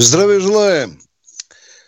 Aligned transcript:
Здравия 0.00 0.38
желаем! 0.38 1.02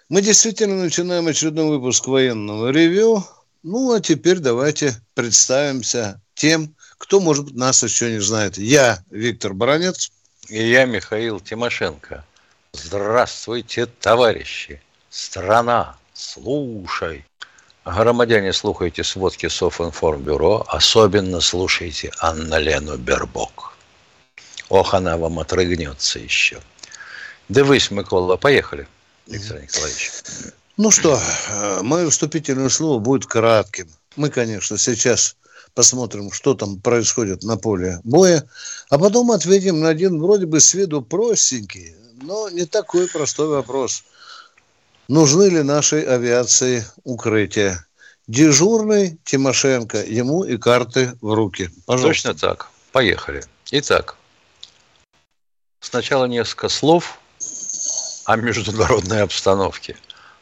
Мы 0.08 0.20
действительно 0.20 0.74
начинаем 0.82 1.28
очередной 1.28 1.66
выпуск 1.66 2.08
военного 2.08 2.70
ревю. 2.70 3.24
Ну, 3.62 3.92
а 3.92 4.00
теперь 4.00 4.40
давайте 4.40 4.96
представимся 5.14 6.20
тем, 6.34 6.74
кто, 6.98 7.20
может 7.20 7.44
быть, 7.44 7.54
нас 7.54 7.84
еще 7.84 8.10
не 8.10 8.18
знает. 8.18 8.58
Я 8.58 8.98
Виктор 9.12 9.54
Баранец. 9.54 10.10
И 10.48 10.60
я 10.60 10.86
Михаил 10.86 11.38
Тимошенко. 11.38 12.24
Здравствуйте, 12.72 13.86
товарищи! 13.86 14.82
Страна, 15.08 15.96
слушай! 16.12 17.24
Громадяне, 17.84 18.52
слухайте 18.52 19.04
сводки 19.04 19.46
Софинформбюро, 19.46 20.64
особенно 20.66 21.40
слушайте 21.40 22.10
Анна-Лену 22.18 22.96
Бербок. 22.96 23.76
Ох, 24.68 24.94
она 24.94 25.16
вам 25.16 25.38
отрыгнется 25.38 26.18
еще. 26.18 26.60
Дивись, 27.50 27.90
Микола, 27.90 28.36
поехали, 28.36 28.88
Виктор 29.26 29.60
Николаевич. 29.60 30.10
Ну 30.76 30.90
что, 30.90 31.20
э, 31.48 31.82
мое 31.82 32.08
вступительное 32.08 32.70
слово 32.70 32.98
будет 32.98 33.26
кратким. 33.26 33.88
Мы, 34.16 34.30
конечно, 34.30 34.78
сейчас 34.78 35.36
посмотрим, 35.74 36.32
что 36.32 36.54
там 36.54 36.80
происходит 36.80 37.42
на 37.42 37.58
поле 37.58 38.00
боя, 38.04 38.48
а 38.88 38.98
потом 38.98 39.30
ответим 39.30 39.80
на 39.80 39.88
один 39.90 40.18
вроде 40.18 40.46
бы 40.46 40.60
с 40.60 40.72
виду 40.72 41.02
простенький, 41.02 41.94
но 42.22 42.48
не 42.48 42.64
такой 42.64 43.06
простой 43.08 43.48
вопрос– 43.48 44.04
нужны 45.10 45.48
ли 45.48 45.62
нашей 45.62 46.02
авиации 46.02 46.86
укрытия. 47.04 47.84
Дежурный 48.28 49.18
Тимошенко, 49.24 49.98
ему 50.04 50.44
и 50.44 50.56
карты 50.56 51.18
в 51.20 51.34
руки. 51.34 51.68
Пожалуйста. 51.84 52.28
Точно 52.28 52.48
так. 52.48 52.70
Поехали. 52.92 53.44
Итак, 53.72 54.16
сначала 55.80 56.26
несколько 56.26 56.68
слов 56.68 57.19
о 58.30 58.36
международной 58.36 59.22
обстановке. 59.22 59.96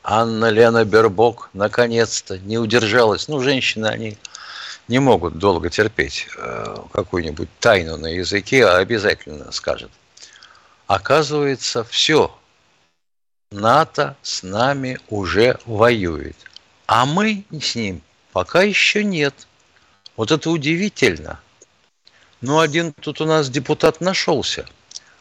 Анна 0.05 0.51
Лена 0.51 0.85
Бербок 0.85 1.49
наконец-то 1.55 2.39
не 2.39 2.59
удержалась. 2.59 3.29
Ну, 3.29 3.41
женщины, 3.41 3.87
они 3.87 4.19
не 4.89 4.99
могут 4.99 5.39
долго 5.39 5.71
терпеть 5.71 6.29
э, 6.37 6.77
какую-нибудь 6.93 7.49
тайну 7.61 7.97
на 7.97 8.09
языке, 8.09 8.67
а 8.67 8.77
обязательно 8.77 9.51
скажет. 9.53 9.91
Оказывается, 10.87 11.83
все 11.85 12.39
НАТО 13.51 14.17
с 14.21 14.43
нами 14.43 15.01
уже 15.09 15.59
воюет, 15.65 16.37
а 16.87 17.07
мы 17.07 17.47
с 17.59 17.75
ним 17.75 18.03
пока 18.35 18.63
еще 18.63 19.03
нет. 19.03 19.47
Вот 20.15 20.31
это 20.31 20.51
удивительно. 20.51 21.41
Ну, 22.43 22.59
один 22.59 22.93
тут 22.93 23.23
у 23.23 23.25
нас 23.25 23.49
депутат 23.49 24.03
нашелся, 24.03 24.67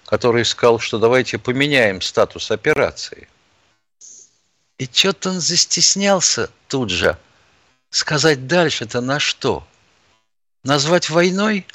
который 0.07 0.43
сказал, 0.43 0.79
что 0.79 0.97
давайте 0.97 1.37
поменяем 1.37 2.01
статус 2.01 2.49
операции. 2.49 3.27
И 4.79 4.89
что-то 4.91 5.29
он 5.29 5.39
застеснялся 5.39 6.49
тут 6.67 6.89
же. 6.89 7.15
Сказать 7.91 8.47
дальше-то 8.47 9.01
на 9.01 9.19
что? 9.19 9.67
Назвать 10.63 11.11
войной? 11.11 11.67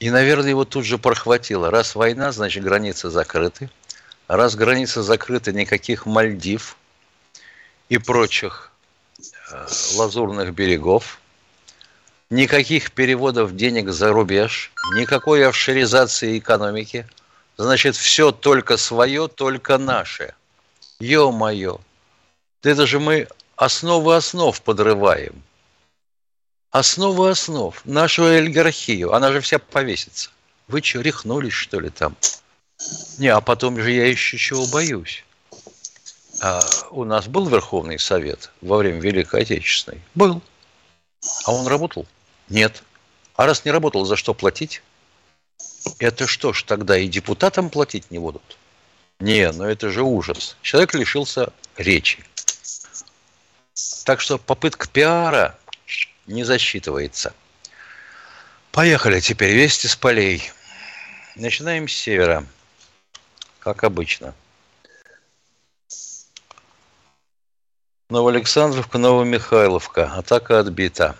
И, 0.00 0.10
наверное, 0.10 0.50
его 0.50 0.64
тут 0.64 0.84
же 0.84 0.98
прохватило. 0.98 1.70
Раз 1.70 1.94
война, 1.94 2.32
значит, 2.32 2.64
границы 2.64 3.10
закрыты– 3.10 3.70
Раз 4.28 4.56
граница 4.56 5.02
закрыта, 5.04 5.52
никаких 5.52 6.04
Мальдив 6.04 6.76
и 7.88 7.98
прочих 7.98 8.72
э, 9.52 9.66
лазурных 9.94 10.52
берегов, 10.52 11.20
никаких 12.28 12.90
переводов 12.90 13.54
денег 13.54 13.90
за 13.90 14.12
рубеж, 14.12 14.72
никакой 14.96 15.46
офшоризации 15.46 16.38
экономики. 16.38 17.06
Значит, 17.56 17.96
все 17.96 18.32
только 18.32 18.76
свое, 18.76 19.28
только 19.28 19.78
наше. 19.78 20.34
Ё-моё, 20.98 21.80
это 22.62 22.86
же 22.86 23.00
мы 23.00 23.28
основы 23.56 24.16
основ 24.16 24.60
подрываем. 24.60 25.42
Основы 26.70 27.30
основ, 27.30 27.80
нашу 27.84 28.26
олигархию, 28.26 29.14
она 29.14 29.32
же 29.32 29.40
вся 29.40 29.58
повесится. 29.58 30.30
Вы 30.68 30.82
что, 30.82 31.00
рехнулись, 31.00 31.54
что 31.54 31.80
ли, 31.80 31.88
там? 31.90 32.16
Не, 33.18 33.28
а 33.28 33.40
потом 33.40 33.80
же 33.80 33.90
я 33.90 34.06
еще 34.06 34.36
чего 34.36 34.66
боюсь. 34.66 35.24
А 36.42 36.60
у 36.90 37.04
нас 37.04 37.26
был 37.26 37.48
Верховный 37.48 37.98
Совет 37.98 38.50
во 38.60 38.76
время 38.76 39.00
Великой 39.00 39.42
Отечественной? 39.42 40.02
Был. 40.14 40.42
А 41.44 41.52
он 41.52 41.66
работал? 41.66 42.06
Нет. 42.50 42.82
А 43.36 43.46
раз 43.46 43.64
не 43.64 43.70
работал, 43.70 44.04
за 44.04 44.16
что 44.16 44.34
платить? 44.34 44.82
Это 45.98 46.26
что 46.26 46.52
ж, 46.52 46.62
тогда 46.62 46.98
и 46.98 47.08
депутатам 47.08 47.70
платить 47.70 48.10
не 48.10 48.18
будут? 48.18 48.58
Не, 49.20 49.50
ну 49.52 49.64
это 49.64 49.90
же 49.90 50.02
ужас. 50.02 50.56
Человек 50.62 50.94
лишился 50.94 51.52
речи. 51.76 52.24
Так 54.04 54.20
что 54.20 54.38
попытка 54.38 54.88
пиара 54.88 55.58
не 56.26 56.44
засчитывается. 56.44 57.34
Поехали 58.72 59.20
теперь. 59.20 59.54
Вести 59.54 59.86
с 59.86 59.96
полей. 59.96 60.50
Начинаем 61.34 61.88
с 61.88 61.92
севера 61.92 62.46
как 63.66 63.82
обычно. 63.82 64.32
Новоалександровка, 68.08 68.98
Новомихайловка. 68.98 70.12
Атака 70.14 70.60
отбита. 70.60 71.16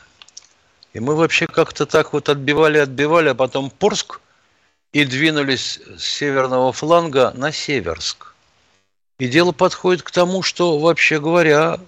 И 0.92 1.00
мы 1.00 1.16
вообще 1.16 1.48
как-то 1.48 1.86
так 1.86 2.12
вот 2.12 2.28
отбивали, 2.28 2.78
отбивали, 2.78 3.30
а 3.30 3.34
потом 3.34 3.70
Порск 3.70 4.20
и 4.92 5.04
двинулись 5.04 5.80
с 5.98 6.04
северного 6.04 6.72
фланга 6.72 7.32
на 7.34 7.52
Северск. 7.52 8.34
И 9.18 9.28
дело 9.28 9.52
подходит 9.52 10.02
к 10.02 10.10
тому, 10.10 10.42
что, 10.42 10.78
вообще 10.78 11.20
говоря, 11.20 11.80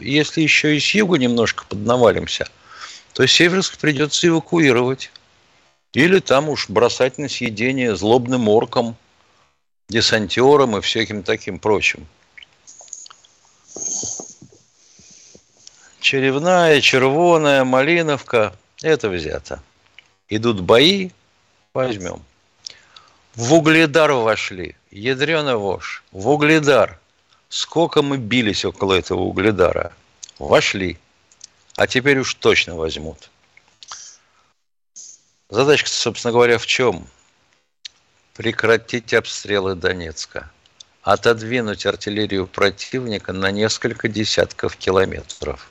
если 0.00 0.40
еще 0.40 0.76
и 0.76 0.80
с 0.80 0.94
юга 0.94 1.18
немножко 1.18 1.64
поднавалимся, 1.68 2.48
то 3.12 3.26
Северск 3.26 3.78
придется 3.78 4.28
эвакуировать. 4.28 5.10
Или 5.92 6.18
там 6.18 6.48
уж 6.48 6.68
бросать 6.68 7.18
на 7.18 7.28
съедение 7.28 7.94
злобным 7.96 8.48
оркам– 8.48 8.96
десантером 9.88 10.76
и 10.76 10.80
всяким 10.80 11.22
таким 11.22 11.58
прочим. 11.58 12.06
Черевная, 16.00 16.80
червоная, 16.80 17.64
малиновка– 17.64 18.54
это 18.82 19.08
взято. 19.08 19.62
Идут 20.28 20.60
бои, 20.60 21.10
возьмем. 21.72 22.22
В 23.34 23.54
Угледар 23.54 24.12
вошли, 24.12 24.76
ядрена 24.90 25.56
вошь, 25.56 26.04
в 26.12 26.28
Угледар. 26.28 26.98
Сколько 27.48 28.02
мы 28.02 28.16
бились 28.16 28.64
около 28.64 28.94
этого 28.94 29.20
Угледара. 29.20 29.92
Вошли, 30.38 30.98
а 31.76 31.86
теперь 31.86 32.18
уж 32.18 32.34
точно 32.34 32.76
возьмут. 32.76 33.30
Задачка, 35.48 35.88
собственно 35.88 36.32
говоря, 36.32 36.58
в 36.58 36.66
чем? 36.66 37.06
прекратить 38.34 39.14
обстрелы 39.14 39.74
Донецка, 39.74 40.50
отодвинуть 41.02 41.86
артиллерию 41.86 42.46
противника 42.46 43.32
на 43.32 43.50
несколько 43.50 44.08
десятков 44.08 44.76
километров. 44.76 45.70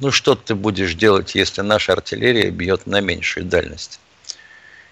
Ну 0.00 0.10
что 0.10 0.34
ты 0.34 0.56
будешь 0.56 0.94
делать, 0.94 1.36
если 1.36 1.62
наша 1.62 1.92
артиллерия 1.92 2.50
бьет 2.50 2.86
на 2.86 3.00
меньшую 3.00 3.46
дальность? 3.46 4.00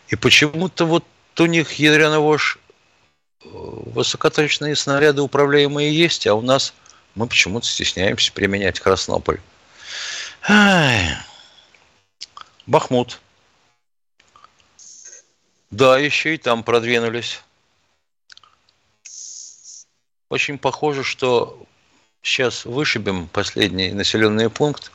И 0.09 0.17
почему-то 0.17 0.87
вот 0.87 1.05
у 1.41 1.47
них 1.47 1.73
ядреного 1.75 2.39
ж 2.39 2.59
э, 3.45 3.49
высокоточные 3.49 4.77
снаряды 4.77 5.23
управляемые 5.23 5.97
есть, 5.97 6.27
а 6.27 6.35
у 6.35 6.43
нас 6.43 6.75
мы 7.15 7.27
почему-то 7.27 7.67
стесняемся 7.67 8.33
применять 8.33 8.81
Краснополь. 8.81 9.41
Ай. 10.49 11.17
Бахмут. 12.67 13.21
Да, 15.71 15.99
еще 15.99 16.35
и 16.35 16.39
там 16.39 16.65
продвинулись. 16.65 17.41
Очень 20.29 20.59
похоже, 20.59 21.05
что 21.05 21.67
сейчас 22.23 22.65
вышибем 22.65 23.29
последний 23.29 23.93
населенный 23.93 24.49
пункт 24.49 24.93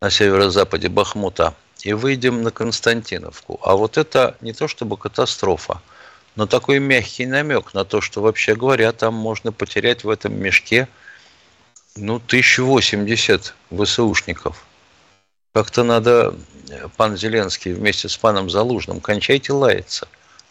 на 0.00 0.10
северо-западе 0.10 0.88
Бахмута 0.88 1.54
и 1.82 1.92
выйдем 1.92 2.42
на 2.42 2.50
Константиновку. 2.50 3.60
А 3.62 3.76
вот 3.76 3.98
это 3.98 4.36
не 4.40 4.52
то 4.52 4.68
чтобы 4.68 4.96
катастрофа, 4.96 5.80
но 6.34 6.46
такой 6.46 6.78
мягкий 6.78 7.26
намек 7.26 7.74
на 7.74 7.84
то, 7.84 8.00
что 8.00 8.20
вообще 8.20 8.54
говоря, 8.54 8.92
там 8.92 9.14
можно 9.14 9.52
потерять 9.52 10.04
в 10.04 10.10
этом 10.10 10.34
мешке 10.38 10.88
ну, 11.96 12.16
1080 12.16 13.54
ВСУшников. 13.70 14.66
Как-то 15.54 15.84
надо, 15.84 16.34
пан 16.96 17.16
Зеленский 17.16 17.72
вместе 17.72 18.08
с 18.08 18.16
паном 18.16 18.50
Залужным, 18.50 19.00
кончайте 19.00 19.52
лаяться. 19.52 20.06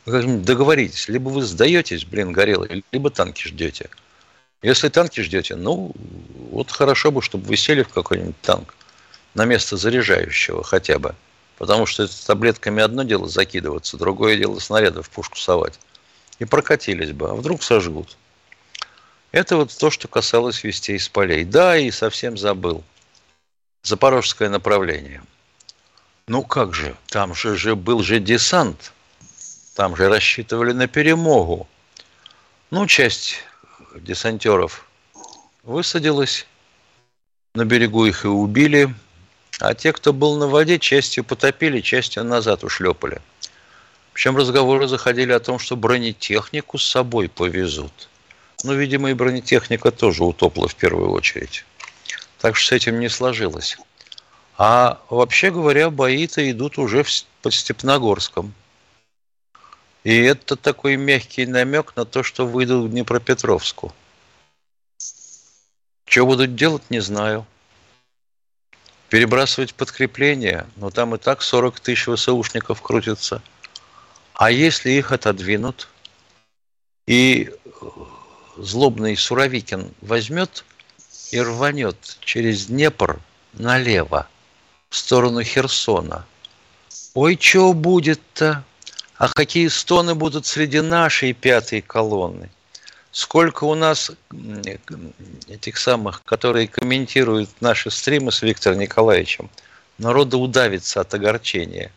Договоритесь, 0.05 1.07
либо 1.07 1.29
вы 1.29 1.43
сдаетесь, 1.43 2.05
блин, 2.05 2.31
горелый, 2.31 2.83
либо 2.91 3.09
танки 3.09 3.47
ждете. 3.47 3.89
Если 4.63 4.89
танки 4.89 5.21
ждете, 5.21 5.55
ну, 5.55 5.91
вот 6.51 6.71
хорошо 6.71 7.11
бы, 7.11 7.21
чтобы 7.21 7.45
вы 7.45 7.55
сели 7.55 7.83
в 7.83 7.89
какой-нибудь 7.89 8.39
танк 8.41 8.73
на 9.35 9.45
место 9.45 9.77
заряжающего 9.77 10.63
хотя 10.63 10.97
бы. 10.97 11.15
Потому 11.57 11.85
что 11.85 12.03
это 12.03 12.25
таблетками 12.25 12.81
одно 12.81 13.03
дело 13.03 13.29
закидываться, 13.29 13.97
другое 13.97 14.37
дело 14.37 14.59
снаряды 14.59 15.01
в 15.01 15.09
пушку 15.09 15.37
совать. 15.37 15.79
И 16.39 16.45
прокатились 16.45 17.11
бы, 17.11 17.29
а 17.29 17.33
вдруг 17.33 17.63
сожгут. 17.63 18.17
Это 19.31 19.57
вот 19.57 19.77
то, 19.77 19.89
что 19.91 20.07
касалось 20.07 20.63
вестей 20.63 20.97
из 20.97 21.07
полей. 21.07 21.45
Да, 21.45 21.77
и 21.77 21.91
совсем 21.91 22.37
забыл. 22.37 22.83
Запорожское 23.83 24.49
направление. 24.49 25.23
Ну 26.27 26.41
как 26.43 26.73
же, 26.73 26.95
там 27.07 27.35
же, 27.35 27.55
же 27.55 27.75
был 27.75 28.01
же 28.01 28.19
десант. 28.19 28.93
Там 29.75 29.95
же 29.95 30.09
рассчитывали 30.09 30.71
на 30.71 30.87
перемогу. 30.87 31.67
Ну, 32.71 32.87
часть 32.87 33.35
десантеров 33.95 34.87
высадилась. 35.63 36.47
На 37.53 37.65
берегу 37.65 38.05
их 38.05 38.25
и 38.25 38.27
убили. 38.27 38.93
А 39.59 39.73
те, 39.73 39.93
кто 39.93 40.11
был 40.11 40.37
на 40.37 40.47
воде, 40.47 40.79
частью 40.79 41.23
потопили, 41.23 41.81
частью 41.81 42.23
назад 42.23 42.63
ушлепали. 42.63 43.21
Причем 44.13 44.37
разговоры 44.37 44.87
заходили 44.87 45.31
о 45.31 45.39
том, 45.39 45.59
что 45.59 45.75
бронетехнику 45.75 46.77
с 46.77 46.85
собой 46.85 47.29
повезут. 47.29 48.09
Ну, 48.63 48.73
видимо, 48.73 49.11
и 49.11 49.13
бронетехника 49.13 49.91
тоже 49.91 50.23
утопла 50.23 50.67
в 50.67 50.75
первую 50.75 51.11
очередь. 51.11 51.65
Так 52.39 52.55
что 52.55 52.69
с 52.69 52.71
этим 52.73 52.99
не 52.99 53.09
сложилось. 53.09 53.77
А 54.57 55.01
вообще 55.09 55.51
говоря, 55.51 55.89
бои-то 55.89 56.49
идут 56.49 56.77
уже 56.77 57.03
в, 57.03 57.09
под 57.41 57.53
Степногорском. 57.53 58.53
И 60.03 60.15
это 60.21 60.55
такой 60.55 60.95
мягкий 60.95 61.45
намек 61.45 61.95
на 61.95 62.05
то, 62.05 62.23
что 62.23 62.45
выйдут 62.45 62.85
в 62.85 62.91
Днепропетровску. 62.91 63.93
Что 66.05 66.25
будут 66.25 66.55
делать, 66.55 66.83
не 66.89 66.99
знаю. 66.99 67.45
Перебрасывать 69.15 69.73
подкрепления, 69.73 70.67
но 70.75 70.89
там 70.89 71.15
и 71.15 71.17
так 71.17 71.41
40 71.41 71.79
тысяч 71.79 72.03
ВСУшников 72.03 72.81
крутятся. 72.81 73.41
А 74.33 74.51
если 74.51 74.89
их 74.89 75.13
отодвинут, 75.13 75.87
и 77.07 77.49
злобный 78.57 79.15
Суровикин 79.15 79.93
возьмет 80.01 80.65
и 81.31 81.39
рванет 81.39 82.17
через 82.19 82.65
Днепр 82.65 83.21
налево, 83.53 84.27
в 84.89 84.97
сторону 84.97 85.43
Херсона. 85.43 86.25
Ой, 87.13 87.37
что 87.39 87.71
будет-то? 87.71 88.65
А 89.15 89.29
какие 89.29 89.69
стоны 89.69 90.13
будут 90.13 90.45
среди 90.45 90.81
нашей 90.81 91.31
пятой 91.31 91.79
колонны? 91.79 92.49
Сколько 93.15 93.63
у 93.63 93.75
нас 93.75 94.11
этих 95.47 95.77
самых, 95.77 96.21
которые 96.25 96.67
комментируют 96.67 97.49
наши 97.61 97.89
стримы 97.89 98.33
с 98.33 98.41
Виктором 98.41 98.79
Николаевичем, 98.79 99.49
народа 99.97 100.35
удавится 100.35 100.99
от 100.99 101.13
огорчения. 101.13 101.93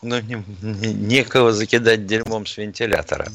Но 0.00 0.18
не, 0.18 0.42
не, 0.62 0.94
некого 0.94 1.52
закидать 1.52 2.06
дерьмом 2.06 2.46
с 2.46 2.56
вентилятора. 2.56 3.28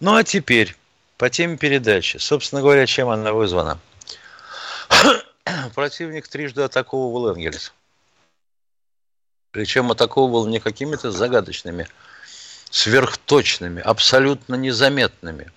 Ну 0.00 0.16
а 0.16 0.22
теперь 0.22 0.76
по 1.16 1.30
теме 1.30 1.56
передачи. 1.56 2.18
Собственно 2.18 2.60
говоря, 2.60 2.84
чем 2.84 3.08
она 3.08 3.32
вызвана? 3.32 3.78
Противник 5.74 6.28
трижды 6.28 6.60
атаковывал 6.60 7.30
Энгельс. 7.32 7.72
Причем 9.50 9.90
атаковывал 9.90 10.46
не 10.46 10.60
какими-то 10.60 11.10
загадочными, 11.10 11.88
сверхточными, 12.68 13.80
абсолютно 13.80 14.56
незаметными 14.56 15.50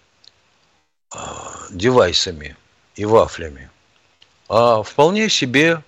девайсами 1.69 2.56
и 2.96 3.06
вафлями, 3.06 3.69
а 4.50 4.84
вполне 4.84 5.30
себе 5.30 5.84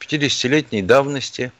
50-летней 0.00 0.82
давности 0.82 1.52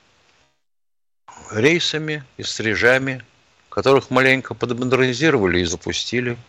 рейсами 1.51 2.25
и 2.37 2.43
стрижами, 2.43 3.25
которых 3.69 4.11
маленько 4.11 4.55
подмодернизировали 4.55 5.61
и 5.61 5.65
запустили– 5.65 6.37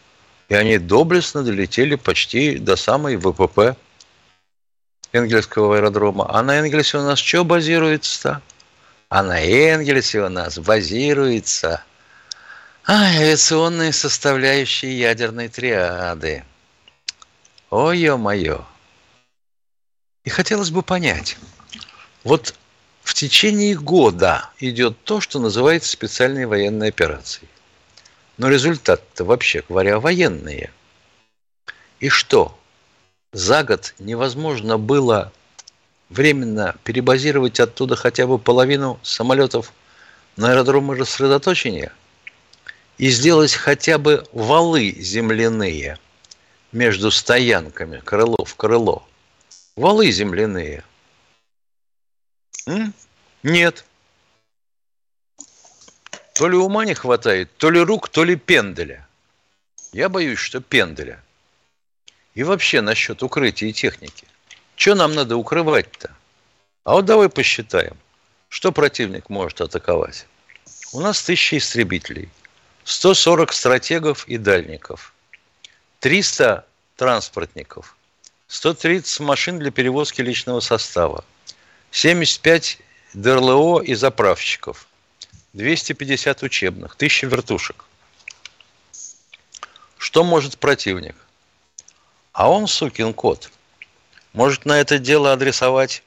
и 0.50 0.55
они 0.55 0.77
доблестно 0.77 1.44
долетели 1.44 1.95
почти 1.95 2.57
до 2.57 2.75
самой 2.75 3.15
ВПП 3.17 3.75
Энгельского 5.11 5.77
аэродрома. 5.77 6.27
А 6.29 6.41
на 6.44 6.59
Энгельсе 6.59 6.97
у 6.97 7.01
нас 7.01 7.19
что 7.19 7.44
базируется-то? 7.44 8.41
А 9.09 9.23
на 9.23 9.39
Энгельсе 9.41 10.21
у 10.21 10.29
нас 10.29 10.57
базируется 10.59 11.83
а, 12.85 13.06
авиационные 13.06 13.94
составляющие 13.94 15.00
ядерной 15.00 15.47
триады. 15.47 16.44
Ой, 17.69 17.97
ё-моё. 17.97 18.65
И 20.25 20.30
хотелось 20.30 20.69
бы 20.69 20.83
понять, 20.83 21.38
вот 22.24 22.56
в 23.03 23.13
течение 23.13 23.75
года 23.75 24.50
идет 24.59 25.01
то, 25.03 25.21
что 25.21 25.39
называется 25.39 25.91
специальной 25.91 26.45
военной 26.45 26.89
операцией. 26.89 27.50
Но 28.38 28.50
результат-то 28.50 29.24
вообще 29.24 29.63
говоря 29.68 30.00
военные. 30.00 30.71
И 32.00 32.09
что? 32.09 32.57
За 33.31 33.63
год 33.63 33.94
невозможно 33.97 34.77
было 34.77 35.31
временно 36.09 36.75
перебазировать 36.83 37.59
оттуда 37.59 37.95
хотя 37.95 38.27
бы 38.27 38.38
половину 38.39 39.00
самолетов 39.03 39.71
на 40.36 40.51
аэродромы 40.51 40.95
рассредоточения 40.95 41.91
и 42.97 43.09
сделать 43.09 43.53
хотя 43.53 43.97
бы 43.97 44.25
валы 44.31 44.91
земляные 44.91 45.97
между 46.71 47.11
стоянками 47.11 47.99
крыло 47.99 48.43
в 48.45 48.55
крыло. 48.55 49.07
Валы 49.75 50.11
земляные. 50.11 50.83
М? 52.67 52.93
Нет. 53.41 53.85
То 56.33 56.47
ли 56.47 56.55
ума 56.55 56.85
не 56.85 56.93
хватает, 56.93 57.55
то 57.57 57.69
ли 57.69 57.79
рук, 57.79 58.09
то 58.09 58.23
ли 58.23 58.35
пенделя. 58.35 59.07
Я 59.91 60.09
боюсь, 60.09 60.39
что 60.39 60.61
пенделя. 60.61 61.23
И 62.33 62.43
вообще 62.43 62.81
насчет 62.81 63.21
укрытия 63.21 63.69
и 63.69 63.73
техники. 63.73 64.25
Что 64.75 64.95
нам 64.95 65.13
надо 65.13 65.38
укрывать-то? 65.38 66.12
А 66.83 66.93
вот 66.93 67.05
давай 67.05 67.29
посчитаем, 67.29 67.95
что 68.50 68.71
противник 68.71 69.29
может 69.29 69.62
атаковать. 69.62 70.25
У 70.91 71.00
нас 71.00 71.21
тысяча 71.21 71.57
истребителей, 71.57 72.29
140 72.85 73.53
стратегов 73.53 74.27
и 74.27 74.37
дальников, 74.37 75.13
300 75.99 76.65
транспортников, 76.95 77.95
130 78.47 79.19
машин 79.21 79.59
для 79.59 79.71
перевозки 79.71 80.21
личного 80.21 80.59
состава, 80.59 81.23
75 81.91 82.79
ДРЛО 83.13 83.81
и 83.81 83.93
заправщиков– 83.93 84.87
250 85.53 86.41
учебных, 86.43 86.95
1000 86.95 87.27
вертушек. 87.27 87.85
Что 89.97 90.23
может 90.23 90.57
противник? 90.57 91.15
А 92.31 92.49
он, 92.49 92.67
сукин 92.67 93.13
кот, 93.13 93.51
может 94.33 94.65
на 94.65 94.79
это 94.79 94.97
дело 94.97 95.31
адресовать 95.31 96.03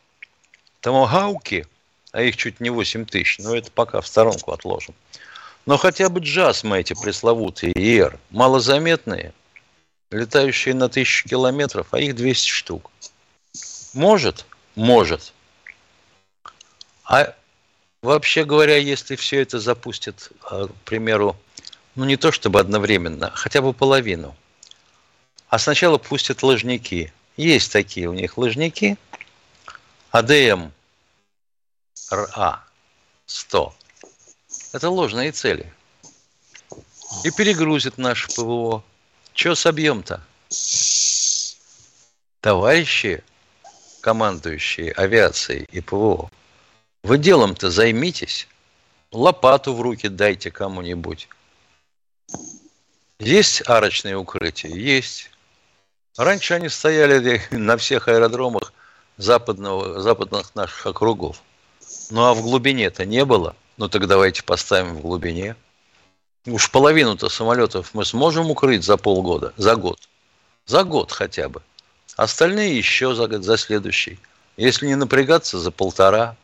томогауки, 0.81 1.67
а 2.11 2.23
их 2.23 2.37
чуть 2.37 2.59
не 2.59 2.71
8 2.71 3.07
тысяч, 3.07 3.39
но 3.39 3.57
это 3.57 3.71
пока 3.71 4.01
в 4.01 4.09
сторонку 4.09 4.51
отложим. 4.53 4.97
Но 5.67 5.77
хотя 5.77 6.09
бы 6.09 6.21
джасмы 6.21 6.79
эти 6.79 6.95
пресловутые 6.95 7.73
ИР, 7.73 8.19
малозаметные, 8.31 9.33
летающие 10.11 10.75
на 10.75 10.89
тысячу 10.89 11.29
километров, 11.29 11.89
а 11.91 11.99
их 11.99 12.15
200 12.15 12.49
штук. 12.49 12.91
Может? 13.93 14.47
Может. 14.75 15.33
А 17.05 17.35
Вообще 18.07 18.45
говоря, 18.45 18.77
если 18.77 19.17
все 19.17 19.43
это 19.43 19.59
запустит, 19.59 20.31
а, 20.45 20.69
к 20.69 20.75
примеру, 20.85 21.37
ну 21.97 22.05
не 22.05 22.17
то 22.17 22.31
чтобы 22.31 22.61
одновременно, 22.61 23.33
хотя 23.35 23.61
бы 23.61 23.73
половину, 23.73 24.37
а 25.49 25.59
сначала 25.59 25.99
пустят 25.99 26.45
лыжники. 26.45 27.13
Есть 27.37 27.73
такие 27.73 28.09
у 28.09 28.13
них 28.13 28.39
лыжники. 28.39 28.97
АДМ 30.13 30.71
РА 32.11 32.63
100. 33.27 33.75
Это 34.73 34.91
ложные 34.91 35.33
цели. 35.33 35.73
И 37.25 37.31
перегрузит 37.31 37.99
наше 37.99 38.29
ПВО. 38.29 38.83
Че 39.33 39.55
собьем-то? 39.55 40.23
Товарищи, 42.41 43.23
командующие 44.01 44.93
авиацией 44.93 45.67
и 45.71 45.81
ПВО, 45.81 46.31
вы 47.03 47.19
делом-то 47.19 47.71
займитесь. 47.71 48.49
Лопату 49.13 49.73
в 49.75 49.81
руки 49.81 50.09
дайте 50.09 50.51
кому-нибудь. 50.51 51.29
Есть 53.19 53.63
арочные 53.67 54.17
укрытия? 54.17 54.71
Есть. 54.71 55.31
Раньше 56.17 56.55
они 56.55 56.69
стояли 56.69 57.41
на 57.51 57.77
всех 57.77 58.09
аэродромах 58.09 58.73
западного, 59.17 60.01
западных 60.01 60.55
наших 60.55 60.87
округов. 60.87 61.43
Ну 62.11 62.25
а 62.25 62.35
в 62.35 62.43
глубине-то 62.43 63.05
не 63.05 63.25
было. 63.25 63.57
Ну 63.77 63.89
так 63.89 64.07
давайте 64.07 64.43
поставим 64.43 64.97
в 64.97 65.03
глубине. 65.03 65.57
Уж 66.47 66.71
половину-то 66.71 67.29
самолетов 67.29 67.93
мы 67.93 68.05
сможем 68.05 68.51
укрыть 68.51 68.85
за 68.85 68.97
полгода, 68.97 69.53
за 69.57 69.77
год. 69.77 70.09
За 70.65 70.85
год 70.85 71.13
хотя 71.13 71.49
бы. 71.49 71.63
Остальные 72.17 72.77
еще 72.77 73.15
за 73.15 73.27
год, 73.27 73.45
за 73.45 73.57
следующий. 73.57 74.19
Если 74.57 74.87
не 74.87 74.95
напрягаться, 74.95 75.59
за 75.59 75.71
полтора. 75.71 76.37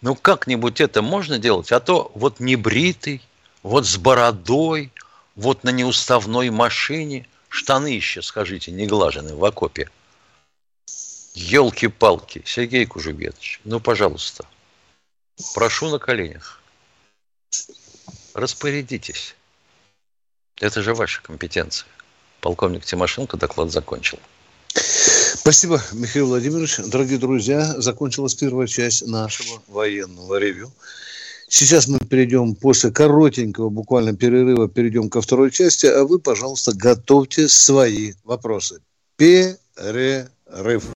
Ну 0.00 0.14
как-нибудь 0.16 0.80
это 0.80 1.02
можно 1.02 1.38
делать? 1.38 1.70
А 1.70 1.80
то 1.80 2.10
вот 2.14 2.40
небритый, 2.40 3.22
вот 3.62 3.86
с 3.86 3.96
бородой, 3.96 4.92
вот 5.36 5.62
на 5.64 5.70
неуставной 5.70 6.50
машине, 6.50 7.28
штаны 7.48 7.88
еще, 7.88 8.22
скажите, 8.22 8.72
не 8.72 8.86
глажены 8.86 9.34
в 9.34 9.44
окопе. 9.44 9.88
Елки-палки, 11.34 12.42
Сергей 12.46 12.86
Кужубетович, 12.86 13.60
ну, 13.64 13.78
пожалуйста, 13.78 14.46
прошу 15.54 15.90
на 15.90 15.98
коленях, 15.98 16.60
распорядитесь. 18.34 19.34
Это 20.60 20.82
же 20.82 20.94
ваша 20.94 21.22
компетенция. 21.22 21.86
Полковник 22.40 22.84
Тимошенко 22.84 23.36
доклад 23.36 23.70
закончил. 23.70 24.18
Спасибо, 24.72 25.82
Михаил 25.92 26.28
Владимирович. 26.28 26.78
Дорогие 26.78 27.18
друзья, 27.18 27.80
закончилась 27.80 28.34
первая 28.34 28.66
часть 28.66 29.06
нашего 29.06 29.62
военного 29.68 30.38
ревю. 30.38 30.72
Сейчас 31.48 31.86
мы 31.86 31.98
перейдем 31.98 32.54
после 32.54 32.90
коротенького 32.90 33.68
буквально 33.68 34.16
перерыва, 34.16 34.68
перейдем 34.68 35.08
ко 35.08 35.20
второй 35.20 35.50
части, 35.50 35.86
а 35.86 36.04
вы, 36.04 36.18
пожалуйста, 36.18 36.72
готовьте 36.74 37.48
свои 37.48 38.14
вопросы. 38.24 38.80
Перерыв. 39.16 40.95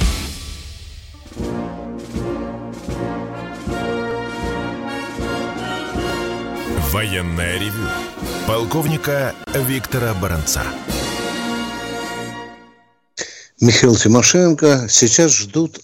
Военное 7.01 7.57
ревю 7.57 7.89
полковника 8.47 9.33
Виктора 9.55 10.13
Баранца. 10.21 10.61
Михаил 13.59 13.95
Тимошенко 13.95 14.87
сейчас 14.87 15.35
ждут 15.35 15.79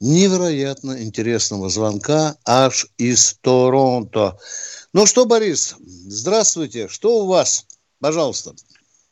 невероятно 0.00 1.00
интересного 1.00 1.68
звонка 1.68 2.34
аж 2.44 2.88
из 2.98 3.38
Торонто. 3.38 4.36
Ну 4.92 5.06
что, 5.06 5.26
Борис, 5.26 5.76
здравствуйте. 5.78 6.88
Что 6.88 7.22
у 7.22 7.28
вас? 7.28 7.64
Пожалуйста. 8.00 8.50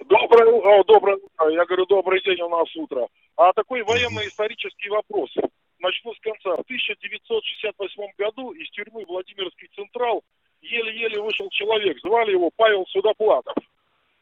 Доброе, 0.01 0.51
о, 0.51 0.83
доброе 0.83 1.15
утро. 1.15 1.49
Я 1.51 1.65
говорю, 1.65 1.87
добрый 1.87 2.21
день 2.25 2.43
у 2.43 2.49
нас 2.49 2.67
утро. 2.75 3.07
А 3.37 3.53
такой 3.53 3.85
военно-исторический 3.85 4.89
вопрос. 4.89 5.31
Начну 5.79 6.13
с 6.13 6.19
конца. 6.19 6.57
В 6.57 6.67
1968 6.67 8.03
году 8.19 8.51
из 8.51 8.69
тюрьмы 8.71 9.05
Владимирский 9.07 9.69
Централ 9.77 10.25
еле-еле 10.71 11.21
вышел 11.21 11.49
человек. 11.51 11.99
Звали 12.01 12.33
его 12.33 12.51
Павел 12.55 12.85
Судоплатов. 12.89 13.55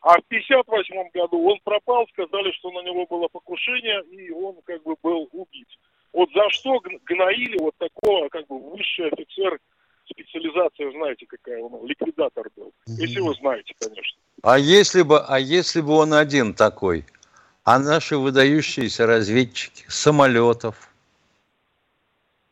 А 0.00 0.12
в 0.20 0.24
1958 0.28 1.10
году 1.14 1.48
он 1.48 1.58
пропал, 1.64 2.06
сказали, 2.08 2.52
что 2.52 2.70
на 2.70 2.82
него 2.82 3.06
было 3.06 3.28
покушение, 3.28 4.02
и 4.10 4.30
он 4.30 4.56
как 4.64 4.82
бы 4.82 4.96
был 5.02 5.28
убит. 5.32 5.68
Вот 6.12 6.28
за 6.34 6.48
что 6.50 6.80
гноили 7.06 7.58
вот 7.58 7.74
такого, 7.78 8.28
как 8.28 8.46
бы, 8.46 8.58
высший 8.70 9.08
офицер 9.08 9.58
специализация, 10.08 10.90
знаете, 10.92 11.26
какая 11.26 11.60
он, 11.62 11.86
ликвидатор 11.86 12.46
был. 12.56 12.72
Если 12.86 13.20
вы 13.20 13.34
знаете, 13.34 13.74
конечно. 13.80 14.18
А 14.42 14.58
если 14.58 15.02
бы, 15.02 15.20
а 15.20 15.38
если 15.38 15.80
бы 15.80 15.94
он 15.94 16.12
один 16.12 16.54
такой? 16.54 17.06
А 17.64 17.78
наши 17.78 18.18
выдающиеся 18.18 19.06
разведчики 19.06 19.84
самолетов? 19.88 20.90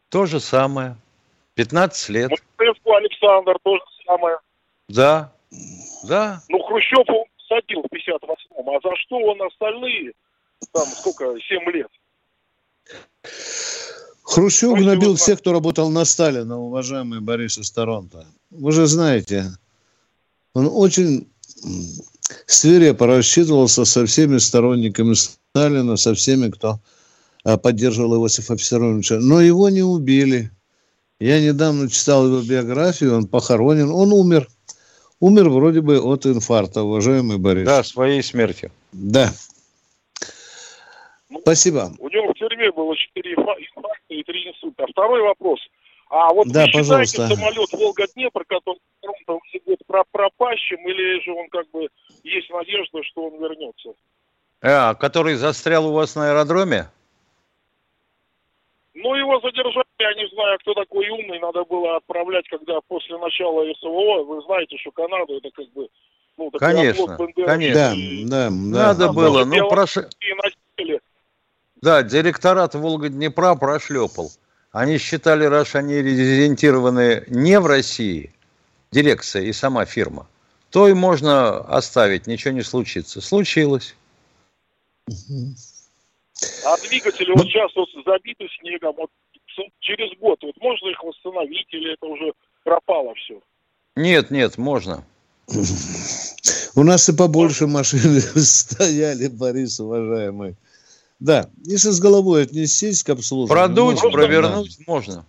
То 0.09 0.25
же 0.25 0.41
самое. 0.41 0.97
15 1.54 2.09
лет. 2.11 2.30
Москву 2.30 2.94
Александр 2.94 3.59
то 3.62 3.76
же 3.76 3.82
самое. 4.06 4.38
Да, 4.88 5.32
да. 6.04 6.42
Ну, 6.49 6.62
Хрущев 6.62 7.09
он 7.09 7.25
садил 7.49 7.82
в 7.82 7.94
58-м, 7.94 8.71
а 8.71 8.80
за 8.82 8.97
что 8.97 9.16
он 9.16 9.42
остальные, 9.42 10.12
там, 10.73 10.87
сколько, 10.87 11.25
7 11.40 11.71
лет? 11.73 11.88
Хрущев 14.23 14.78
гнобил 14.78 15.16
всех, 15.16 15.40
кто 15.40 15.52
работал 15.52 15.90
на 15.90 16.04
Сталина, 16.04 16.59
уважаемый 16.59 17.21
Борис 17.21 17.59
из 17.59 17.71
Торонто. 17.71 18.26
Вы 18.50 18.73
же 18.73 18.87
знаете, 18.87 19.44
он 20.54 20.68
очень 20.73 21.28
свирепо 22.47 23.06
рассчитывался 23.06 23.85
со 23.85 24.06
всеми 24.06 24.38
сторонниками 24.38 25.14
Сталина, 25.14 25.97
со 25.97 26.14
всеми, 26.14 26.50
кто 26.50 26.80
а, 27.44 27.59
поддерживал 27.59 28.23
Иосифа 28.23 28.54
Виссарионовича. 28.54 29.18
Но 29.21 29.40
его 29.40 29.68
не 29.68 29.82
убили. 29.82 30.50
Я 31.23 31.41
недавно 31.41 31.88
читал 31.88 32.26
его 32.26 32.43
биографию, 32.43 33.17
он 33.17 33.29
похоронен, 33.29 33.93
он 33.93 34.12
умер. 34.12 34.49
Умер 35.21 35.50
вроде 35.50 35.81
бы 35.81 36.00
от 36.00 36.26
инфаркта, 36.26 36.83
уважаемый 36.83 37.38
Борис. 37.38 37.64
Да, 37.64 37.85
своей 37.85 38.25
смертью. 38.25 38.73
Да. 38.91 39.31
Ну, 41.31 41.38
Спасибо. 41.43 41.93
У 42.00 42.09
него 42.09 42.33
в 42.33 42.35
тюрьме 42.35 42.73
было 42.73 42.97
4 42.97 43.35
инфаркта 43.35 43.93
и 44.09 44.25
3 44.25 44.49
инсульта. 44.49 44.85
Второй 44.91 45.23
вопрос. 45.23 45.61
А 46.11 46.35
вот 46.35 46.49
да, 46.49 46.67
вы 46.67 46.73
пожалуйста. 46.73 47.07
считаете 47.07 47.37
самолет 47.37 47.73
Волга-Днепр, 47.73 48.45
который 48.45 48.81
про 49.87 50.02
пропащим, 50.11 50.79
или 50.88 51.25
же 51.25 51.31
он 51.31 51.49
как 51.50 51.71
бы 51.71 51.87
есть 52.25 52.50
надежда, 52.50 52.99
что 53.05 53.29
он 53.29 53.41
вернется? 53.41 53.91
А, 54.61 54.95
который 54.95 55.37
застрял 55.37 55.87
у 55.87 55.93
вас 55.93 56.17
на 56.17 56.31
аэродроме? 56.31 56.88
Ну, 58.95 59.15
его 59.15 59.41
задержали, 59.41 59.85
я 59.99 60.15
не 60.15 60.29
знаю, 60.29 60.59
кто 60.61 60.75
такой 60.75 61.09
умный, 61.09 61.39
надо 61.41 61.65
было 61.65 61.97
отправлять, 61.97 62.47
когда 62.49 62.81
после 62.89 63.17
начала 63.17 63.65
СВО, 63.81 64.23
вы 64.25 64.43
знаете, 64.43 64.77
что 64.79 64.91
Канада 64.91 65.35
это 65.35 65.51
как 65.51 65.69
бы, 65.73 65.89
ну, 66.37 66.51
Конечно, 66.51 67.17
конечно. 67.47 68.27
Да, 68.27 68.51
да, 68.51 68.51
да. 68.51 68.51
Надо 68.51 69.13
было, 69.13 69.45
ну, 69.45 69.69
прош... 69.69 69.97
Да, 71.81 72.03
директорат 72.03 72.75
Волга-Днепра 72.75 73.55
прошлепал. 73.55 74.31
Они 74.71 74.99
считали, 74.99 75.45
раз 75.45 75.75
они 75.75 75.95
резидентированы 75.97 77.25
не 77.29 77.59
в 77.61 77.67
России, 77.67 78.33
дирекция 78.91 79.43
и 79.43 79.53
сама 79.53 79.85
фирма, 79.85 80.27
то 80.71 80.89
и 80.89 80.95
можно 80.95 81.59
оставить, 81.59 82.27
ничего 82.27 82.55
не 82.55 82.63
случится. 82.63 83.21
Случилось. 83.21 83.95
А 86.65 86.77
двигатели 86.79 87.29
Ну- 87.31 87.37
вот 87.37 87.47
сейчас 87.47 87.71
вот 87.77 87.89
забиты 88.07 88.47
снегом, 88.61 88.95
вот 88.97 89.11
через 89.81 90.17
год, 90.19 90.39
вот 90.43 90.55
можно 90.61 90.89
их 90.89 91.03
восстановить 91.03 91.67
или 91.71 91.93
это 91.95 92.07
уже 92.07 92.33
пропало 92.65 93.15
все? 93.17 93.41
Нет, 93.97 94.31
нет, 94.31 94.59
можно. 94.59 95.05
У 96.75 96.83
нас 96.85 97.09
и 97.09 97.17
побольше 97.17 97.67
машин 97.67 98.21
стояли, 98.37 99.29
Борис, 99.29 99.79
уважаемый. 99.81 100.57
Да, 101.21 101.49
если 101.65 101.91
с 101.91 102.01
головой 102.01 102.43
отнестись 102.45 103.05
к 103.05 103.11
обслуживанию. 103.11 103.67
Продуть, 103.67 104.03
можно, 104.03 104.11
провернуть 104.11 104.79
можно. 104.87 105.25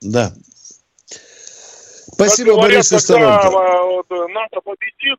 Да. 0.00 0.32
Спасибо, 2.12 2.50
Как 2.50 2.56
говорят, 2.56 2.74
Борис 2.76 2.92
из 2.92 3.06
когда 3.06 3.40
Торонто. 3.40 3.58
а, 3.58 3.82
вот, 3.84 4.06
э, 4.10 4.28
НАТО 4.32 4.60
победит, 4.60 5.18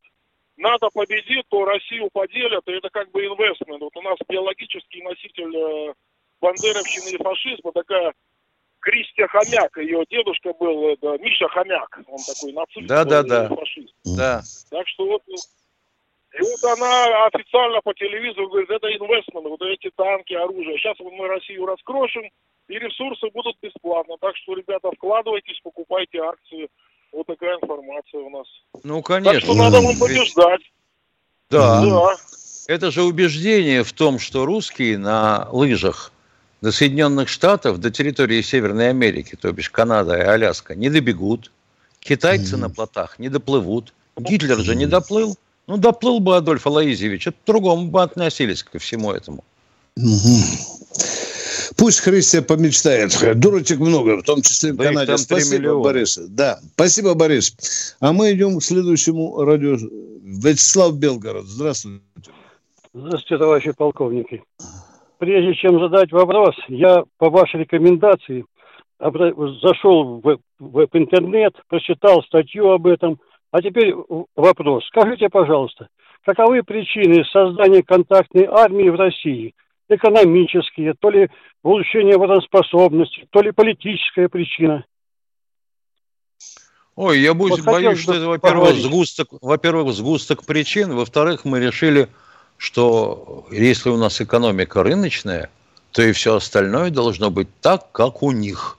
НАТО 0.59 0.89
победит, 0.93 1.45
то 1.49 1.65
Россию 1.65 2.09
поделят, 2.11 2.67
и 2.67 2.73
это 2.73 2.89
как 2.89 3.09
бы 3.11 3.25
инвестмент. 3.25 3.81
Вот 3.81 3.95
у 3.95 4.01
нас 4.01 4.17
биологический 4.27 5.01
носитель 5.01 5.55
э, 5.55 5.93
бандеровщины 6.41 7.15
и 7.15 7.23
фашизма, 7.23 7.71
такая 7.71 8.13
Кристия 8.81 9.27
Хомяк, 9.27 9.77
ее 9.77 10.03
дедушка 10.09 10.53
был, 10.53 10.89
это, 10.89 11.17
Миша 11.17 11.47
Хомяк, 11.47 11.99
он 12.07 12.19
такой 12.25 12.53
нацист 12.53 12.87
Да-да-да. 12.87 13.45
и 13.45 13.55
фашист. 13.55 13.93
Да. 14.05 14.41
Так 14.69 14.87
что 14.87 15.05
вот, 15.05 15.21
ну, 15.27 15.35
и 15.35 16.41
вот 16.41 16.77
она 16.77 17.25
официально 17.25 17.81
по 17.81 17.93
телевизору 17.93 18.49
говорит, 18.49 18.69
это 18.69 18.87
инвестмент, 18.87 19.47
вот 19.47 19.61
эти 19.61 19.89
танки, 19.95 20.33
оружие. 20.33 20.77
Сейчас 20.77 20.99
вот 20.99 21.11
мы 21.13 21.27
Россию 21.27 21.65
раскрошим, 21.65 22.29
и 22.67 22.77
ресурсы 22.77 23.29
будут 23.33 23.57
бесплатно. 23.61 24.15
Так 24.21 24.35
что, 24.37 24.53
ребята, 24.53 24.91
вкладывайтесь, 24.91 25.59
покупайте 25.63 26.19
акции. 26.19 26.69
Вот 27.11 27.27
такая 27.27 27.55
информация 27.55 28.21
у 28.21 28.29
нас. 28.29 28.47
Ну, 28.83 28.97
Так 28.97 29.05
конечно. 29.05 29.41
что 29.41 29.53
надо 29.55 29.81
вам 29.81 29.97
побеждать. 29.97 30.61
Да. 31.49 31.81
Да. 31.83 32.15
Это 32.67 32.91
же 32.91 33.03
убеждение 33.03 33.83
в 33.83 33.91
том, 33.93 34.19
что 34.19 34.45
русские 34.45 34.97
на 34.97 35.47
лыжах 35.51 36.11
до 36.61 36.71
Соединенных 36.71 37.27
Штатов, 37.29 37.79
до 37.79 37.89
территории 37.89 38.41
Северной 38.41 38.89
Америки, 38.89 39.35
то 39.39 39.51
бишь 39.51 39.69
Канада 39.69 40.17
и 40.17 40.21
Аляска, 40.21 40.75
не 40.75 40.89
добегут. 40.89 41.51
Китайцы 41.99 42.55
mm-hmm. 42.55 42.59
на 42.59 42.69
плотах 42.69 43.17
не 43.17 43.29
доплывут. 43.29 43.93
Гитлер 44.17 44.59
же 44.59 44.75
не 44.75 44.85
доплыл. 44.85 45.35
Ну, 45.67 45.77
доплыл 45.77 46.19
бы 46.19 46.35
Адольф 46.35 46.65
Алаизевич, 46.65 47.27
это 47.27 47.37
другому 47.45 47.87
бы 47.89 48.01
относились 48.01 48.63
ко 48.63 48.79
всему 48.79 49.11
этому. 49.11 49.43
Пусть 51.79 52.01
Христия 52.01 52.41
помечтает. 52.41 53.11
Дурочек 53.39 53.79
много, 53.79 54.17
в 54.17 54.23
том 54.23 54.41
числе 54.41 54.73
в 54.73 54.75
да 54.75 54.85
Канаде. 54.85 55.17
Спасибо, 55.17 55.81
Борис. 55.81 56.17
Да, 56.17 56.59
спасибо, 56.73 57.15
Борис. 57.15 57.95
А 58.01 58.11
мы 58.11 58.33
идем 58.33 58.59
к 58.59 58.63
следующему 58.63 59.41
радио. 59.43 59.77
Вячеслав 60.21 60.99
Белгород. 60.99 61.45
Здравствуйте. 61.45 62.01
Здравствуйте, 62.93 63.37
товарищи 63.37 63.71
полковники. 63.71 64.43
Прежде 65.19 65.53
чем 65.55 65.79
задать 65.79 66.11
вопрос, 66.11 66.55
я 66.67 67.03
по 67.17 67.29
вашей 67.29 67.61
рекомендации 67.61 68.45
зашел 68.99 70.21
в, 70.21 70.37
в, 70.59 70.87
в 70.87 70.89
интернет, 70.93 71.53
прочитал 71.69 72.21
статью 72.23 72.71
об 72.71 72.87
этом. 72.87 73.19
А 73.51 73.61
теперь 73.61 73.95
вопрос. 74.35 74.85
Скажите, 74.87 75.29
пожалуйста, 75.29 75.87
каковы 76.25 76.61
причины 76.61 77.23
создания 77.31 77.83
контактной 77.83 78.45
армии 78.45 78.89
в 78.89 78.95
России– 78.95 79.55
экономические, 79.89 80.93
то 80.93 81.09
ли 81.09 81.29
улучшение 81.63 82.17
водоспособности, 82.17 83.27
то 83.29 83.41
ли 83.41 83.51
политическая 83.51 84.29
причина. 84.29 84.85
Ой, 86.95 87.21
я 87.21 87.33
боюсь, 87.33 87.59
вот 87.59 87.65
боюсь 87.65 87.99
что 87.99 88.13
это, 88.13 88.27
во-первых, 88.27 88.75
сгусток, 88.75 89.29
во-первых, 89.41 89.95
сгусток 89.95 90.43
причин, 90.43 90.93
во-вторых, 90.93 91.45
мы 91.45 91.59
решили, 91.59 92.09
что 92.57 93.47
если 93.51 93.89
у 93.89 93.97
нас 93.97 94.19
экономика 94.19 94.83
рыночная, 94.83 95.49
то 95.91 96.01
и 96.01 96.11
все 96.11 96.35
остальное 96.35 96.89
должно 96.89 97.31
быть 97.31 97.47
так, 97.61 97.91
как 97.91 98.21
у 98.21 98.31
них. 98.31 98.77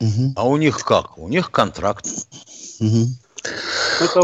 Угу. 0.00 0.34
А 0.36 0.48
у 0.48 0.56
них 0.56 0.78
как? 0.84 1.18
У 1.18 1.28
них 1.28 1.50
контракт. 1.50 2.06
Угу. 2.78 3.06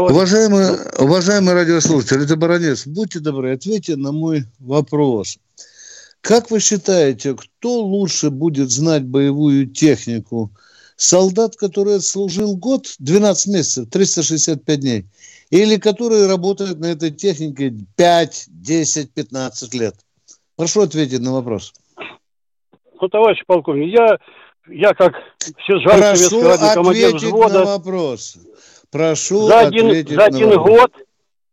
Уважаемый, 0.09 0.77
уважаемый 0.99 1.53
радиослушатель, 1.53 2.23
это 2.23 2.35
Баранец, 2.35 2.85
будьте 2.87 3.19
добры, 3.19 3.53
ответьте 3.53 3.95
на 3.95 4.11
мой 4.11 4.45
вопрос. 4.59 5.37
Как 6.27 6.51
вы 6.51 6.59
считаете, 6.59 7.35
кто 7.35 7.79
лучше 7.79 8.31
будет 8.31 8.69
знать 8.69 9.05
боевую 9.05 9.65
технику? 9.65 10.51
Солдат, 10.97 11.55
который 11.55 12.01
служил 12.01 12.57
год, 12.57 12.85
12 12.99 13.47
месяцев, 13.47 13.89
365 13.89 14.79
дней, 14.81 15.05
или 15.51 15.77
который 15.77 16.27
работает 16.27 16.79
на 16.79 16.87
этой 16.87 17.11
технике 17.11 17.73
5, 17.95 18.45
10, 18.49 19.13
15 19.13 19.73
лет? 19.73 19.95
Прошу 20.57 20.81
ответить 20.81 21.21
на 21.21 21.31
вопрос. 21.31 21.71
Ну, 22.99 23.07
товарищ 23.07 23.41
полковник, 23.47 23.93
я, 23.93 24.17
я 24.67 24.93
как 24.95 25.13
сержант 25.65 26.01
Прошу 26.01 26.41
советского 26.41 26.73
командир 26.73 27.15
взвода... 27.15 27.59
на 27.59 27.65
вопрос. 27.67 28.37
Прошу 28.91 29.47
за 29.47 29.59
один, 29.61 29.87
ответить 29.87 30.15
за 30.17 30.25
один 30.25 30.49
на 30.49 30.57
вопрос. 30.57 30.77
год 30.77 31.06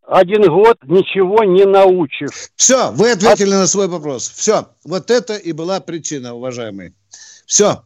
один 0.06 0.42
год 0.48 0.78
ничего 0.84 1.44
не 1.44 1.64
научишь. 1.64 2.50
Все, 2.56 2.90
вы 2.92 3.12
ответили 3.12 3.52
а... 3.52 3.60
на 3.60 3.66
свой 3.66 3.88
вопрос. 3.88 4.32
Все, 4.34 4.68
вот 4.84 5.10
это 5.10 5.36
и 5.36 5.52
была 5.52 5.80
причина, 5.80 6.34
уважаемый. 6.34 6.94
Все. 7.46 7.82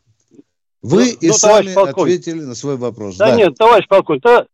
Вы 0.82 1.04
ну, 1.04 1.18
и 1.20 1.28
ну, 1.28 1.34
сами 1.34 1.90
ответили 1.90 2.40
на 2.40 2.54
свой 2.54 2.76
вопрос. 2.76 3.16
Да, 3.16 3.30
да. 3.30 3.36
нет, 3.36 3.54
товарищ 3.56 3.86
полковник, 3.88 4.22
да, 4.22 4.46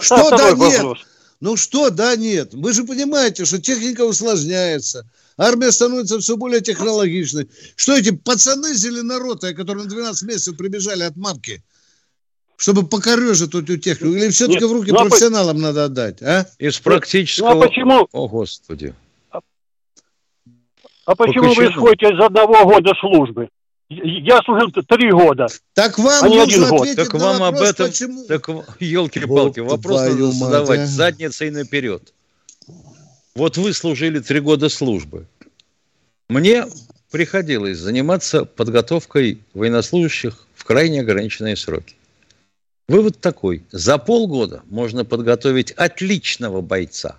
что 0.00 0.30
да 0.30 0.52
нет? 0.52 0.78
Вопрос. 0.78 0.98
Ну 1.40 1.56
что 1.56 1.90
да 1.90 2.16
нет? 2.16 2.52
Вы 2.52 2.72
же 2.72 2.84
понимаете, 2.84 3.44
что 3.44 3.60
техника 3.60 4.02
усложняется. 4.02 5.08
Армия 5.38 5.72
становится 5.72 6.18
все 6.18 6.36
более 6.36 6.60
технологичной. 6.60 7.48
Что 7.76 7.96
эти 7.96 8.10
пацаны 8.10 8.74
зеленороты, 8.74 9.54
которые 9.54 9.84
на 9.84 9.90
12 9.90 10.28
месяцев 10.28 10.56
прибежали 10.56 11.04
от 11.04 11.16
мамки, 11.16 11.62
чтобы 12.60 12.86
покорежить 12.86 13.48
эту 13.48 13.78
технику? 13.78 14.14
Или 14.14 14.28
все-таки 14.28 14.64
в 14.66 14.72
руки 14.72 14.92
ну, 14.92 14.98
а 14.98 15.04
профессионалам 15.04 15.56
по... 15.56 15.62
надо 15.62 15.84
отдать, 15.84 16.20
а? 16.20 16.46
Из 16.58 16.78
практического... 16.78 17.54
Ну, 17.54 17.62
а 17.62 17.66
почему... 17.66 18.08
О, 18.12 18.28
Господи. 18.28 18.94
А, 19.30 19.40
а 21.06 21.14
почему, 21.16 21.48
почему 21.48 21.54
вы 21.54 21.72
исходите 21.72 22.14
из 22.14 22.20
одного 22.20 22.64
года 22.66 22.92
службы? 23.00 23.48
Я 23.88 24.40
служил 24.44 24.70
три 24.70 25.10
года. 25.10 25.46
Так 25.72 25.98
вам 25.98 26.22
а 26.22 26.28
не 26.28 26.38
один 26.38 26.68
год. 26.68 26.86
Так 26.94 27.14
вам 27.14 27.38
вопрос, 27.38 27.60
об 27.60 27.66
этом, 27.66 27.86
почему? 27.88 28.24
так 28.26 28.46
елки-палки, 28.78 29.60
вопрос 29.60 30.02
надо 30.02 30.30
задавать 30.30 30.80
а? 30.80 30.86
задницей 30.86 31.50
наперед. 31.50 32.12
Вот 33.34 33.56
вы 33.56 33.72
служили 33.72 34.20
три 34.20 34.40
года 34.40 34.68
службы. 34.68 35.26
Мне 36.28 36.66
приходилось 37.10 37.78
заниматься 37.78 38.44
подготовкой 38.44 39.40
военнослужащих 39.54 40.46
в 40.54 40.64
крайне 40.64 41.00
ограниченные 41.00 41.56
сроки. 41.56 41.96
Вывод 42.90 43.20
такой. 43.20 43.62
За 43.70 43.98
полгода 43.98 44.62
можно 44.68 45.04
подготовить 45.04 45.70
отличного 45.70 46.60
бойца. 46.60 47.14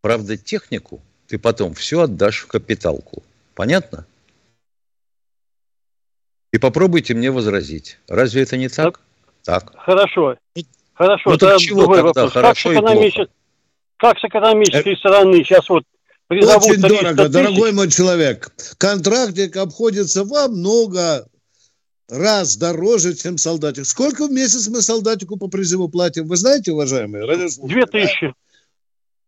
Правда, 0.00 0.36
технику 0.36 1.00
ты 1.28 1.38
потом 1.38 1.74
все 1.74 2.00
отдашь 2.00 2.40
в 2.40 2.48
капиталку. 2.48 3.22
Понятно? 3.54 4.04
И 6.52 6.58
попробуйте 6.58 7.14
мне 7.14 7.30
возразить. 7.30 7.98
Разве 8.08 8.42
это 8.42 8.56
не 8.56 8.68
так? 8.68 8.98
Так. 9.44 9.74
Хорошо. 9.76 10.38
Хорошо. 10.94 11.30
Ну, 11.30 11.38
так 11.38 11.60
чего 11.60 11.86
тогда 11.86 12.02
вопрос. 12.02 12.32
хорошо 12.32 12.70
как, 12.70 12.78
с 12.78 12.80
экономичес... 12.80 13.28
как 13.98 14.18
с 14.18 14.24
экономической 14.24 14.92
это... 14.92 14.98
стороны 14.98 15.36
сейчас 15.44 15.68
вот 15.68 15.84
Очень 16.30 16.80
дорого, 16.80 17.28
дорогой 17.28 17.70
мой 17.70 17.88
человек. 17.92 18.50
Контрактик 18.76 19.56
обходится 19.56 20.24
во 20.24 20.48
много 20.48 21.28
раз 22.08 22.56
дороже, 22.56 23.14
чем 23.14 23.38
солдатик. 23.38 23.86
Сколько 23.86 24.26
в 24.26 24.30
месяц 24.30 24.68
мы 24.68 24.82
солдатику 24.82 25.36
по 25.36 25.48
призыву 25.48 25.88
платим? 25.88 26.26
Вы 26.26 26.36
знаете, 26.36 26.72
уважаемые? 26.72 27.26
Две 27.62 27.86
тысячи. 27.86 28.34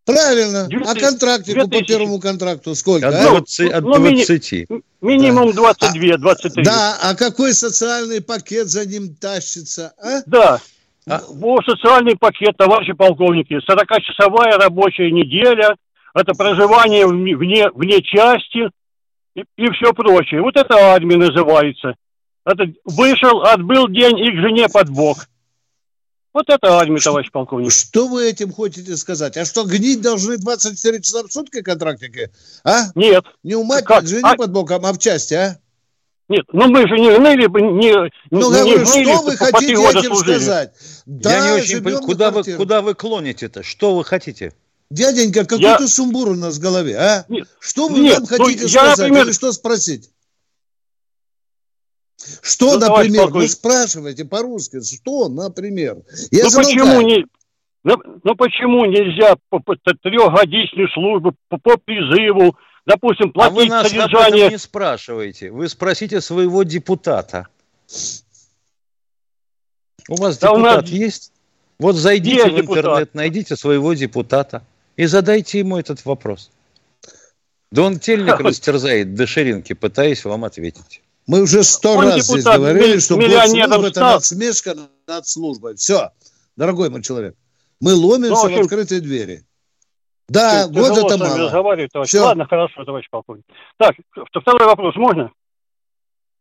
Правильно. 0.08 0.68
2 0.68 0.90
а 0.90 0.94
контрактику 0.94 1.68
по 1.68 1.82
первому 1.82 2.18
контракту 2.18 2.74
сколько? 2.74 3.08
От 3.08 3.30
20. 3.30 3.72
А? 3.72 3.76
от 3.76 3.84
20. 3.84 4.66
Ну, 4.70 4.82
минимум 5.02 5.52
22, 5.52 6.16
23. 6.16 6.64
Да, 6.64 6.96
а 7.02 7.14
какой 7.14 7.52
социальный 7.52 8.22
пакет 8.22 8.68
за 8.68 8.86
ним 8.86 9.14
тащится? 9.14 9.92
А? 10.02 10.22
Да. 10.24 10.60
А? 11.06 11.20
Вот 11.28 11.62
социальный 11.66 12.16
пакет, 12.16 12.56
товарищи 12.56 12.94
полковники. 12.94 13.52
40-часовая 13.52 14.56
рабочая 14.56 15.10
неделя, 15.10 15.76
это 16.14 16.32
проживание 16.32 17.06
вне, 17.06 17.68
вне 17.70 18.02
части 18.02 18.70
и, 19.34 19.44
и 19.58 19.70
все 19.72 19.92
прочее. 19.92 20.40
Вот 20.40 20.56
это 20.56 20.74
армия 20.74 21.18
называется. 21.18 21.96
Это 22.48 22.64
вышел, 22.84 23.42
отбыл 23.42 23.88
день 23.88 24.18
и 24.18 24.30
к 24.30 24.40
жене 24.40 24.68
под 24.70 24.88
бок. 24.88 25.28
Вот 26.32 26.48
это 26.48 26.78
армия, 26.78 26.98
товарищ 26.98 27.30
полковник. 27.30 27.70
Что 27.70 28.08
вы 28.08 28.26
этим 28.26 28.52
хотите 28.52 28.96
сказать? 28.96 29.36
А 29.36 29.44
что, 29.44 29.64
гнить 29.64 30.00
должны 30.00 30.38
24 30.38 31.02
часа 31.02 31.24
в 31.24 31.32
сутки 31.32 31.60
контрактники? 31.60 32.30
А? 32.64 32.86
Нет. 32.94 33.24
Не 33.42 33.54
у 33.56 33.64
матери, 33.64 33.86
как? 33.86 34.06
жене 34.06 34.22
а... 34.24 34.34
под 34.34 34.52
боком, 34.52 34.86
а 34.86 34.92
в 34.94 34.98
части, 34.98 35.34
а? 35.34 35.58
Нет, 36.30 36.44
ну 36.52 36.68
мы 36.68 36.86
же 36.86 36.98
не 36.98 37.16
гныли, 37.16 37.48
не, 37.48 38.10
ну, 38.30 38.52
не 38.52 38.60
говорю, 38.60 38.84
гныли, 38.84 39.04
что 39.04 39.22
вы 39.22 39.36
хотите 39.36 39.72
этим 39.72 40.14
служили. 40.14 40.38
сказать? 40.38 40.72
Да, 41.06 41.36
Я 41.36 41.44
не 41.44 41.60
очень 41.60 41.82
понимаю, 41.82 42.04
куда 42.04 42.30
вы, 42.30 42.44
куда 42.44 42.82
вы 42.82 42.94
клоните-то? 42.94 43.62
Что 43.62 43.94
вы 43.94 44.04
хотите? 44.04 44.52
Дяденька, 44.90 45.44
какой-то 45.44 45.82
я... 45.82 45.88
сумбур 45.88 46.28
у 46.28 46.34
нас 46.34 46.56
в 46.56 46.60
голове, 46.60 46.96
а? 46.96 47.24
Нет, 47.28 47.48
что 47.60 47.88
вы 47.88 48.00
нет, 48.00 48.20
нам 48.20 48.22
ну, 48.22 48.26
хотите 48.26 48.62
ну, 48.62 48.68
сказать 48.68 48.98
я, 48.98 49.04
например... 49.04 49.24
или 49.26 49.32
что 49.32 49.52
спросить? 49.52 50.10
Что, 52.42 52.78
ну, 52.78 52.86
например, 52.86 53.28
вы 53.28 53.48
спрашиваете 53.48 54.24
по-русски, 54.24 54.80
что, 54.82 55.28
например? 55.28 55.98
Я 56.30 56.44
ну, 56.44 56.50
почему 56.50 57.00
не, 57.02 57.24
ну, 57.84 57.96
ну 58.24 58.34
почему 58.34 58.84
нельзя 58.84 59.36
по, 59.48 59.60
по 59.60 59.76
трехгодичную 59.76 60.88
службу 60.90 61.34
по, 61.48 61.58
по 61.58 61.76
призыву, 61.76 62.56
допустим, 62.86 63.32
платить 63.32 63.52
а 63.52 63.54
вы 63.54 63.66
нас 63.66 63.88
содержание... 63.88 64.46
об 64.46 64.52
не 64.52 64.58
спрашиваете. 64.58 65.50
Вы 65.50 65.68
спросите 65.68 66.20
своего 66.20 66.64
депутата. 66.64 67.48
У 70.08 70.16
вас 70.16 70.38
да 70.38 70.48
депутат 70.48 70.78
у 70.78 70.82
нас... 70.82 70.90
есть? 70.90 71.32
Вот 71.78 71.94
зайдите 71.94 72.36
есть 72.36 72.46
в 72.46 72.60
интернет, 72.60 72.82
депутат. 72.82 73.14
найдите 73.14 73.56
своего 73.56 73.94
депутата 73.94 74.64
и 74.96 75.06
задайте 75.06 75.60
ему 75.60 75.78
этот 75.78 76.04
вопрос. 76.04 76.50
Да 77.70 77.82
он 77.82 78.00
тельник 78.00 78.40
растерзает 78.40 79.14
до 79.14 79.26
ширинки, 79.26 79.74
пытаясь 79.74 80.24
вам 80.24 80.44
ответить. 80.44 81.02
Мы 81.28 81.42
уже 81.42 81.62
сто 81.62 81.92
Он 81.92 82.06
раз 82.06 82.24
здесь 82.24 82.42
говорили, 82.42 82.98
что 82.98 83.16
госслужба– 83.16 83.86
это 83.88 84.00
надсмешка 84.00 84.74
над 85.06 85.28
службой. 85.28 85.76
Все, 85.76 86.10
дорогой 86.56 86.88
мой 86.88 87.02
человек. 87.02 87.36
Мы 87.80 87.94
ломимся 87.94 88.30
ну, 88.30 88.42
в, 88.42 88.44
общем, 88.46 88.62
в 88.62 88.64
открытые 88.64 89.02
двери. 89.02 89.44
Да, 90.28 90.66
Ты, 90.66 90.72
год 90.72 90.96
это 90.96 91.18
мало. 91.18 92.04
Все. 92.06 92.22
Ладно, 92.22 92.46
хорошо, 92.46 92.82
товарищ 92.82 93.08
полковник. 93.10 93.44
Так, 93.76 93.94
второй 94.32 94.66
вопрос 94.66 94.96
можно? 94.96 95.30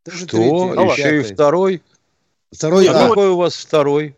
Что? 0.07 0.25
Третий, 0.27 1.01
Еще 1.01 1.19
и 1.19 1.33
второй? 1.33 1.81
Второй, 2.53 2.87
а, 2.87 2.91
а 2.91 3.09
какой 3.09 3.27
у 3.27 3.35
вас 3.35 3.57
второй? 3.57 4.15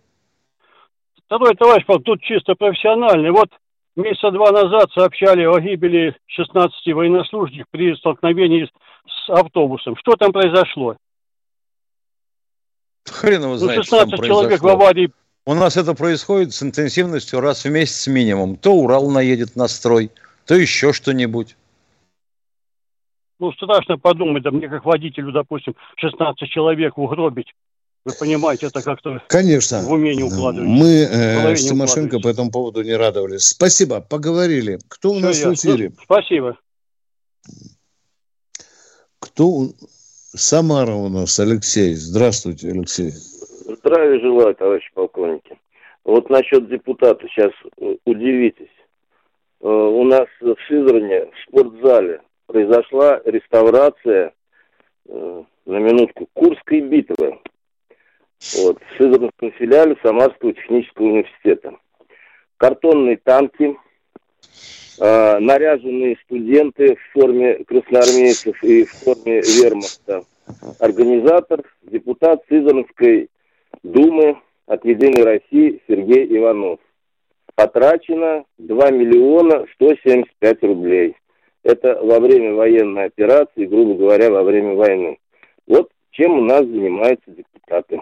Второй, 1.25 1.55
товарищ 1.55 1.83
полковник, 1.87 2.05
тут 2.05 2.21
чисто 2.21 2.53
профессиональный. 2.53 3.31
Вот 3.31 3.49
месяца 3.95 4.31
два 4.31 4.51
назад 4.51 4.91
сообщали 4.93 5.43
о 5.45 5.59
гибели 5.59 6.15
16 6.27 6.93
военнослужащих 6.93 7.65
при 7.71 7.95
столкновении 7.95 8.69
с 9.07 9.29
автобусом. 9.29 9.95
Что 9.97 10.15
там 10.15 10.31
произошло? 10.31 10.95
Хрен 13.05 13.41
его 13.41 13.51
Ну, 13.53 13.57
знает, 13.57 13.83
16 13.85 14.07
что 14.07 14.17
там 14.17 14.25
человек 14.25 14.59
в 14.59 14.61
произошло. 14.61 14.81
аварии. 14.83 15.11
У 15.45 15.53
нас 15.55 15.77
это 15.77 15.95
происходит 15.95 16.53
с 16.53 16.61
интенсивностью 16.61 17.39
раз 17.39 17.65
в 17.65 17.69
месяц 17.69 18.07
минимум. 18.07 18.55
То 18.55 18.73
Урал 18.73 19.09
наедет 19.09 19.55
на 19.55 19.67
строй, 19.67 20.11
то 20.45 20.53
еще 20.55 20.93
что-нибудь. 20.93 21.55
Ну, 23.39 23.51
страшно 23.53 23.97
подумать, 23.97 24.43
да 24.43 24.51
мне 24.51 24.67
как 24.67 24.85
водителю, 24.85 25.31
допустим, 25.31 25.73
16 25.95 26.49
человек 26.49 26.97
угробить. 26.97 27.53
Вы 28.05 28.13
понимаете, 28.19 28.67
это 28.67 28.81
как-то 28.81 29.21
Конечно. 29.27 29.81
в 29.81 29.91
уме 29.91 30.15
не 30.15 30.23
укладывается. 30.23 30.63
Мы 30.73 31.05
В 31.05 31.51
э, 31.51 31.55
с 31.55 31.67
Тимошенко 31.67 32.19
по 32.19 32.29
этому 32.29 32.49
поводу 32.49 32.81
не 32.81 32.95
радовались. 32.95 33.47
Спасибо, 33.49 33.99
поговорили. 34.01 34.79
Кто 34.87 35.11
у 35.11 35.15
Всё 35.17 35.21
нас 35.27 35.35
в 35.37 35.39
ясно. 35.51 35.53
эфире? 35.53 35.89
Ну, 35.89 36.03
спасибо. 36.03 36.57
Кто? 39.19 39.47
у- 39.47 39.73
Самара 40.35 40.93
у 40.93 41.09
нас, 41.09 41.39
Алексей. 41.39 41.95
Здравствуйте, 41.95 42.69
Алексей. 42.69 43.09
Здравия 43.11 44.19
желаю, 44.19 44.53
товарищи 44.55 44.89
полковники. 44.93 45.57
Вот 46.05 46.29
насчет 46.29 46.69
депутата 46.69 47.25
сейчас 47.27 47.51
э, 47.81 47.95
удивитесь. 48.05 48.69
Э, 49.61 49.67
У 49.67 50.03
нас 50.05 50.27
в 50.39 50.55
Сызране, 50.67 51.25
в 51.25 51.31
спортзале, 51.47 52.21
произошла 52.45 53.19
реставрация, 53.25 54.33
э, 55.07 55.43
на 55.65 55.77
минутку, 55.79 56.27
Курской 56.33 56.81
битвы. 56.81 57.39
Вот, 58.55 58.77
в 58.81 58.97
Сызранском 58.97 59.51
филиале 59.51 59.97
Самарского 60.01 60.53
технического 60.53 61.07
университета. 61.07 61.75
Картонные 62.57 63.17
танки, 63.17 63.75
э, 64.99 65.39
наряженные 65.39 66.17
студенты 66.23 66.95
в 66.95 67.11
форме 67.13 67.63
красноармейцев 67.65 68.63
и 68.63 68.85
в 68.85 68.91
форме 68.91 69.41
вермахта. 69.41 70.23
Организатор, 70.79 71.63
депутат 71.83 72.41
Сызранской 72.49 73.29
Думы 73.83 74.37
от 74.65 74.83
«Единой 74.83 75.23
России» 75.23 75.81
Сергей 75.87 76.25
Иванов. 76.37 76.79
Потрачено 77.55 78.45
2 78.57 78.91
миллиона 78.91 79.65
175 79.75 80.63
рублей. 80.63 81.15
Это 81.63 81.99
во 82.01 82.19
время 82.19 82.53
военной 82.53 83.05
операции, 83.05 83.65
грубо 83.65 83.95
говоря, 83.95 84.31
во 84.31 84.43
время 84.43 84.75
войны. 84.75 85.19
Вот 85.67 85.89
чем 86.11 86.39
у 86.39 86.41
нас 86.41 86.65
занимаются 86.65 87.31
депутаты. 87.31 88.01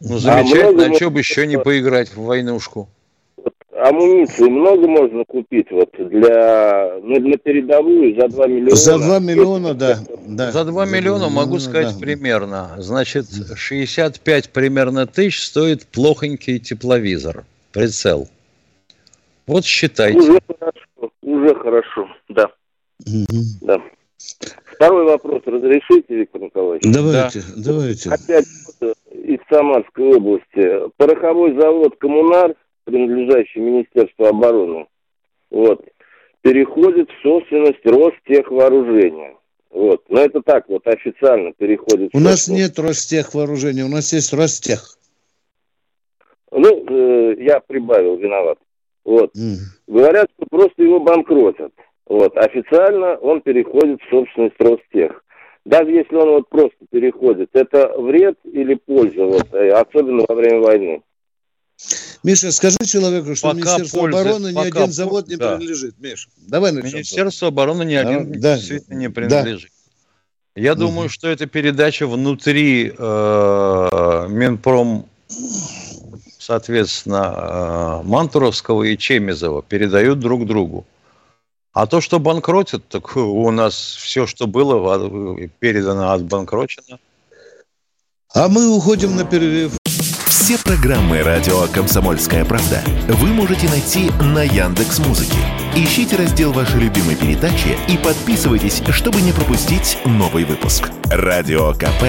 Ну, 0.00 0.18
замечательно, 0.18 0.72
много 0.72 0.94
а 0.94 0.94
что 0.94 1.10
бы 1.10 1.18
еще 1.20 1.46
не 1.46 1.58
поиграть 1.58 2.08
в 2.10 2.22
войнушку? 2.22 2.88
Амуниции 3.78 4.48
много 4.48 4.88
можно 4.88 5.24
купить 5.24 5.70
вот 5.70 5.90
для 5.96 6.98
ну, 7.00 7.20
на 7.20 7.36
передовую 7.36 8.20
за 8.20 8.28
2 8.28 8.46
миллиона. 8.48 8.76
За 8.76 8.98
2 8.98 9.18
миллиона, 9.20 9.74
да. 9.74 9.98
да. 10.26 10.50
За 10.50 10.64
2 10.64 10.86
миллиона 10.86 11.28
могу 11.28 11.54
миллиона, 11.54 11.60
сказать 11.60 11.94
да. 11.94 12.00
примерно. 12.00 12.74
Значит, 12.78 13.26
65 13.54 14.50
примерно 14.50 15.06
тысяч 15.06 15.44
стоит 15.44 15.86
плохонький 15.86 16.58
тепловизор, 16.58 17.44
прицел. 17.72 18.28
Вот 19.46 19.64
считайте. 19.64 20.18
Уже 20.18 20.40
хорошо, 20.58 21.12
уже 21.22 21.54
хорошо, 21.54 22.08
да, 22.28 22.48
Мгм. 23.06 23.44
да. 23.60 23.80
Второй 24.64 25.04
вопрос 25.04 25.42
разрешите, 25.46 26.16
Виктор 26.16 26.40
Николаевич? 26.40 26.82
Давайте, 26.84 27.42
давайте. 27.56 28.10
Опять 28.10 28.44
из 29.10 29.38
Самарской 29.50 30.16
области. 30.16 30.90
Пороховой 30.96 31.58
завод 31.58 31.96
«Коммунар», 31.98 32.54
принадлежащий 32.84 33.60
Министерству 33.60 34.26
обороны, 34.26 34.86
вот, 35.50 35.84
переходит 36.42 37.08
в 37.10 37.22
собственность 37.22 37.84
Ростехвооружения. 37.84 39.36
Вот. 39.70 40.02
Но 40.08 40.20
это 40.20 40.40
так 40.42 40.68
вот 40.68 40.86
официально 40.86 41.52
переходит. 41.52 42.10
У 42.14 42.20
нас 42.20 42.48
нет 42.48 42.78
Ростех 42.78 43.34
вооружения, 43.34 43.84
у 43.84 43.88
нас 43.88 44.12
есть 44.12 44.32
Ростех. 44.32 44.96
Ну, 46.50 46.84
э, 46.88 47.36
я 47.42 47.60
прибавил, 47.60 48.16
виноват. 48.16 48.58
Вот. 49.04 49.36
М. 49.36 49.56
Говорят, 49.86 50.28
что 50.36 50.46
просто 50.50 50.82
его 50.82 51.00
банкротят. 51.00 51.72
Вот. 52.06 52.36
Официально 52.38 53.16
он 53.16 53.42
переходит 53.42 54.00
в 54.02 54.10
собственность 54.10 54.58
Ростех. 54.58 55.22
Даже 55.68 55.90
если 55.90 56.14
он 56.16 56.30
вот 56.30 56.48
просто 56.48 56.78
переходит, 56.90 57.50
это 57.52 57.92
вред 57.98 58.36
или 58.44 58.72
польза, 58.74 59.22
вот, 59.22 59.52
э, 59.52 59.68
особенно 59.72 60.24
во 60.26 60.34
время 60.34 60.60
войны? 60.60 61.02
Миша, 62.24 62.50
скажи 62.52 62.78
человеку, 62.86 63.34
что 63.34 63.48
Пока 63.48 63.58
Министерство 63.58 63.98
пользы- 63.98 64.18
обороны 64.18 64.46
ни 64.54 64.58
один 64.58 64.72
пользы, 64.72 64.92
завод 64.92 65.28
не 65.28 65.36
да. 65.36 65.56
принадлежит. 65.56 65.94
Миш, 65.98 66.28
давай 66.38 66.72
начнем. 66.72 66.94
Министерство 66.94 67.48
обороны 67.48 67.82
ни 67.84 67.94
один 67.94 68.32
Да, 68.40 68.56
действительно 68.56 68.94
не 68.96 69.08
да. 69.08 69.12
принадлежит. 69.14 69.70
Я 70.56 70.72
Мгм. 70.72 70.80
думаю, 70.80 71.08
что 71.10 71.28
эта 71.28 71.46
передача 71.46 72.06
внутри 72.06 72.90
э, 72.98 74.26
Минпром, 74.30 75.04
соответственно, 76.38 78.00
э, 78.02 78.08
Мантуровского 78.08 78.84
и 78.84 78.96
Чемизова 78.96 79.62
передают 79.62 80.18
друг 80.18 80.46
другу. 80.46 80.86
А 81.72 81.86
то, 81.86 82.00
что 82.00 82.18
банкротят, 82.18 82.88
так 82.88 83.16
у 83.16 83.50
нас 83.50 83.74
все, 83.74 84.26
что 84.26 84.46
было, 84.46 84.76
во- 84.76 85.36
передано, 85.60 86.12
отбанкрочено. 86.12 86.98
А 88.34 88.48
мы 88.48 88.68
уходим 88.68 89.16
на 89.16 89.24
перерыв. 89.24 89.72
Все 90.26 90.58
программы 90.58 91.22
радио 91.22 91.66
Комсомольская 91.74 92.44
правда 92.44 92.82
вы 93.08 93.28
можете 93.28 93.68
найти 93.68 94.10
на 94.22 94.42
Яндекс 94.42 94.98
Музыке. 95.00 95.36
Ищите 95.76 96.16
раздел 96.16 96.52
вашей 96.52 96.80
любимой 96.80 97.16
передачи 97.16 97.76
и 97.86 97.98
подписывайтесь, 97.98 98.82
чтобы 98.90 99.20
не 99.20 99.32
пропустить 99.32 99.98
новый 100.06 100.44
выпуск. 100.44 100.90
Радио 101.10 101.74
КП 101.74 102.02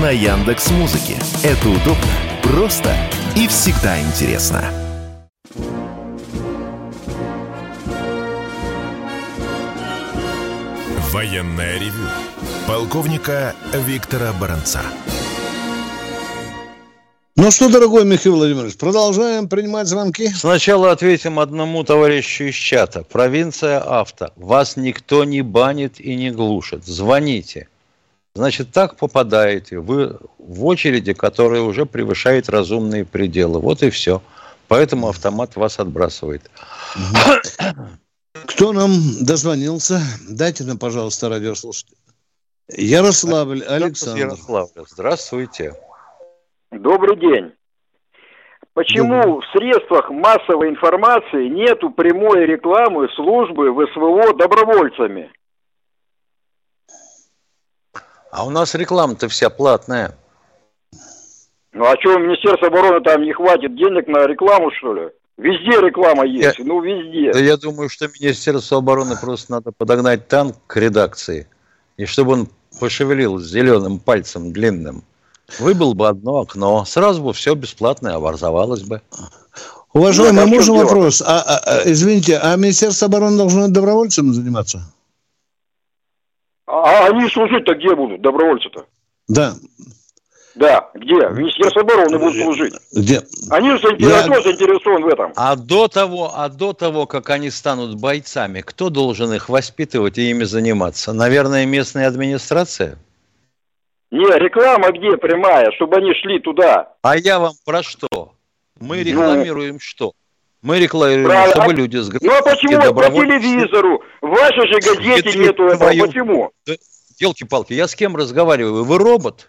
на 0.00 0.10
Яндекс 0.10 0.70
Музыке. 0.70 1.16
Это 1.42 1.68
удобно, 1.68 2.08
просто 2.42 2.96
и 3.36 3.46
всегда 3.46 4.00
интересно. 4.00 4.64
Военное 11.12 11.78
ревю 11.78 12.08
полковника 12.66 13.54
Виктора 13.74 14.32
Баранца. 14.32 14.80
Ну 17.36 17.50
что, 17.50 17.68
дорогой 17.68 18.06
Михаил 18.06 18.36
Владимирович, 18.36 18.78
продолжаем 18.78 19.46
принимать 19.46 19.88
звонки. 19.88 20.28
Сначала 20.28 20.90
ответим 20.90 21.38
одному 21.38 21.84
товарищу 21.84 22.44
из 22.44 22.54
чата. 22.54 23.04
Провинция 23.04 23.78
авто. 23.80 24.32
Вас 24.36 24.78
никто 24.78 25.24
не 25.24 25.42
банит 25.42 26.00
и 26.00 26.16
не 26.16 26.30
глушит. 26.30 26.86
Звоните. 26.86 27.68
Значит, 28.34 28.72
так 28.72 28.96
попадаете 28.96 29.80
вы 29.80 30.18
в 30.38 30.64
очереди, 30.64 31.12
которая 31.12 31.60
уже 31.60 31.84
превышает 31.84 32.48
разумные 32.48 33.04
пределы. 33.04 33.60
Вот 33.60 33.82
и 33.82 33.90
все. 33.90 34.22
Поэтому 34.66 35.10
автомат 35.10 35.56
вас 35.56 35.78
отбрасывает. 35.78 36.50
Кто 38.34 38.72
нам 38.72 38.90
дозвонился? 39.20 40.00
Дайте 40.28 40.64
нам, 40.64 40.78
пожалуйста, 40.78 41.28
радиослушатель. 41.28 41.96
Ярославль, 42.68 43.62
Александр. 43.62 44.20
Ярославль, 44.20 44.86
здравствуйте. 44.88 45.74
Добрый 46.70 47.18
день. 47.18 47.52
Почему 48.72 49.40
в 49.40 49.44
средствах 49.52 50.08
массовой 50.08 50.70
информации 50.70 51.48
нету 51.48 51.90
прямой 51.90 52.46
рекламы 52.46 53.08
службы 53.10 53.70
ВСВО 53.70 54.32
добровольцами? 54.34 55.30
А 58.30 58.46
у 58.46 58.50
нас 58.50 58.74
реклама-то 58.74 59.28
вся 59.28 59.50
платная. 59.50 60.16
Ну 61.72 61.84
а 61.84 61.94
что, 62.00 62.18
Министерство 62.18 62.68
обороны 62.68 63.02
там 63.02 63.22
не 63.22 63.34
хватит 63.34 63.76
денег 63.76 64.06
на 64.08 64.26
рекламу, 64.26 64.70
что 64.78 64.94
ли? 64.94 65.10
Везде 65.38 65.80
реклама 65.80 66.24
есть, 66.26 66.58
ну 66.58 66.80
везде. 66.80 67.32
Да 67.32 67.38
я 67.38 67.56
думаю, 67.56 67.88
что 67.88 68.08
Министерству 68.08 68.76
обороны 68.76 69.16
просто 69.16 69.52
надо 69.52 69.72
подогнать 69.72 70.28
танк 70.28 70.56
к 70.66 70.76
редакции. 70.76 71.48
И 71.96 72.04
чтобы 72.04 72.32
он 72.32 72.48
пошевелил 72.78 73.38
зеленым 73.38 73.98
пальцем 73.98 74.52
длинным. 74.52 75.04
Выбил 75.58 75.94
бы 75.94 76.08
одно 76.08 76.40
окно, 76.40 76.84
сразу 76.84 77.22
бы 77.22 77.32
все 77.32 77.54
бесплатное 77.54 78.14
образовалось 78.14 78.82
бы. 78.82 79.02
Уважаемый, 79.92 80.32
Нет, 80.32 80.42
а 80.42 80.46
чем 80.46 80.56
можно 80.56 80.74
дело? 80.74 80.84
вопрос? 80.84 81.22
А, 81.22 81.42
а, 81.42 81.58
а, 81.58 81.82
извините, 81.84 82.38
а 82.38 82.56
Министерство 82.56 83.08
обороны 83.08 83.36
должно 83.36 83.68
добровольцем 83.68 84.32
заниматься? 84.32 84.82
А 86.66 87.06
они 87.08 87.28
служить-то 87.28 87.74
где 87.74 87.94
будут, 87.94 88.22
добровольцы-то? 88.22 88.86
Да. 89.28 89.54
Да, 90.54 90.90
где? 90.94 91.28
В 91.28 91.38
Министерстве 91.38 91.80
обороны 91.80 92.18
будут 92.18 92.36
служить. 92.42 92.74
Где? 92.92 93.22
Они 93.50 93.70
же 93.70 93.78
заинтересованы, 93.78 94.34
Я- 94.34 94.40
кто 94.40 94.42
заинтересован 94.42 95.02
в 95.02 95.08
этом. 95.08 95.32
А 95.36 95.56
до 95.56 95.88
того, 95.88 96.32
а 96.34 96.48
до 96.48 96.72
того, 96.74 97.06
как 97.06 97.30
они 97.30 97.50
станут 97.50 97.98
бойцами, 97.98 98.60
кто 98.60 98.90
должен 98.90 99.32
их 99.32 99.48
воспитывать 99.48 100.18
и 100.18 100.28
ими 100.30 100.44
заниматься? 100.44 101.12
Наверное, 101.14 101.64
местная 101.64 102.06
администрация? 102.08 102.98
Не, 104.10 104.26
реклама 104.38 104.90
где 104.92 105.16
прямая, 105.16 105.70
чтобы 105.72 105.96
они 105.96 106.12
шли 106.14 106.38
туда. 106.38 106.92
А 107.00 107.16
я 107.16 107.38
вам 107.38 107.54
про 107.64 107.82
что? 107.82 108.08
Мы 108.78 108.98
Ну. 108.98 109.02
рекламируем 109.04 109.78
что? 109.80 110.12
Мы 110.60 110.78
рекламируем, 110.78 111.28
Правильно. 111.28 111.54
чтобы 111.62 111.72
люди 111.74 111.96
с 111.96 112.10
Ну 112.20 112.30
а 112.30 112.42
почему 112.42 112.76
по 112.78 112.84
добровольно- 112.84 113.40
телевизору? 113.40 114.02
В 114.20 114.28
вашей 114.28 114.66
же 114.68 114.74
газете 114.80 115.28
Это 115.30 115.38
нету 115.38 115.64
этого. 115.64 115.76
твою- 115.78 116.06
Почему? 116.06 116.50
Елки-палки, 117.18 117.72
я 117.72 117.88
с 117.88 117.94
кем 117.94 118.16
разговариваю? 118.16 118.84
Вы 118.84 118.98
робот 118.98 119.48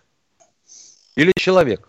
или 1.16 1.32
человек? 1.38 1.88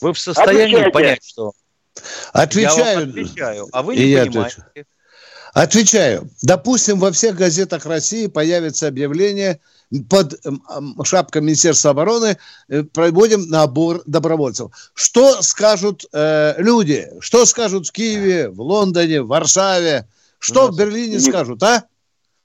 Вы 0.00 0.12
в 0.12 0.18
состоянии 0.18 0.74
Отвечайте. 0.74 0.90
понять, 0.90 1.24
что 1.24 1.52
я 1.94 2.40
вам 2.40 2.42
Отвечаю. 2.44 3.08
отвечаю, 3.08 3.68
а 3.72 3.82
вы 3.82 3.94
И 3.96 3.98
не 3.98 4.06
я 4.06 4.24
понимаете. 4.26 4.64
Отвечаю. 5.54 6.30
Допустим, 6.42 6.98
во 6.98 7.12
всех 7.12 7.36
газетах 7.36 7.84
России 7.84 8.26
появится 8.26 8.88
объявление 8.88 9.60
под 10.08 10.40
эм, 10.46 10.62
эм, 10.70 11.04
шапкой 11.04 11.42
Министерства 11.42 11.90
обороны 11.90 12.38
э, 12.70 12.82
проводим 12.84 13.42
набор 13.50 14.02
добровольцев. 14.06 14.70
Что 14.94 15.42
скажут 15.42 16.06
э, 16.14 16.54
люди? 16.56 17.10
Что 17.20 17.44
скажут 17.44 17.86
в 17.86 17.92
Киеве, 17.92 18.48
в 18.48 18.62
Лондоне, 18.62 19.20
в 19.20 19.26
Варшаве? 19.26 20.08
Что 20.38 20.68
в 20.68 20.76
Берлине 20.76 21.16
Не- 21.16 21.20
скажут, 21.20 21.62
а? 21.62 21.84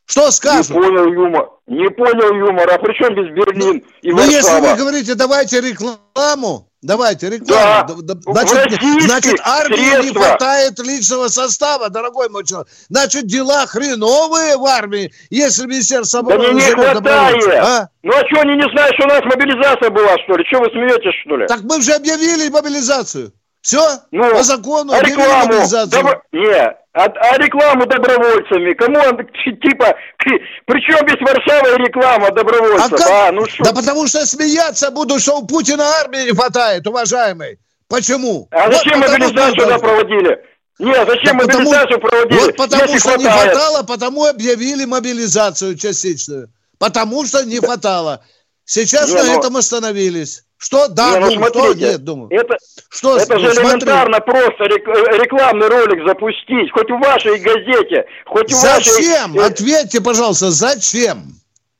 Что 0.05 0.25
Не 0.25 0.31
скажут? 0.33 0.73
понял 0.73 1.05
юмор. 1.13 1.49
Не 1.67 1.89
понял 1.89 2.33
юмора. 2.33 2.75
А 2.75 2.77
при 2.79 2.93
чем 2.93 3.11
здесь 3.11 3.33
Берлин 3.35 3.83
и 4.01 4.11
Ну, 4.11 4.21
если 4.23 4.59
вы 4.61 4.73
говорите, 4.77 5.15
давайте 5.15 5.59
рекламу, 5.59 6.69
давайте 6.81 7.27
Да. 7.29 7.35
рекламу. 7.35 8.01
д- 8.03 8.13
д- 8.13 8.21
В 8.25 8.31
Значит, 8.33 8.81
значит, 9.01 9.39
армии 9.43 9.77
не 9.77 9.91
средствах. 10.01 10.27
хватает 10.27 10.79
личного 10.79 11.27
состава, 11.27 11.89
дорогой 11.89 12.29
мой 12.29 12.45
человек. 12.45 12.69
Значит, 12.89 13.27
дела 13.27 13.65
хреновые 13.67 14.55
в 14.55 14.65
армии, 14.65 15.11
если 15.29 15.65
Министерство 15.65 16.23
Да 16.23 16.35
обороны 16.35 16.53
не, 16.57 16.65
не 16.67 16.73
добровольцев, 16.75 17.43
хватает. 17.43 17.63
а? 17.65 17.89
Ну 18.03 18.13
а 18.13 18.19
что, 18.29 18.41
они 18.41 18.55
не 18.55 18.71
знают, 18.71 18.93
что 18.95 19.03
у 19.03 19.07
нас 19.09 19.21
мобилизация 19.25 19.89
была, 19.89 20.15
что 20.23 20.37
ли? 20.37 20.45
Что 20.47 20.59
вы 20.59 20.65
смеетесь, 20.71 21.19
что 21.25 21.35
ли? 21.35 21.47
Так 21.47 21.61
мы 21.63 21.81
же 21.81 21.91
объявили 21.91 22.47
мобилизацию. 22.49 23.33
Все? 23.67 23.99
Ну, 24.11 24.31
По 24.31 24.43
закону 24.43 24.93
а 24.93 25.01
рекламу, 25.01 25.51
добро- 25.51 26.21
не, 26.31 26.55
а, 26.57 26.77
а 26.93 27.37
рекламу 27.37 27.85
добровольцами, 27.85 28.73
кому 28.75 28.97
он, 28.97 29.17
типа, 29.43 29.93
при 30.65 30.79
чем 30.83 31.05
здесь 31.05 31.19
Варшава 31.19 31.75
и 31.75 31.83
реклама 31.85 32.31
добровольцев, 32.31 32.93
А 32.93 32.97
как- 32.97 33.09
а, 33.09 33.31
ну 33.33 33.45
что? 33.45 33.65
Да 33.65 33.73
потому 33.73 34.07
что 34.07 34.25
смеяться 34.25 34.89
буду, 34.89 35.19
что 35.19 35.39
у 35.39 35.45
Путина 35.45 35.83
армии 35.99 36.27
не 36.27 36.31
хватает, 36.31 36.87
уважаемый. 36.87 37.59
Почему? 37.89 38.47
А 38.51 38.67
Вот 38.67 38.75
зачем 38.75 39.01
потому 39.01 39.19
мобилизацию 39.25 39.55
тогда 39.57 39.79
проводили? 39.79 40.39
Не, 40.79 41.05
зачем 41.05 41.37
Да 41.37 41.43
потому- 41.45 41.59
мобилизацию 41.65 41.99
проводили, 41.99 42.39
Вот 42.39 42.55
потому 42.55 42.97
что 42.99 43.17
не 43.17 43.25
хватает? 43.25 43.51
хватало, 43.51 43.83
потому 43.83 44.25
объявили 44.27 44.85
мобилизацию 44.85 45.75
частичную. 45.77 46.47
Потому 46.79 47.25
что 47.25 47.43
не 47.43 47.59
хватало. 47.59 48.23
Сейчас 48.63 49.09
Не, 49.09 49.15
на 49.15 49.23
ну- 49.25 49.39
этом 49.39 49.57
остановились. 49.57 50.45
Что? 50.57 50.87
Да, 50.87 51.11
Не, 51.11 51.19
ну 51.19 51.29
думаю, 51.33 51.51
смотрите, 51.53 51.85
Нет, 51.91 52.03
думаю. 52.03 52.29
это, 52.31 52.57
Что? 52.89 53.17
это 53.17 53.35
ну, 53.35 53.39
же 53.41 53.51
смотри. 53.53 53.69
элементарно 53.69 54.19
просто 54.21 54.63
рек- 54.63 55.21
рекламный 55.23 55.67
ролик 55.67 56.07
запустить, 56.07 56.71
хоть 56.71 56.89
в 56.89 56.97
вашей 56.99 57.37
газете, 57.39 58.05
хоть 58.25 58.51
в 58.51 58.61
вашей... 58.63 58.91
Зачем? 59.03 59.37
э, 59.39 59.45
Ответьте, 59.45 60.01
пожалуйста, 60.01 60.49
зачем? 60.49 61.25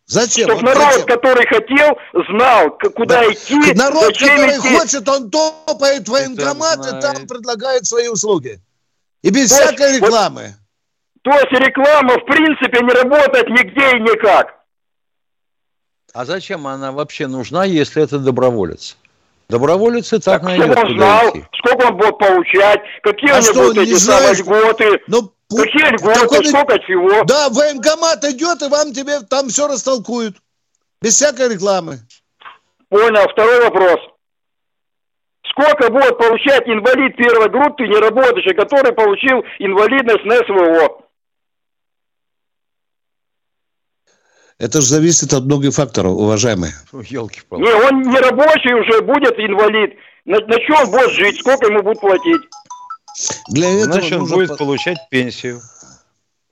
Зачем? 0.06 0.46
Чтоб 0.50 0.62
Вот 0.62 0.64
народ, 0.76 0.94
зачем? 0.94 1.06
который 1.08 1.48
хотел, 1.48 1.98
знал, 2.30 2.70
куда 2.96 3.22
Да. 3.22 3.34
идти, 3.34 3.74
Народ, 3.74 4.04
зачем 4.06 4.30
который 4.30 4.58
идти. 4.60 4.78
хочет, 4.78 5.10
он 5.10 5.32
топает 5.32 6.08
в 6.08 6.12
военкомат 6.12 6.80
и 6.86 7.02
там 7.02 7.28
предлагает 7.28 7.86
свои 7.86 8.08
услуги. 8.10 8.60
И 9.24 9.32
без 9.32 9.50
То 9.50 9.56
есть 9.64 9.76
всякой 9.76 10.00
вот- 10.00 10.08
рекламы. 10.08 10.54
То 11.24 11.32
есть 11.32 11.52
реклама 11.52 12.14
в 12.20 12.26
принципе 12.26 12.80
не 12.86 12.92
работает 12.94 13.50
нигде 13.50 13.98
и 13.98 14.00
никак. 14.02 14.54
А 16.18 16.26
зачем 16.26 16.66
она 16.66 16.92
вообще 16.92 17.28
нужна, 17.28 17.64
если 17.64 18.02
это 18.02 18.18
доброволец? 18.18 18.98
Доброволец 19.50 20.12
и 20.14 20.18
так, 20.20 20.42
Так, 20.42 20.44
найдет, 20.44 20.76
он 20.76 20.96
знал, 20.98 21.30
идти. 21.30 21.46
сколько 21.54 21.86
он 21.90 21.98
будет 21.98 22.18
получать, 22.18 22.82
какие 23.04 23.30
А 23.30 23.36
у 23.36 23.38
него 23.38 23.42
что, 23.44 23.54
будут 23.62 23.78
он 23.78 23.84
эти 23.84 23.94
знает? 23.94 24.40
льготы, 24.40 25.00
Ну, 25.06 25.32
какие 25.56 25.84
так 25.84 25.92
льготы, 26.02 26.38
он 26.40 26.42
и- 26.42 26.48
сколько 26.48 26.80
чего. 26.80 27.24
Да, 27.26 27.50
военкомат 27.50 28.24
идет, 28.24 28.64
и 28.64 28.68
вам 28.68 28.94
тебе 28.94 29.20
там 29.30 29.50
все 29.50 29.68
растолкуют. 29.68 30.38
Без 31.04 31.14
всякой 31.14 31.54
рекламы. 31.54 32.00
Понял. 32.90 33.30
Второй 33.32 33.62
вопрос. 33.66 34.00
Сколько 35.52 35.92
будет 35.92 36.18
получать 36.18 36.68
инвалид 36.68 37.16
первой 37.16 37.50
группы, 37.50 37.84
не 37.86 37.96
работающий, 38.00 38.56
который 38.56 38.92
получил 38.92 39.44
инвалидность 39.60 40.26
на 40.26 40.36
СВО? 40.38 41.02
Это 44.60 44.82
же 44.82 44.88
зависит 44.88 45.34
от 45.34 45.44
многих 45.44 45.74
факторов, 45.74 46.14
уважаемые. 46.14 46.74
Елки-палки. 46.92 47.64
Не, 47.64 47.74
он 47.74 48.02
не 48.02 48.20
рабочий 48.20 48.74
уже, 48.74 49.02
будет 49.04 49.34
инвалид. 49.38 49.96
На, 50.26 50.40
на 50.40 50.60
чем 50.60 50.76
он 50.84 50.92
будет 50.92 51.12
жить, 51.12 51.40
сколько 51.40 51.68
ему 51.68 51.84
будут 51.84 52.02
платить? 52.02 52.42
Для 53.50 53.70
этого 53.70 53.94
Значит, 53.94 54.20
он 54.20 54.28
будет 54.28 54.50
по- 54.50 54.58
получать 54.58 54.98
пенсию. 55.10 55.62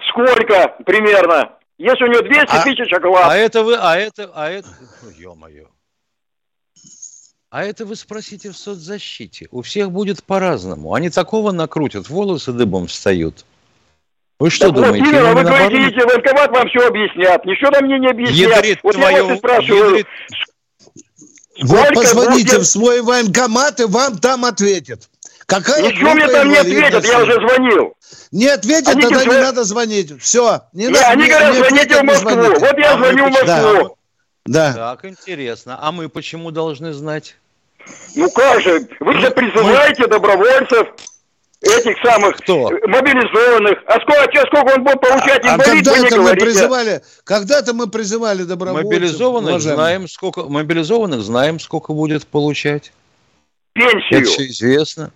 Сколько 0.09 0.75
примерно? 0.85 1.51
Если 1.77 2.03
у 2.05 2.07
него 2.07 2.21
200 2.21 2.45
А- 2.47 2.63
тысяч 2.63 2.93
оклад. 2.93 3.25
А 3.31 3.35
это 3.35 3.63
вы, 3.63 3.75
а 3.75 3.97
это, 3.97 4.31
а 4.33 4.49
это, 4.49 4.69
ну, 5.03 5.09
ё-моё. 5.09 5.65
А 7.49 7.63
это 7.63 7.85
вы 7.85 7.95
спросите 7.95 8.51
в 8.51 8.57
соцзащите. 8.57 9.47
У 9.51 9.61
всех 9.61 9.91
будет 9.91 10.23
по-разному. 10.23 10.93
Они 10.93 11.09
такого 11.09 11.51
накрутят, 11.51 12.09
волосы 12.09 12.51
дыбом 12.53 12.87
встают. 12.87 13.45
Вы 14.39 14.49
что 14.49 14.67
Так 14.67 14.75
вот, 14.75 14.85
думаете? 14.85 15.05
именно, 15.09 15.17
им 15.17 15.23
вы 15.23 15.33
наоборот? 15.43 15.59
говорите, 15.59 15.87
идите 15.87 16.01
в 16.01 16.05
военкомат, 16.09 16.51
вам 16.51 16.67
все 16.69 16.79
объяснят. 16.87 17.45
Ничего 17.45 17.71
там 17.71 17.85
мне 17.85 17.99
не 17.99 18.07
объяснят. 18.07 18.55
Ядрит 18.55 18.79
вот 18.83 18.95
я 18.95 19.01
твою, 19.01 19.27
вас 19.27 19.35
и 19.35 19.37
спрашиваю, 19.37 19.85
ядрит. 19.89 20.07
Вот 21.63 21.93
позвоните 21.93 22.55
будет- 22.57 22.61
в 22.61 22.65
свой 22.65 23.01
военкомат, 23.01 23.79
и 23.79 23.85
вам 23.85 24.17
там 24.17 24.43
ответят. 24.45 25.09
Какая 25.45 25.81
ничего 25.83 26.13
мне 26.13 26.27
там 26.27 26.49
не 26.49 26.57
ответят, 26.57 27.05
я 27.05 27.19
уже 27.21 27.33
звонил. 27.35 27.93
Не 28.31 28.47
ответят, 28.47 28.89
Они 28.89 29.03
тогда 29.03 29.23
не 29.25 29.31
надо 29.41 29.63
звонить. 29.63 30.21
Все. 30.21 30.61
Не 30.73 30.85
Не, 30.87 30.89
надо, 30.91 31.07
они 31.09 31.23
не- 31.23 31.29
говорят, 31.29 31.53
не 31.53 31.59
звоните 31.59 31.99
в 31.99 32.03
Москву. 32.03 32.29
звоните. 32.31 32.59
Вот 32.59 32.77
я 32.79 32.91
А 32.91 32.97
мы 32.97 33.05
звоню 33.05 33.25
в 33.25 33.31
Москву. 33.31 33.97
Да. 34.47 34.73
Так, 34.73 35.05
интересно. 35.05 35.77
А 35.81 35.91
мы 35.91 36.09
почему 36.09 36.51
должны 36.51 36.93
знать? 36.93 37.35
Ну 38.15 38.29
как 38.31 38.61
же, 38.61 38.87
вы 38.99 39.13
же 39.19 39.29
призываете 39.31 40.07
добровольцев, 40.07 40.87
этих 41.65 41.97
самых 42.03 42.37
Кто? 42.37 42.69
мобилизованных. 42.87 43.79
А 43.87 43.99
сколько, 44.01 44.31
че- 44.31 44.45
сколько 44.47 44.75
он 44.75 44.83
будет 44.83 45.01
получать 45.01 45.43
А 45.45 45.55
инвалид, 45.55 45.87
вы 45.87 45.97
не 45.99 46.03
когда-то 46.09 46.21
мы 46.21 46.33
призывали, 46.35 47.01
когда-то 47.23 47.73
мы 47.73 47.87
призывали 47.87 48.43
добровольцев. 48.43 48.91
Мобилизованных 48.91 49.49
уважаемые. 49.51 49.75
знаем, 49.75 50.07
сколько, 50.07 50.43
мобилизованных 50.43 51.21
знаем, 51.21 51.59
сколько 51.59 51.93
будет 51.93 52.25
получать. 52.27 52.91
Это 53.75 53.89
Пенсию. 53.89 54.25
все 54.25 54.45
известно. 54.47 55.11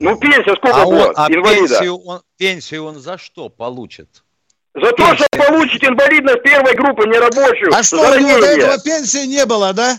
Ну 0.00 0.16
пенсия 0.18 0.54
сколько 0.56 0.82
А, 0.82 0.86
он, 0.86 0.94
будет 0.96 1.12
а 1.16 1.26
инвалида? 1.30 1.68
пенсию, 1.68 1.96
он, 1.98 2.20
пенсию 2.38 2.84
он 2.84 2.98
за 3.00 3.18
что 3.18 3.48
получит? 3.48 4.08
За 4.74 4.92
то, 4.92 5.14
что 5.16 5.26
получит 5.30 5.82
инвалидность 5.84 6.42
первой 6.42 6.74
группы 6.74 7.06
нерабочую. 7.06 7.72
А 7.74 7.82
что, 7.82 8.00
у 8.00 8.18
него 8.18 8.38
до 8.40 8.46
этого 8.46 8.78
пенсии 8.82 9.26
не 9.26 9.44
было, 9.44 9.72
да? 9.72 9.98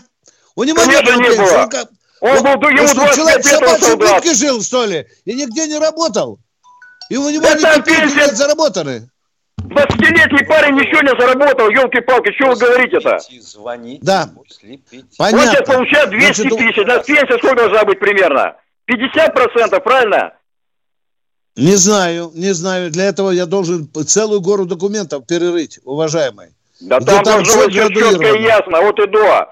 У 0.56 0.64
него 0.64 0.76
Конечно, 0.78 1.00
не 1.02 1.16
было 1.16 1.20
не 1.22 1.36
пенсии. 1.36 1.54
было. 1.54 1.88
Он 2.22 2.36
Вот, 2.38 2.60
был, 2.60 2.68
ему 2.70 2.86
что, 2.86 2.94
25 2.94 3.14
человек 3.16 3.44
в 3.44 3.46
лет, 3.50 3.62
он 3.62 3.68
собачьей 3.68 3.86
солдат. 3.88 4.14
будке 4.22 4.34
жил, 4.34 4.62
что 4.62 4.84
ли? 4.86 5.06
И 5.24 5.34
нигде 5.34 5.66
не 5.66 5.78
работал? 5.78 6.38
И 7.10 7.16
у 7.16 7.28
него 7.28 7.42
Да 7.42 7.54
никакие 7.54 7.96
пенсия- 7.98 8.16
лет 8.20 8.36
заработаны? 8.36 9.08
20-летний 9.60 10.44
парень 10.46 10.74
ничего 10.76 11.00
не 11.02 11.20
заработал, 11.20 11.68
елки-палки, 11.68 12.32
что 12.38 12.50
вы 12.50 12.56
говорите-то? 12.56 13.18
Звонить 13.40 14.02
Да. 14.02 14.28
пяти. 14.60 15.04
Он 15.18 15.30
сейчас 15.30 15.32
Понятно. 15.32 15.74
получает 15.74 16.10
200 16.10 16.42
Значит, 16.42 16.58
тысяч, 16.58 16.86
нас 16.86 17.04
пенсия 17.06 17.38
сколько 17.38 17.56
должна 17.56 17.84
быть 17.84 17.98
примерно? 17.98 18.54
50%, 18.86 19.80
правильно? 19.82 20.32
Не 21.56 21.74
знаю, 21.74 22.30
не 22.34 22.52
знаю. 22.54 22.90
Для 22.92 23.04
этого 23.06 23.30
я 23.30 23.46
должен 23.46 23.90
целую 24.06 24.40
гору 24.40 24.64
документов 24.64 25.26
перерыть, 25.26 25.80
уважаемый. 25.84 26.48
Да 26.80 26.98
Да 27.00 27.16
там 27.16 27.24
там 27.24 27.42
должно 27.44 27.68
все 27.68 27.88
четко 27.88 28.26
и 28.34 28.42
ясно, 28.42 28.78
от 28.88 28.98
и 29.00 29.06
до. 29.08 29.48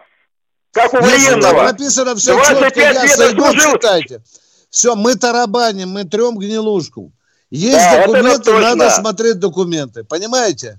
Как 0.73 0.93
у 0.95 0.99
Если 0.99 1.31
там 1.31 1.41
военного. 1.41 1.63
написано 1.65 2.15
все 2.17 2.33
25 2.35 2.75
четко, 2.75 3.07
лет 3.07 3.39
отслужил. 3.39 3.73
читайте. 3.73 4.23
Все, 4.71 4.95
мы 4.95 5.17
тарабаним, 5.17 5.89
мы 5.91 6.05
трем 6.05 6.39
гнилушку. 6.39 7.13
Есть 7.51 7.77
Да, 7.77 8.07
документы, 8.07 8.53
надо 8.53 8.91
смотреть 8.91 9.39
документы. 9.41 10.05
Понимаете? 10.05 10.79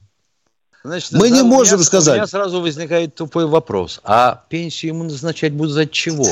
Значит, 0.84 1.12
Мы 1.12 1.30
не 1.30 1.42
у 1.42 1.44
меня- 1.46 1.56
можем 1.58 1.80
У 1.82 1.84
сказать. 1.84 2.16
меня 2.16 2.28
сразу 2.28 2.62
возникает 2.62 3.14
тупой 3.16 3.46
вопрос. 3.46 4.00
А 4.04 4.44
пенсию 4.50 4.94
ему 4.94 5.04
назначать 5.04 5.52
будут 5.52 5.74
за 5.74 5.86
чего? 5.86 6.26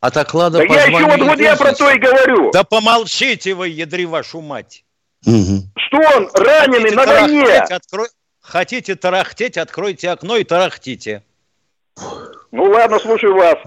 От 0.00 0.16
оклада 0.16 0.58
по 0.58 0.72
я 0.72 0.84
еще 0.84 1.04
вот, 1.04 1.18
вот 1.28 1.38
я 1.40 1.56
про 1.56 1.72
то 1.74 1.90
и 1.90 1.98
говорю. 1.98 2.50
Да 2.52 2.62
помолчите 2.62 3.54
вы, 3.54 3.68
ядри 3.68 4.06
вашу 4.06 4.40
мать. 4.40 4.84
Мгм. 5.26 5.70
Что 5.76 5.96
он 6.16 6.30
раненый 6.34 6.92
на 6.92 7.04
войне? 7.06 7.58
открой- 7.58 8.08
Хотите 8.40 8.94
тарахтеть, 8.94 9.56
откройте 9.56 10.10
окно 10.10 10.36
и 10.36 10.44
тарахтите. 10.44 11.22
Ну 12.54 12.70
ладно, 12.70 13.00
слушаю 13.00 13.34
вас. 13.34 13.58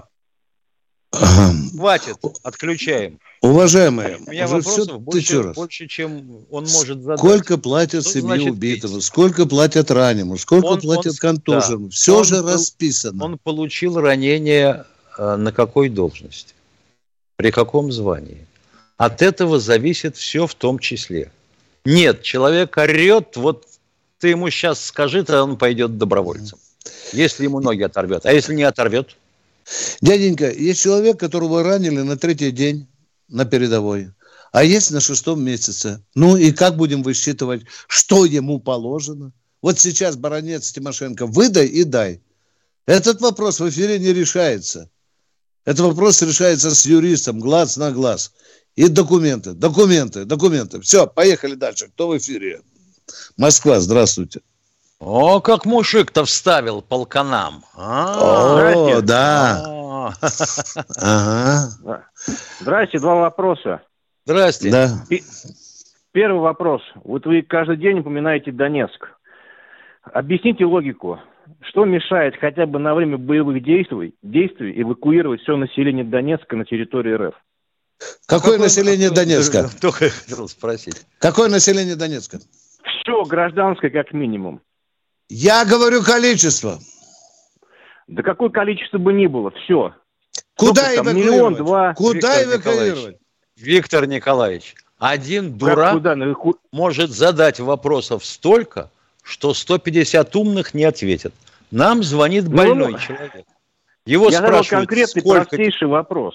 Хватит, 1.12 2.16
отключаем. 2.42 3.18
Уважаемые, 3.42 4.16
У 4.26 4.30
меня 4.30 4.46
уже 4.46 4.56
вопросов 4.56 4.86
ты 4.86 4.98
больше, 4.98 5.42
раз? 5.42 5.56
больше, 5.56 5.86
чем 5.88 6.46
он 6.50 6.64
может 6.64 7.02
задать. 7.02 7.18
Сколько 7.18 7.58
платят 7.58 8.02
Что 8.04 8.12
семье 8.14 8.26
значит 8.36 8.50
убитого, 8.52 9.00
сколько 9.00 9.44
платят 9.46 9.90
раненому, 9.90 10.38
сколько 10.38 10.64
Он- 10.66 10.80
платят 10.80 11.12
он- 11.12 11.18
контуженным. 11.18 11.84
да. 11.84 11.90
Все 11.90 12.16
Он 12.18 12.24
же 12.24 12.36
был- 12.42 12.52
расписано. 12.52 13.24
Он 13.24 13.38
получил 13.38 14.00
ранение 14.00 14.86
э, 15.18 15.36
на 15.36 15.52
какой 15.52 15.90
должности? 15.90 16.54
При 17.36 17.50
каком 17.50 17.92
звании? 17.92 18.46
От 18.96 19.20
этого 19.20 19.60
зависит 19.60 20.16
все 20.16 20.46
в 20.46 20.54
том 20.54 20.78
числе. 20.78 21.30
Нет, 21.84 22.22
человек 22.22 22.76
орет, 22.78 23.36
вот 23.36 23.66
ты 24.18 24.28
ему 24.28 24.48
сейчас 24.50 24.82
скажи, 24.82 25.22
то 25.24 25.42
он 25.44 25.58
пойдет 25.58 25.98
добровольцем. 25.98 26.58
Если 27.12 27.44
ему 27.44 27.60
ноги 27.60 27.82
оторвет. 27.82 28.26
А 28.26 28.32
если 28.32 28.54
не 28.54 28.62
оторвет? 28.62 29.16
Дяденька, 30.00 30.50
есть 30.50 30.80
человек, 30.80 31.18
которого 31.20 31.62
ранили 31.62 32.00
на 32.00 32.16
третий 32.16 32.50
день 32.50 32.86
на 33.28 33.44
передовой, 33.44 34.10
а 34.52 34.64
есть 34.64 34.90
на 34.90 35.00
шестом 35.00 35.42
месяце. 35.42 36.02
Ну 36.14 36.36
и 36.36 36.52
как 36.52 36.76
будем 36.76 37.02
высчитывать, 37.02 37.62
что 37.86 38.24
ему 38.24 38.60
положено? 38.60 39.32
Вот 39.60 39.78
сейчас 39.78 40.16
баронец 40.16 40.72
Тимошенко, 40.72 41.26
выдай 41.26 41.66
и 41.66 41.84
дай. 41.84 42.22
Этот 42.86 43.20
вопрос 43.20 43.60
в 43.60 43.68
эфире 43.68 43.98
не 43.98 44.12
решается. 44.12 44.88
Этот 45.64 45.80
вопрос 45.80 46.22
решается 46.22 46.74
с 46.74 46.86
юристом, 46.86 47.40
глаз 47.40 47.76
на 47.76 47.90
глаз. 47.92 48.32
И 48.76 48.88
документы, 48.88 49.52
документы, 49.52 50.24
документы. 50.24 50.80
Все, 50.80 51.06
поехали 51.06 51.54
дальше. 51.54 51.88
Кто 51.88 52.08
в 52.08 52.16
эфире? 52.16 52.62
Москва, 53.36 53.80
здравствуйте. 53.80 54.40
О, 55.00 55.40
как 55.40 55.64
мужик-то 55.64 56.24
вставил 56.24 56.82
полканам. 56.82 57.62
А, 57.76 58.72
О, 58.74 59.00
да. 59.00 60.12
Ага. 61.00 62.04
Здрасте, 62.60 62.98
два 62.98 63.14
вопроса. 63.14 63.82
Здрасте. 64.24 64.70
Да. 64.70 64.88
Первый 66.12 66.40
вопрос. 66.40 66.82
Вот 67.04 67.26
вы 67.26 67.42
каждый 67.42 67.76
день 67.76 68.00
упоминаете 68.00 68.50
Донецк. 68.50 69.08
Объясните 70.02 70.64
логику. 70.64 71.20
Что 71.62 71.84
мешает 71.84 72.34
хотя 72.40 72.66
бы 72.66 72.78
на 72.78 72.94
время 72.94 73.18
боевых 73.18 73.62
действий, 73.62 74.14
действий 74.22 74.80
эвакуировать 74.82 75.40
все 75.42 75.56
население 75.56 76.04
Донецка 76.04 76.56
на 76.56 76.64
территории 76.64 77.14
РФ? 77.14 77.34
Какое 78.26 78.52
Какой, 78.52 78.58
население 78.58 79.10
Донецка? 79.10 79.68
Только 79.80 80.10
хотел 80.10 80.48
спросить. 80.48 81.06
Какое 81.18 81.48
население 81.48 81.96
Донецка? 81.96 82.38
Все 82.38 83.24
гражданское 83.24 83.90
как 83.90 84.12
минимум. 84.12 84.60
Я 85.28 85.64
говорю 85.64 86.02
количество. 86.02 86.78
Да 88.06 88.22
какое 88.22 88.48
количество 88.48 88.98
бы 88.98 89.12
ни 89.12 89.26
было, 89.26 89.50
все. 89.50 89.94
Куда 90.56 90.94
эвакуировать? 90.94 91.16
Миллион, 91.16 91.54
два. 91.54 91.94
Куда 91.94 92.42
Виктор 92.42 92.72
эвакуировать? 92.72 92.96
Николаевич, 92.96 93.18
Виктор 93.56 94.06
Николаевич, 94.06 94.74
один 94.98 95.56
дурак 95.56 95.94
куда? 95.94 96.16
может 96.72 97.10
задать 97.10 97.60
вопросов 97.60 98.24
столько, 98.24 98.90
что 99.22 99.52
150 99.52 100.34
умных 100.36 100.74
не 100.74 100.84
ответят. 100.84 101.34
Нам 101.70 102.02
звонит 102.02 102.44
ну, 102.48 102.56
больной 102.56 102.92
ну, 102.92 102.98
человек. 102.98 103.46
Его 104.06 104.30
я 104.30 104.38
спрашивают, 104.38 104.88
конкретный 104.88 105.20
сколько... 105.20 105.44
простейший 105.44 105.88
вопрос. 105.88 106.34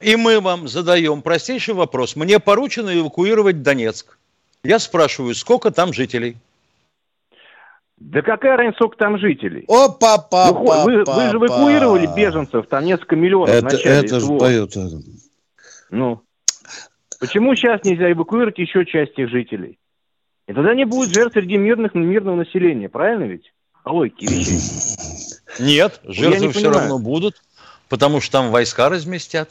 И 0.00 0.16
мы 0.16 0.40
вам 0.40 0.68
задаем 0.68 1.22
простейший 1.22 1.74
вопрос. 1.74 2.14
Мне 2.14 2.38
поручено 2.38 2.98
эвакуировать 2.98 3.62
Донецк. 3.62 4.18
Я 4.62 4.78
спрашиваю, 4.78 5.34
сколько 5.34 5.70
там 5.70 5.94
жителей? 5.94 6.36
Да 8.00 8.22
какая 8.22 8.56
разница, 8.56 8.76
сколько 8.76 8.96
там 8.96 9.18
жителей? 9.18 9.66
Опа, 9.68 10.16
па, 10.18 10.50
ну, 10.50 10.64
па, 10.64 10.84
вы, 10.84 11.04
вы 11.04 11.30
же 11.30 11.36
эвакуировали 11.36 12.08
беженцев, 12.16 12.66
там 12.66 12.86
несколько 12.86 13.14
миллионов 13.14 13.50
это, 13.50 13.60
в 13.60 13.72
начале. 13.72 13.94
Это 13.94 14.20
же 14.20 14.26
поет. 14.26 14.74
Ну, 15.90 16.22
почему 17.20 17.54
сейчас 17.54 17.84
нельзя 17.84 18.10
эвакуировать 18.10 18.58
еще 18.58 18.86
часть 18.86 19.18
их 19.18 19.28
жителей? 19.28 19.78
И 20.48 20.54
тогда 20.54 20.74
не 20.74 20.86
будет 20.86 21.14
жертв 21.14 21.34
среди 21.34 21.58
мирных, 21.58 21.94
мирного 21.94 22.36
населения, 22.36 22.88
правильно 22.88 23.24
ведь? 23.24 23.52
О 23.84 23.92
логике 23.92 24.26
вещей. 24.26 24.58
Нет, 25.60 26.00
жертвы 26.04 26.46
не 26.46 26.52
все 26.52 26.62
понимаю. 26.62 26.80
равно 26.80 26.98
будут, 26.98 27.42
потому 27.90 28.22
что 28.22 28.32
там 28.32 28.50
войска 28.50 28.88
разместят. 28.88 29.50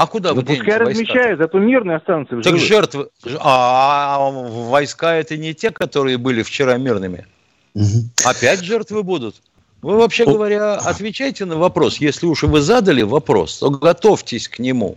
А 0.00 0.06
куда 0.06 0.32
вы 0.32 0.42
пускай 0.42 0.78
размещают, 0.78 1.38
зато 1.38 1.58
мирные 1.58 1.98
останутся 1.98 2.36
в 2.36 2.40
Так 2.40 2.56
жертвы... 2.56 3.10
А, 3.38 4.16
а 4.16 4.30
войска 4.30 5.14
это 5.16 5.36
не 5.36 5.52
те, 5.52 5.70
которые 5.70 6.16
были 6.16 6.42
вчера 6.42 6.78
мирными? 6.78 7.26
Угу. 7.74 8.08
Опять 8.24 8.64
жертвы 8.64 9.02
будут? 9.02 9.42
Вы, 9.82 9.98
вообще 9.98 10.24
говоря, 10.24 10.76
отвечайте 10.76 11.44
на 11.44 11.56
вопрос. 11.56 11.98
Если 11.98 12.24
уж 12.24 12.44
вы 12.44 12.62
задали 12.62 13.02
вопрос, 13.02 13.58
то 13.58 13.68
готовьтесь 13.68 14.48
к 14.48 14.58
нему. 14.58 14.96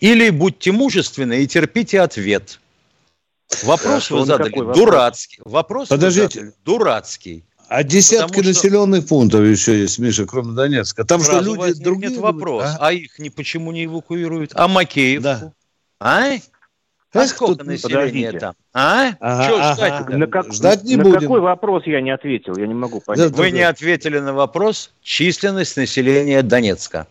Или 0.00 0.30
будьте 0.30 0.72
мужественны 0.72 1.44
и 1.44 1.46
терпите 1.46 2.00
ответ. 2.00 2.58
Вопрос 3.62 4.08
Хорошо, 4.08 4.16
вы 4.18 4.26
задали 4.26 4.58
вопрос? 4.58 4.76
дурацкий. 4.76 5.38
Вопрос 5.44 5.88
Подождите. 5.88 6.22
Вы 6.22 6.46
задали 6.46 6.54
дурацкий. 6.64 7.44
А 7.70 7.84
десятки 7.84 8.38
Потому 8.38 8.48
населенных 8.48 9.00
что... 9.02 9.08
пунктов 9.10 9.42
еще 9.42 9.78
есть, 9.78 10.00
Миша, 10.00 10.26
кроме 10.26 10.56
Донецка. 10.56 11.04
Там 11.04 11.20
Сразу 11.20 11.54
что, 11.54 11.66
люди 11.66 11.80
другие... 11.80 12.10
Нет 12.10 12.18
вопрос. 12.18 12.64
А? 12.64 12.88
а 12.88 12.92
их 12.92 13.16
не, 13.20 13.30
почему 13.30 13.70
не 13.70 13.84
эвакуируют? 13.84 14.50
А 14.56 14.66
Макеевку? 14.66 15.22
Да. 15.22 15.52
А? 16.00 16.30
А 17.12 17.26
сколько 17.28 17.62
населения 17.62 18.32
там? 18.32 18.54
А? 18.74 19.12
Ага, 19.20 19.46
Чего 19.46 19.58
ага. 19.58 19.74
ждать? 19.74 20.08
На, 20.08 20.26
как... 20.26 20.52
ждать 20.52 20.82
не 20.82 20.96
на 20.96 21.04
будем. 21.04 21.20
какой 21.20 21.40
вопрос 21.40 21.86
я 21.86 22.00
не 22.00 22.10
ответил? 22.10 22.56
Я 22.56 22.66
не 22.66 22.74
могу 22.74 23.00
понять. 23.00 23.30
Вы 23.30 23.52
не 23.52 23.62
ответили 23.62 24.18
на 24.18 24.32
вопрос 24.32 24.92
численность 25.00 25.76
населения 25.76 26.42
Донецка. 26.42 27.06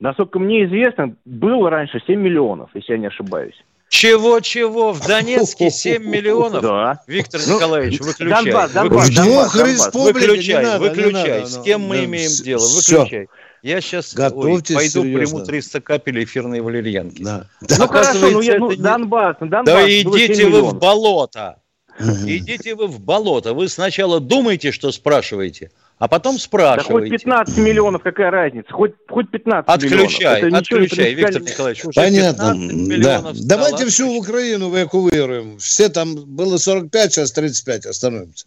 Насколько 0.00 0.40
мне 0.40 0.64
известно, 0.64 1.14
было 1.24 1.70
раньше 1.70 2.02
7 2.04 2.20
миллионов, 2.20 2.70
если 2.74 2.94
я 2.94 2.98
не 2.98 3.06
ошибаюсь. 3.06 3.64
Чего-чего? 3.88 4.92
В 4.92 5.06
Донецке 5.06 5.70
7 5.70 6.04
миллионов? 6.04 6.62
Да. 6.62 7.00
Виктор 7.06 7.40
ну, 7.46 7.56
Николаевич, 7.56 8.00
выключай. 8.00 8.44
Донбасс, 8.44 8.72
Донбасс, 8.72 9.10
Донбасс, 9.10 9.52
Донбасс. 9.54 9.94
Выключай, 9.94 10.62
надо, 10.62 10.78
выключай. 10.78 11.40
Надо, 11.40 11.46
С 11.46 11.62
кем 11.62 11.82
мы 11.82 12.04
имеем 12.04 12.30
дело? 12.44 12.60
Выключай. 12.60 13.06
Все. 13.06 13.26
Я 13.62 13.80
сейчас 13.80 14.14
Готовьтесь 14.14 14.70
ой, 14.70 14.76
пойду 14.76 15.02
серьезно. 15.02 15.36
приму 15.36 15.46
300 15.46 15.80
капель 15.80 16.24
эфирной 16.24 16.60
валерьянки. 16.60 17.22
Да. 17.22 17.46
Ну 17.60 17.88
хорошо, 17.88 18.30
ну, 18.30 18.40
я, 18.40 18.58
ну 18.58 18.76
Донбасс, 18.76 19.36
Донбасс. 19.40 19.64
Да 19.64 19.88
идите 19.88 20.46
вы 20.48 20.62
в 20.62 20.74
болото. 20.74 21.56
Идите 21.98 22.74
вы 22.74 22.86
в 22.86 23.00
болото. 23.00 23.54
Вы 23.54 23.68
сначала 23.68 24.20
думаете, 24.20 24.70
что 24.70 24.92
спрашиваете, 24.92 25.72
а 25.98 26.08
потом 26.08 26.38
спрашиваете. 26.38 27.10
Да 27.10 27.16
хоть 27.16 27.22
15 27.22 27.58
миллионов, 27.58 28.02
какая 28.02 28.30
разница? 28.30 28.72
Хоть, 28.72 28.92
хоть 29.08 29.30
15 29.30 29.68
отключай, 29.68 30.42
миллионов. 30.42 30.60
Отключай, 30.62 31.14
Виктор 31.14 31.42
Николаевич. 31.42 31.84
Уже 31.84 32.00
Понятно. 32.00 32.54
Да. 32.98 33.32
Давайте 33.34 33.86
всю 33.86 34.16
Украину 34.16 34.70
эвакуируем. 34.70 35.58
Все 35.58 35.88
там 35.88 36.14
было 36.14 36.56
45, 36.56 37.12
сейчас 37.12 37.32
35 37.32 37.86
остановимся. 37.86 38.46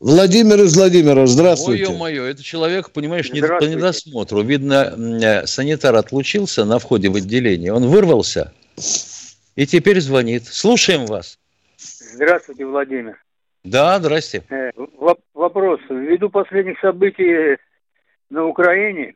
Владимир 0.00 0.60
из 0.62 0.76
Владимира, 0.76 1.26
здравствуйте. 1.26 1.86
Ой, 1.86 1.96
мое, 1.96 2.24
это 2.24 2.42
человек, 2.42 2.90
понимаешь, 2.90 3.30
не 3.30 3.40
по 3.40 3.62
недосмотру. 3.62 4.42
Видно, 4.42 4.96
э, 5.22 5.46
санитар 5.46 5.94
отлучился 5.94 6.64
на 6.64 6.80
входе 6.80 7.08
в 7.08 7.14
отделение, 7.14 7.72
он 7.72 7.86
вырвался 7.86 8.52
и 9.54 9.66
теперь 9.66 10.00
звонит. 10.00 10.46
Слушаем 10.46 11.06
вас. 11.06 11.38
Здравствуйте, 11.78 12.66
Владимир. 12.66 13.22
Да, 13.64 13.98
здрасте. 13.98 14.42
Э, 14.50 14.70
вопрос. 15.34 15.80
Ввиду 15.88 16.30
последних 16.30 16.78
событий 16.80 17.58
на 18.30 18.46
Украине, 18.46 19.14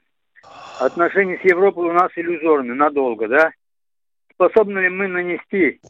отношения 0.81 1.39
с 1.39 1.45
Европой 1.45 1.89
у 1.89 1.93
нас 1.93 2.11
иллюзорны 2.17 2.75
надолго, 2.75 3.29
да? 3.29 3.51
Способны 4.35 4.81
ли 4.81 4.89
мы 4.89 5.09
нанести 5.09 5.81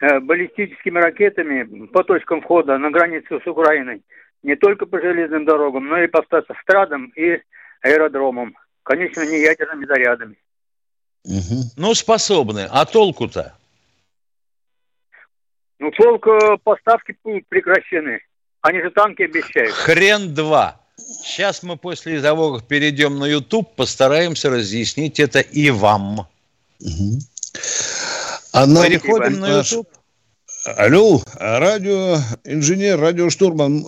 э, 0.00 0.20
баллистическими 0.20 0.98
ракетами 0.98 1.86
по 1.86 2.04
точкам 2.04 2.42
входа 2.42 2.78
на 2.78 2.90
границу 2.90 3.40
с 3.40 3.46
Украиной 3.46 4.02
не 4.42 4.54
только 4.54 4.86
по 4.86 5.00
железным 5.00 5.44
дорогам, 5.44 5.88
но 5.88 5.98
и 5.98 6.06
по 6.06 6.20
автострадам 6.20 7.12
и 7.16 7.40
аэродромам, 7.82 8.56
конечно, 8.82 9.26
не 9.26 9.40
ядерными 9.40 9.86
зарядами. 9.86 10.36
Угу. 11.24 11.72
Ну, 11.76 11.94
способны. 11.94 12.68
А 12.70 12.84
толку-то? 12.84 13.54
Ну, 15.78 15.90
только 15.90 16.56
поставки 16.62 17.16
будут 17.22 17.46
прекращены. 17.48 18.20
Они 18.62 18.80
же 18.80 18.90
танки 18.90 19.22
обещают. 19.22 19.72
Хрен 19.72 20.34
два. 20.34 20.80
Сейчас 20.96 21.62
мы 21.62 21.76
после 21.76 22.20
того, 22.20 22.54
как 22.54 22.66
перейдем 22.66 23.18
на 23.18 23.26
YouTube, 23.26 23.74
постараемся 23.76 24.50
разъяснить 24.50 25.20
это 25.20 25.40
и 25.40 25.70
вам. 25.70 26.20
Угу. 26.80 27.18
А 28.52 28.66
нам... 28.66 28.84
Переходим 28.84 29.40
на 29.40 29.58
YouTube. 29.58 29.88
Алло, 30.64 31.22
радио, 31.34 32.16
инженер, 32.44 32.98
радиоштурман, 32.98 33.86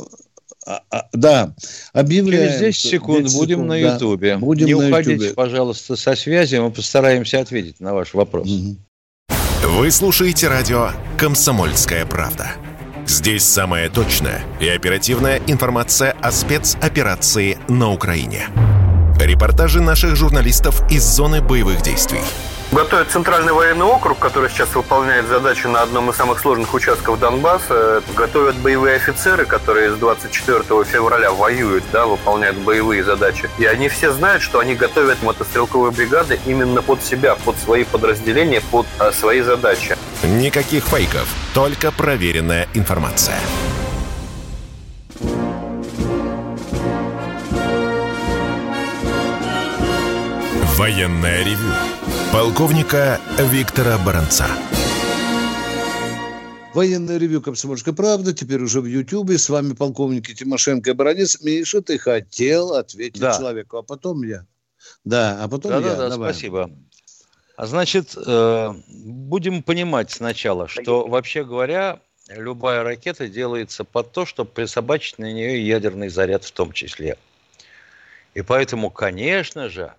а, 0.65 0.83
а, 0.91 1.09
да, 1.13 1.55
объявляем. 1.93 2.51
Через 2.51 2.61
10 2.61 2.91
секунд 2.91 3.25
10 3.25 3.37
будем 3.37 3.57
секунд, 3.57 3.69
на 3.69 3.77
Ютубе. 3.77 4.33
Да, 4.35 4.39
будем 4.39 4.67
Не 4.67 4.75
на 4.75 4.87
уходите, 4.87 5.25
YouTube. 5.25 5.35
пожалуйста, 5.35 5.97
со 5.97 6.15
связи, 6.15 6.57
мы 6.57 6.71
постараемся 6.71 7.41
ответить 7.41 7.81
на 7.81 7.95
ваш 7.95 8.15
вопрос. 8.15 8.49
Угу. 8.49 8.77
Вы 9.63 9.91
слушаете 9.91 10.47
радио 10.47 10.91
«Комсомольская 11.19 12.07
правда». 12.07 12.53
Здесь 13.07 13.43
самая 13.43 13.91
точная 13.91 14.43
и 14.61 14.69
оперативная 14.69 15.41
информация 15.49 16.13
о 16.23 16.31
спецоперации 16.31 17.59
на 17.69 17.91
Украине. 17.91 18.47
Репортажи 19.21 19.81
наших 19.81 20.15
журналистов 20.15 20.89
из 20.93 21.03
зоны 21.03 21.43
боевых 21.43 21.83
действий. 21.83 22.21
Готовят 22.71 23.11
Центральный 23.11 23.55
военный 23.55 23.87
округ, 23.87 24.19
который 24.19 24.51
сейчас 24.51 24.75
выполняет 24.75 25.27
задачу 25.27 25.69
на 25.71 25.81
одном 25.81 26.11
из 26.11 26.17
самых 26.17 26.39
сложных 26.39 26.75
участков 26.75 27.19
Донбасса. 27.19 28.03
Готовят 28.15 28.57
боевые 28.57 28.97
офицеры, 28.97 29.47
которые 29.47 29.91
с 29.91 29.97
24 29.97 30.63
февраля 30.85 31.33
воюют, 31.33 31.83
да, 31.93 32.05
выполняют 32.07 32.59
боевые 32.59 33.03
задачи. 33.03 33.49
И 33.59 33.65
они 33.65 33.89
все 33.89 34.13
знают, 34.13 34.43
что 34.43 34.59
они 34.59 34.75
готовят 34.75 35.23
мотострелковые 35.23 35.93
бригады 35.93 36.39
именно 36.45 36.83
под 36.83 37.03
себя, 37.03 37.37
под 37.37 37.57
свои 37.57 37.85
подразделения, 37.85 38.61
под 38.71 38.87
а, 38.99 39.13
свои 39.13 39.41
задачи. 39.41 39.97
Никаких 40.23 40.85
фейков, 40.85 41.27
только 41.55 41.91
проверенная 41.91 42.69
информация. 42.75 43.41
Военное 50.77 51.43
ревю 51.43 51.73
полковника 52.33 53.21
Виктора 53.39 53.99
Баранца. 53.99 54.47
Военное 56.75 57.17
ревю 57.19 57.41
«Комсомольская 57.41 57.95
правда», 57.95 58.33
теперь 58.33 58.63
уже 58.63 58.81
в 58.81 58.87
Ютьюбе. 58.87 59.39
С 59.39 59.49
вами 59.49 59.73
полковники 59.73 60.35
Тимошенко 60.35 60.91
и 60.91 60.93
Баранец. 60.93 61.41
Миша, 61.43 61.81
ты 61.81 61.99
хотел 61.99 62.75
ответить 62.75 63.21
Да. 63.21 63.37
человеку, 63.37 63.79
а 63.79 63.83
потом 63.83 64.23
я. 64.23 64.45
Да, 65.05 65.43
а 65.43 65.49
потом 65.49 65.73
Да, 65.73 65.77
я. 65.79 65.83
да, 65.85 65.97
да, 65.97 66.09
Давай. 66.11 66.33
спасибо. 66.33 66.71
А 67.57 67.67
значит, 67.67 68.15
э, 68.17 68.75
будем 68.87 69.63
понимать 69.63 70.11
сначала, 70.13 70.69
что 70.69 71.09
вообще 71.09 71.45
говоря, 71.45 72.01
любая 72.29 72.85
ракета 72.85 73.27
делается 73.27 73.83
под 73.83 74.13
то, 74.13 74.27
чтобы 74.27 74.51
присобачить 74.51 75.19
на 75.19 75.33
нее 75.33 75.67
ядерный 75.67 76.09
заряд 76.09 76.45
в 76.45 76.53
том 76.53 76.73
числе. 76.73 77.17
И 78.35 78.43
поэтому, 78.43 78.91
конечно 78.91 79.69
же, 79.69 79.95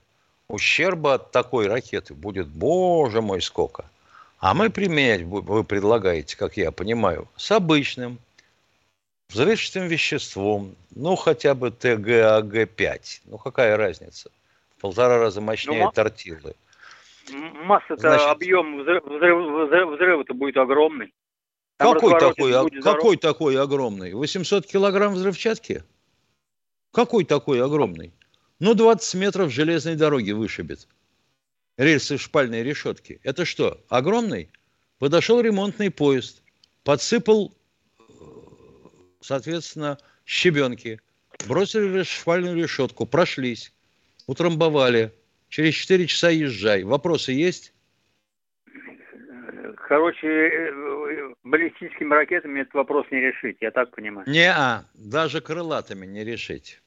ущерба 0.49 1.13
от 1.15 1.31
такой 1.31 1.67
ракеты 1.67 2.13
будет, 2.13 2.47
боже 2.47 3.21
мой, 3.21 3.41
сколько. 3.41 3.85
А 4.39 4.53
мы 4.53 4.69
применять, 4.69 5.21
вы 5.23 5.63
предлагаете, 5.63 6.35
как 6.37 6.57
я 6.57 6.71
понимаю, 6.71 7.27
с 7.37 7.51
обычным 7.51 8.17
взрывчатым 9.29 9.87
веществом, 9.87 10.75
ну, 10.95 11.15
хотя 11.15 11.53
бы 11.53 11.69
ТГАГ-5. 11.69 13.21
Ну, 13.25 13.37
какая 13.37 13.77
разница? 13.77 14.31
В 14.77 14.81
полтора 14.81 15.19
раза 15.19 15.39
мощнее 15.41 15.91
тортиллы. 15.93 16.55
М- 17.31 17.65
Масса-то, 17.65 17.97
Значит- 17.97 18.27
объем 18.27 18.81
взрыв, 18.81 19.03
взрыв- 19.03 19.67
взрыв- 19.67 19.93
взрыва-то 19.95 20.33
будет 20.33 20.57
огромный. 20.57 21.13
Там 21.77 21.93
Какой 21.93 22.19
такой, 22.19 22.81
какой 22.81 23.17
такой 23.17 23.61
огромный? 23.61 24.13
800 24.13 24.65
килограмм 24.65 25.13
взрывчатки? 25.13 25.83
Какой 26.91 27.23
такой 27.23 27.61
огромный? 27.63 28.11
Ну, 28.59 28.73
20 28.73 29.15
метров 29.15 29.51
железной 29.51 29.95
дороги 29.95 30.31
вышибет. 30.31 30.87
Рельсы 31.77 32.17
шпальной 32.17 32.61
решетки. 32.61 33.21
Это 33.23 33.45
что, 33.45 33.81
огромный? 33.87 34.49
Подошел 34.97 35.39
ремонтный 35.39 35.89
поезд, 35.89 36.43
подсыпал, 36.83 37.55
соответственно, 39.21 39.97
щебенки, 40.25 40.99
бросили 41.47 42.03
шпальную 42.03 42.57
решетку, 42.57 43.05
прошлись, 43.05 43.73
утрамбовали. 44.27 45.13
Через 45.47 45.75
4 45.75 46.05
часа 46.07 46.29
езжай. 46.29 46.83
Вопросы 46.83 47.31
есть? 47.31 47.73
Короче, 49.87 50.71
баллистическими 51.43 52.13
ракетами 52.13 52.59
этот 52.59 52.73
вопрос 52.73 53.07
не 53.09 53.21
решить, 53.21 53.57
я 53.61 53.71
так 53.71 53.95
понимаю. 53.95 54.29
Не-а, 54.29 54.83
даже 54.93 55.39
крылатыми 55.41 56.05
не 56.05 56.23
решить. 56.25 56.81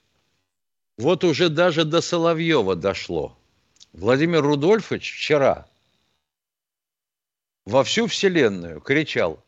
Вот 0.98 1.24
уже 1.24 1.48
даже 1.48 1.84
до 1.84 2.00
Соловьева 2.00 2.76
дошло. 2.76 3.36
Владимир 3.92 4.42
Рудольфович 4.42 5.12
вчера 5.14 5.66
во 7.64 7.84
всю 7.84 8.06
вселенную 8.06 8.80
кричал 8.80 9.42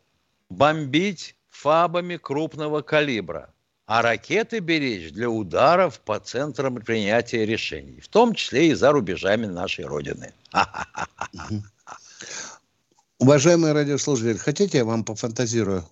«бомбить 0.49 1.35
фабами 1.49 2.17
крупного 2.17 2.83
калибра, 2.83 3.53
а 3.87 4.03
ракеты 4.03 4.61
беречь 4.61 5.13
для 5.13 5.29
ударов 5.29 6.01
по 6.01 6.19
центрам 6.21 6.77
принятия 6.77 7.45
решений, 7.45 8.01
в 8.01 8.09
том 8.09 8.35
числе 8.35 8.69
и 8.69 8.75
за 8.75 8.93
рубежами 8.93 9.47
нашей 9.47 9.85
Родины». 9.85 10.33
Уважаемые 13.19 13.73
радиослушатели, 13.73 14.37
хотите, 14.37 14.79
я 14.79 14.85
вам 14.85 15.05
пофантазирую? 15.05 15.85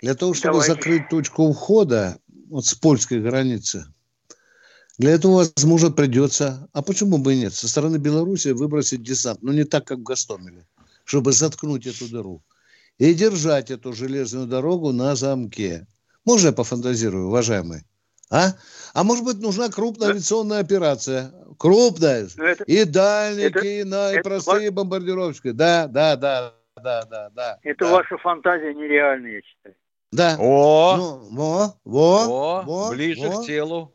Для 0.00 0.14
того, 0.14 0.34
чтобы 0.34 0.54
Давайте. 0.54 0.74
закрыть 0.74 1.08
точку 1.08 1.52
входа 1.52 2.18
вот 2.48 2.66
с 2.66 2.74
польской 2.74 3.20
границы, 3.20 3.86
для 4.98 5.10
этого, 5.12 5.44
возможно, 5.56 5.90
придется, 5.90 6.68
а 6.72 6.82
почему 6.82 7.18
бы 7.18 7.34
и 7.34 7.38
нет, 7.38 7.52
со 7.54 7.68
стороны 7.68 7.96
Беларуси 7.98 8.48
выбросить 8.48 9.02
десант, 9.02 9.42
но 9.42 9.52
не 9.52 9.64
так, 9.64 9.86
как 9.86 9.98
в 9.98 10.02
Гастомеле, 10.02 10.64
чтобы 11.04 11.32
заткнуть 11.32 11.86
эту 11.86 12.08
дыру 12.10 12.42
и 12.98 13.12
держать 13.12 13.70
эту 13.70 13.92
железную 13.92 14.46
дорогу 14.46 14.92
на 14.92 15.14
замке. 15.14 15.86
Можно 16.24 16.48
я 16.48 16.52
пофантазирую, 16.52 17.26
уважаемые? 17.28 17.84
А? 18.30 18.54
А 18.94 19.04
может 19.04 19.24
быть, 19.24 19.38
нужна 19.38 19.68
крупная 19.68 20.08
авиационная 20.08 20.60
операция? 20.60 21.32
Крупная. 21.58 22.26
Ну, 22.36 22.44
это, 22.44 22.64
И 22.64 22.84
дальники, 22.84 23.44
это- 23.46 23.60
и, 23.60 23.84
на, 23.84 24.12
и 24.12 24.16
это 24.16 24.28
простые 24.28 24.70
бомбардировщики. 24.70 25.50
Да, 25.52 25.86
да, 25.86 26.16
да, 26.16 26.54
да, 26.82 27.04
да, 27.04 27.30
да. 27.34 27.58
это 27.62 27.84
да. 27.84 27.90
ваша 27.92 28.16
фантазия 28.18 28.74
нереальная, 28.74 29.32
я 29.34 29.40
считаю. 29.42 29.74
Да. 30.10 30.36
О, 30.40 30.96
Ну, 30.96 31.28
во, 31.36 31.74
во, 31.84 32.62
во, 32.62 32.90
ближе 32.90 33.28
во. 33.28 33.42
к 33.42 33.46
телу. 33.46 33.92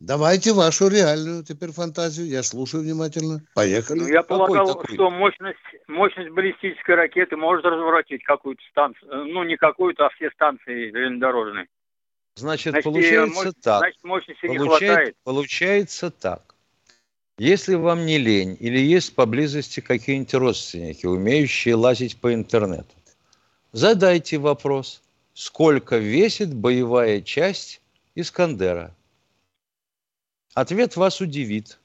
Давайте 0.00 0.54
вашу 0.54 0.88
реальную 0.88 1.44
теперь 1.44 1.72
фантазию. 1.72 2.26
Я 2.26 2.42
слушаю 2.42 2.82
внимательно. 2.82 3.42
Поехали. 3.54 3.98
Ну, 4.00 4.08
я 4.08 4.22
Какой 4.22 4.38
полагал, 4.38 4.66
такой? 4.80 4.94
что 4.94 5.10
мощность, 5.10 5.58
мощность 5.88 6.30
баллистической 6.30 6.94
ракеты 6.94 7.36
может 7.36 7.66
разворотить 7.66 8.24
какую-то 8.24 8.62
станцию, 8.70 9.10
э, 9.12 9.24
ну, 9.24 9.42
не 9.44 9.58
какую-то, 9.58 10.06
а 10.06 10.10
все 10.10 10.30
станции 10.30 10.90
железнодорожные. 10.90 11.66
Значит, 12.34 12.70
Значит, 12.72 12.86
и 12.86 12.90
получается 12.90 13.48
мощ- 13.48 13.52
так. 13.62 13.78
Значит, 13.80 14.04
мощности 14.04 14.46
не 14.46 14.58
Получает- 14.58 14.90
хватает. 14.90 15.16
Получается 15.22 16.10
так. 16.10 16.54
Если 17.36 17.74
вам 17.74 18.06
не 18.06 18.16
лень 18.18 18.56
или 18.58 18.78
есть 18.78 19.14
поблизости 19.14 19.80
какие-нибудь 19.80 20.32
родственники, 20.34 21.04
умеющие 21.04 21.74
лазить 21.74 22.18
по 22.18 22.32
интернету, 22.32 22.94
задайте 23.72 24.38
вопрос, 24.38 25.02
сколько 25.34 25.98
весит 25.98 26.54
боевая 26.54 27.20
часть 27.20 27.82
Искандера. 28.14 28.94
Ответ 30.54 30.96
вас 30.96 31.20
удивит, 31.20 31.78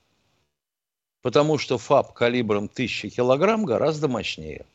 потому 1.21 1.57
что 1.57 1.77
ФАП 1.77 2.13
калибром 2.13 2.65
1000 2.65 3.09
килограмм 3.09 3.65
гораздо 3.65 4.07
мощнее. 4.07 4.65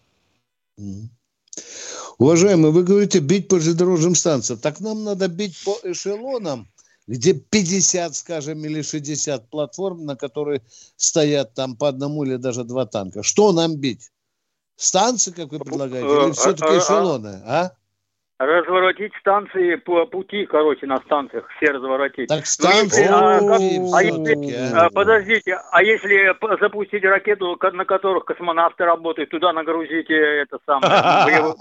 Уважаемые, 2.19 2.71
вы 2.71 2.85
говорите 2.85 3.19
бить 3.19 3.49
по 3.49 3.59
железнодорожным 3.59 4.15
станциям. 4.15 4.59
Так 4.59 4.81
нам 4.81 5.05
надо 5.05 5.27
бить 5.29 5.57
по 5.65 5.79
эшелонам, 5.83 6.69
где 7.07 7.35
50, 7.35 8.15
скажем, 8.15 8.65
или 8.65 8.83
60 8.83 9.49
платформ, 9.49 10.05
на 10.05 10.17
которые 10.17 10.63
стоят 10.97 11.55
там 11.55 11.77
по 11.77 11.89
одному 11.89 12.25
или 12.25 12.37
даже 12.37 12.65
два 12.65 12.87
танка. 12.87 13.23
Что 13.23 13.53
нам 13.53 13.77
бить? 13.77 14.11
Станции, 14.77 15.33
как 15.33 15.51
вы 15.51 15.59
предлагаете, 15.59 16.07
или 16.09 16.31
э, 16.31 16.33
все-таки 16.33 16.65
а- 16.65 16.75
а- 16.75 16.79
эшелоны? 16.79 17.43
А? 17.45 17.73
Разворотить 18.41 19.13
станции 19.21 19.75
по 19.75 20.07
пути, 20.07 20.47
короче, 20.47 20.87
на 20.87 20.97
станциях 21.03 21.45
все 21.59 21.73
разворотить. 21.73 22.27
Так 22.27 22.39
Ну, 22.41 22.47
станции 22.47 23.03
если- 23.03 23.13
а, 23.13 23.39
как- 23.39 23.61
а 23.61 24.03
если- 24.03 24.73
а? 24.73 24.87
а, 24.87 24.91
подождите, 24.91 25.61
а 25.71 25.83
если 25.83 26.35
запустить 26.59 27.05
ракету, 27.05 27.59
на 27.75 27.85
которых 27.85 28.25
космонавты 28.25 28.87
работают, 28.87 29.29
туда 29.29 29.53
нагрузите 29.53 30.15
это 30.15 30.57
самое 30.65 31.55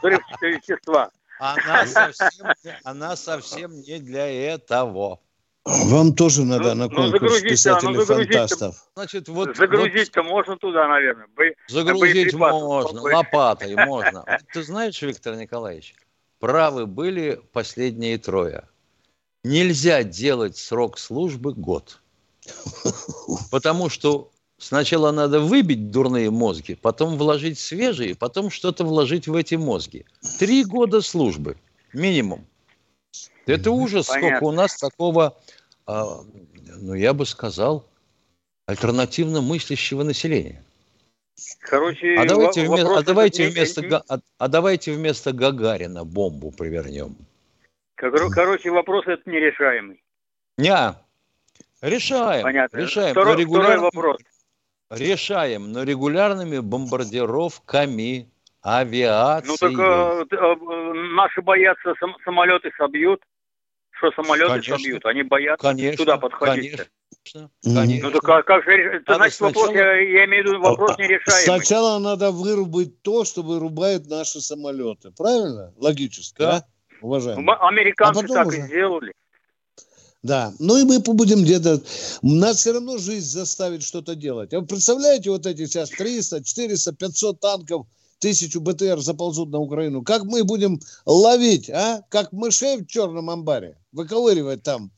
взрывчатые 0.00 0.52
вещества? 0.62 1.10
Она 1.40 1.86
совсем, 1.86 2.46
она 2.84 3.16
совсем 3.16 3.72
не 3.80 3.98
для 3.98 4.28
этого. 4.54 5.18
Вам 5.64 6.14
тоже 6.14 6.44
надо 6.44 6.74
Ну, 6.74 6.84
на 6.84 6.88
ну, 6.88 6.90
конкурс 6.94 7.10
загрузить-то, 7.34 7.78
ну, 7.82 7.94
писателей-фантастов. 7.94 8.74
Значит, 8.94 9.28
вот, 9.28 9.48
вот 9.48 9.56
Загрузить-то 9.56 10.22
можно 10.22 10.56
туда, 10.56 10.86
наверное. 10.86 11.26
Бо- 11.36 11.54
Загрузить 11.66 12.32
можно, 12.34 13.00
лопатой 13.00 13.74
можно. 13.74 14.24
Вот 14.26 14.40
Ты 14.52 14.62
знаешь, 14.62 15.00
Виктор 15.02 15.34
Николаевич, 15.36 15.94
правы 16.42 16.86
были 16.86 17.40
последние 17.52 18.18
трое. 18.18 18.64
Нельзя 19.44 20.02
делать 20.02 20.56
срок 20.56 20.98
службы 20.98 21.54
год. 21.54 22.00
Потому 23.52 23.88
что 23.88 24.32
сначала 24.58 25.12
надо 25.12 25.38
выбить 25.38 25.92
дурные 25.92 26.30
мозги, 26.32 26.74
потом 26.74 27.16
вложить 27.16 27.60
свежие, 27.60 28.16
потом 28.16 28.50
что-то 28.50 28.84
вложить 28.84 29.28
в 29.28 29.36
эти 29.36 29.54
мозги. 29.54 30.04
Три 30.40 30.64
года 30.64 31.00
службы 31.00 31.56
минимум. 31.92 32.44
Это 33.46 33.70
ужас, 33.70 34.06
сколько 34.06 34.22
Понятно. 34.22 34.48
у 34.48 34.50
нас 34.50 34.76
такого, 34.76 35.40
а, 35.86 36.22
ну 36.76 36.94
я 36.94 37.14
бы 37.14 37.24
сказал, 37.24 37.86
альтернативно 38.66 39.42
мыслящего 39.42 40.02
населения. 40.02 40.64
Короче, 41.60 42.16
А 42.16 42.24
давайте, 42.26 42.66
во- 42.66 42.76
вме- 42.76 42.82
вопрос 42.84 42.98
а 42.98 43.02
давайте 43.04 43.48
вместо, 43.48 43.82
не- 43.82 43.94
а, 43.96 44.18
а 44.38 44.48
давайте 44.48 44.92
вместо 44.92 45.32
Гагарина 45.32 46.04
бомбу 46.04 46.50
привернем. 46.50 47.16
Кор- 47.96 48.30
Короче, 48.30 48.70
вопрос 48.70 49.06
этот 49.06 49.26
нерешаемый. 49.26 50.02
Не, 50.58 50.94
Решаем. 51.80 52.42
Понятно. 52.44 52.76
Решаем. 52.76 53.10
Второй, 53.12 53.34
но 53.34 53.40
регуляр- 53.40 53.64
второй 53.64 53.78
вопрос. 53.80 54.16
Решаем, 54.90 55.72
но 55.72 55.82
регулярными 55.82 56.58
бомбардировками 56.60 58.28
авиации. 58.62 59.48
Ну 59.48 59.56
так 59.56 59.72
э, 60.32 60.54
наши 61.14 61.42
боятся 61.42 61.94
сам- 61.98 62.16
самолеты 62.24 62.70
собьют. 62.78 63.20
Что 63.90 64.12
самолеты 64.12 64.50
Конечно. 64.50 64.78
собьют? 64.78 65.06
Они 65.06 65.22
боятся 65.22 65.62
Конечно, 65.68 65.96
туда 65.96 66.18
подходить. 66.18 66.72
конечно. 66.72 66.84
Конечно. 67.62 68.08
Ну 68.08 68.10
так 68.12 68.22
как, 68.22 68.46
как 68.46 68.64
же, 68.64 69.02
Надо 69.06 69.14
значит 69.16 69.40
вопрос, 69.40 69.66
сначала- 69.66 69.86
я, 69.94 70.00
я 70.20 70.24
имею 70.26 70.44
в 70.44 70.46
виду 70.48 70.60
вопрос 70.60 70.98
нерешаемый. 70.98 71.44
Сначала 71.44 71.98
надо 71.98 72.30
вырубить 72.30 73.02
то, 73.02 73.24
что 73.24 73.42
вырубает 73.42 74.06
наши 74.08 74.40
самолеты. 74.40 75.10
Правильно? 75.12 75.72
Логически, 75.76 76.38
Да. 76.38 76.52
да? 76.60 76.66
Уважаемый. 77.00 77.42
М- 77.42 77.62
Американцы 77.62 78.24
А 78.24 78.28
так 78.28 78.46
уже. 78.48 78.58
и 78.58 78.62
сделали. 78.62 79.12
Да, 80.22 80.52
ну 80.60 80.76
и 80.76 80.84
мы 80.84 81.00
будем 81.00 81.42
где-то... 81.42 81.82
Нас 82.22 82.58
все 82.58 82.72
равно 82.72 82.96
жизнь 82.98 83.26
заставит 83.28 83.82
что-то 83.82 84.14
делать. 84.14 84.54
А 84.54 84.60
вы 84.60 84.66
представляете, 84.66 85.30
вот 85.30 85.46
эти 85.46 85.66
сейчас 85.66 85.90
300, 85.90 86.44
400, 86.44 86.92
500 86.92 87.40
танков, 87.40 87.86
тысячу 88.20 88.60
БТР 88.60 89.00
заползут 89.00 89.50
на 89.50 89.58
Украину. 89.58 90.02
Как 90.02 90.22
мы 90.22 90.44
будем 90.44 90.78
ловить, 91.06 91.68
а? 91.70 92.02
Как 92.08 92.30
мышей 92.32 92.76
в 92.82 92.86
черном 92.86 93.30
амбаре. 93.30 93.76
Выковыривать 93.90 94.62
там 94.62 94.92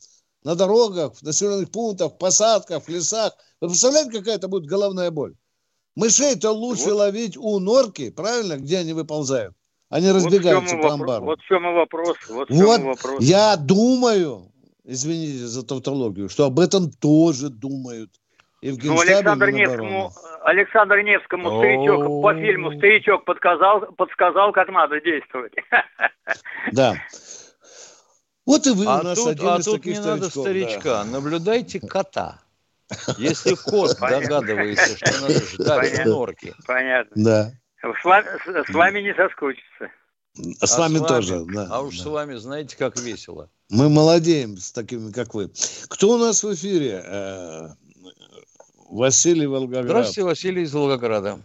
на 0.45 0.55
дорогах, 0.55 1.13
в 1.15 1.23
населенных 1.23 1.71
пунктах, 1.71 2.13
в 2.13 2.17
посадках, 2.17 2.83
в 2.83 2.87
лесах. 2.89 3.33
Вы 3.59 3.67
представляете, 3.69 4.11
какая 4.11 4.35
это 4.35 4.47
будет 4.47 4.65
головная 4.67 5.11
боль? 5.11 5.33
Мышей-то 5.95 6.51
лучше 6.51 6.85
Вот. 6.91 6.99
ловить 6.99 7.35
у 7.35 7.59
норки, 7.59 8.11
правильно, 8.11 8.57
где 8.57 8.77
они 8.77 8.93
выползают. 8.93 9.53
Они 9.89 10.07
Вот 10.11 10.17
в, 10.17 10.19
чем 10.21 10.27
разбегаются 10.27 10.77
по 10.77 10.93
амбару. 10.93 11.25
вот 11.25 11.39
в 11.39 11.45
чем 11.47 11.67
и 11.67 11.73
вопрос. 11.73 12.17
Вот 12.29 12.47
чем 12.49 12.57
Вот 12.57 12.79
и 12.79 12.83
вопрос. 12.83 13.23
я 13.23 13.55
думаю, 13.57 14.51
извините 14.83 15.45
за 15.45 15.65
тавтологию, 15.65 16.29
что 16.29 16.45
об 16.45 16.59
этом 16.59 16.91
тоже 16.91 17.49
думают. 17.49 18.11
И 18.61 18.71
в 18.71 18.77
Ну, 18.77 18.95
Генштабе, 18.95 19.13
Александр. 19.17 19.51
Невскому, 19.51 20.11
Александр 20.43 20.95
Невскому 21.01 21.59
старичок 21.59 22.21
по 22.23 22.33
фильму 22.33 22.71
старичок 22.77 23.25
подсказал, 23.25 23.81
подсказал, 23.97 24.51
как 24.53 24.69
надо 24.69 24.99
действовать. 25.01 25.53
Да. 26.71 26.95
Вот 28.45 28.67
и 28.67 28.71
вы 28.71 28.85
А 28.85 28.99
у 28.99 29.03
нас 29.03 29.17
тут, 29.17 29.29
один 29.29 29.47
а 29.47 29.57
из 29.57 29.65
тут 29.65 29.75
таких 29.75 29.93
не 29.93 29.99
надо 30.05 30.29
старичков, 30.29 30.43
старичка, 30.43 30.83
да. 30.83 31.05
наблюдайте 31.05 31.79
кота. 31.79 32.39
Если 33.17 33.55
кот 33.55 33.97
догадывается, 33.99 34.97
что 34.97 35.21
надо 35.21 35.33
ждать 35.45 35.91
Понятно. 35.91 36.11
норке, 36.11 36.53
Понятно. 36.67 37.11
Да. 37.15 37.51
С 37.81 38.73
вами, 38.73 39.01
не 39.01 39.13
соскучиться. 39.15 39.91
А 40.61 40.67
с 40.67 40.77
а 40.77 40.81
вами 40.81 40.99
тоже. 40.99 41.45
да, 41.45 41.67
а 41.71 41.81
уж 41.81 41.97
да. 41.97 42.03
с 42.03 42.05
вами 42.05 42.35
знаете, 42.35 42.77
как 42.77 42.99
весело. 42.99 43.49
Мы 43.69 43.89
молодеем 43.89 44.57
с 44.57 44.71
такими, 44.71 45.11
как 45.11 45.33
вы. 45.33 45.49
Кто 45.87 46.09
у 46.09 46.17
нас 46.17 46.43
в 46.43 46.53
эфире? 46.53 47.01
Э, 47.05 47.67
Василий 48.89 49.47
Волгоград. 49.47 49.85
Здравствуйте, 49.85 50.23
Василий 50.23 50.63
из 50.63 50.73
Волгограда. 50.73 51.39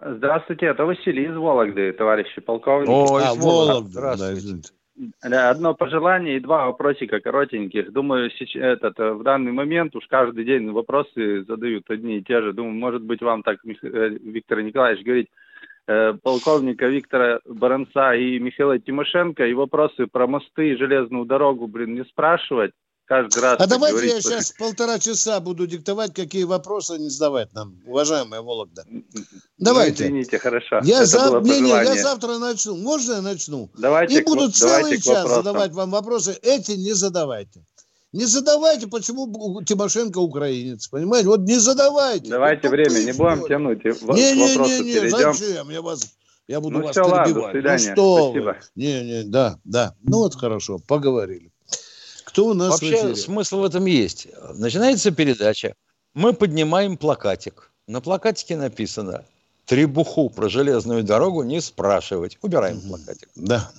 Здравствуйте, 0.00 0.66
это 0.66 0.84
Василий 0.84 1.24
из 1.26 1.34
Вологды, 1.36 1.92
товарищи 1.94 2.40
полковники. 2.40 2.90
О, 2.90 3.16
А, 3.16 3.32
из 3.32 3.36
Вологды. 3.38 3.44
Вологда, 3.44 3.82
да, 3.82 3.90
Здравствуйте. 4.16 4.38
извините. 4.38 4.70
Одно 5.20 5.74
пожелание 5.74 6.36
и 6.36 6.40
два 6.40 6.66
вопросика 6.66 7.20
коротеньких. 7.20 7.92
Думаю, 7.92 8.30
сейчас, 8.30 8.62
этот, 8.62 8.98
э, 8.98 9.12
в 9.12 9.22
данный 9.22 9.52
момент 9.52 9.94
уж 9.94 10.06
каждый 10.06 10.44
день 10.44 10.70
вопросы 10.70 11.44
задают 11.44 11.90
одни 11.90 12.18
и 12.18 12.22
те 12.22 12.40
же. 12.40 12.54
Думаю, 12.54 12.74
может 12.74 13.02
быть, 13.02 13.20
вам 13.20 13.42
так, 13.42 13.58
э, 13.64 14.08
Виктор 14.22 14.62
Николаевич, 14.62 15.04
говорить, 15.04 15.28
э, 15.86 16.14
полковника 16.22 16.86
Виктора 16.86 17.40
Баранца 17.44 18.14
и 18.14 18.38
Михаила 18.38 18.78
Тимошенко, 18.78 19.46
и 19.46 19.52
вопросы 19.52 20.06
про 20.06 20.26
мосты 20.26 20.70
и 20.70 20.76
железную 20.76 21.26
дорогу, 21.26 21.66
блин, 21.66 21.94
не 21.94 22.04
спрашивать. 22.04 22.72
Каждый 23.06 23.40
раз 23.40 23.60
А 23.60 23.66
давайте 23.68 23.92
говорить, 23.98 24.14
я 24.14 24.20
что- 24.20 24.30
сейчас 24.30 24.52
полтора 24.58 24.98
часа 24.98 25.38
буду 25.38 25.66
диктовать, 25.68 26.12
какие 26.12 26.42
вопросы 26.42 26.98
не 26.98 27.08
задавать 27.08 27.52
нам, 27.54 27.80
уважаемая 27.86 28.42
Вологда. 28.42 28.84
Ну, 28.88 29.04
Давайте. 29.58 30.04
извините, 30.06 30.38
хорошо. 30.40 30.80
Я, 30.82 31.02
Это 31.02 31.06
зав- 31.06 31.42
не, 31.44 31.60
не, 31.60 31.68
я 31.70 32.02
завтра 32.02 32.38
начну. 32.38 32.76
Можно 32.76 33.12
я 33.14 33.22
начну? 33.22 33.70
Давайте 33.78 34.18
И 34.18 34.22
к 34.22 34.26
буду 34.26 34.46
во- 34.46 34.50
целый 34.50 34.80
давайте 34.82 34.96
к 35.00 35.04
час 35.04 35.28
задавать 35.28 35.70
вам 35.72 35.90
вопросы. 35.92 36.36
Эти 36.42 36.72
не 36.72 36.94
задавайте. 36.94 37.64
Не 38.12 38.24
задавайте, 38.24 38.88
почему 38.88 39.62
Тимошенко 39.62 40.18
украинец. 40.18 40.88
Понимаете? 40.88 41.28
Вот 41.28 41.40
не 41.40 41.58
задавайте. 41.60 42.28
Давайте 42.28 42.62
Вот 42.68 42.72
время, 42.72 42.98
не 43.04 43.12
будем 43.12 43.38
что 43.38 43.48
тянуть. 43.48 43.82
к 43.82 43.84
Не, 43.84 44.32
не, 44.32 44.56
не, 44.56 44.80
не, 44.82 44.94
перейдем. 44.94 45.32
зачем? 45.32 45.70
Я 45.70 45.80
вас, 45.82 46.06
я 46.48 46.60
буду 46.60 46.78
Ну 46.78 46.82
вас 46.84 46.90
всё, 46.90 47.02
ладно, 47.06 47.18
до 47.34 47.52
перебивать. 47.52 47.52
свидания. 47.52 47.94
Ну 47.96 48.16
что 48.16 48.30
Спасибо. 48.30 48.44
вы? 48.74 48.82
Не, 48.82 49.04
не, 49.04 49.22
да, 49.24 49.58
да. 49.64 49.94
Ну 50.02 50.18
вот 50.18 50.34
хорошо, 50.34 50.78
поговорили. 50.88 51.52
Кто 52.36 52.48
у 52.48 52.52
нас 52.52 52.68
в 52.68 52.82
Вообще 52.82 52.98
эфире? 52.98 53.16
смысл 53.16 53.60
в 53.60 53.64
этом 53.64 53.86
есть. 53.86 54.28
Начинается 54.56 55.10
передача, 55.10 55.74
мы 56.12 56.34
поднимаем 56.34 56.98
плакатик. 56.98 57.72
На 57.86 58.02
плакатике 58.02 58.58
написано 58.58 59.24
«Требуху 59.64 60.28
про 60.28 60.50
железную 60.50 61.02
дорогу 61.02 61.44
не 61.44 61.62
спрашивать». 61.62 62.36
Убираем 62.42 62.78
плакатик. 62.82 63.30
Да. 63.36 63.72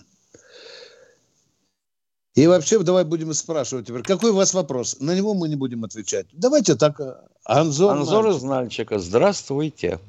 И 2.33 2.47
вообще, 2.47 2.79
давай 2.79 3.03
будем 3.03 3.31
спрашивать 3.35 3.85
теперь, 3.85 4.01
какой 4.01 4.31
у 4.31 4.35
вас 4.35 4.55
вопрос? 4.55 4.97
На 5.01 5.13
него 5.13 5.35
мы 5.35 5.49
не 5.49 5.55
будем 5.55 5.83
отвечать. 5.83 6.25
Давайте 6.33 6.73
так. 6.73 6.99
э, 6.99 7.13
Анзор. 7.43 7.91
Анзор 7.95 8.27
из 8.29 8.41
Нальчика, 8.41 8.97
здравствуйте. 8.97 9.99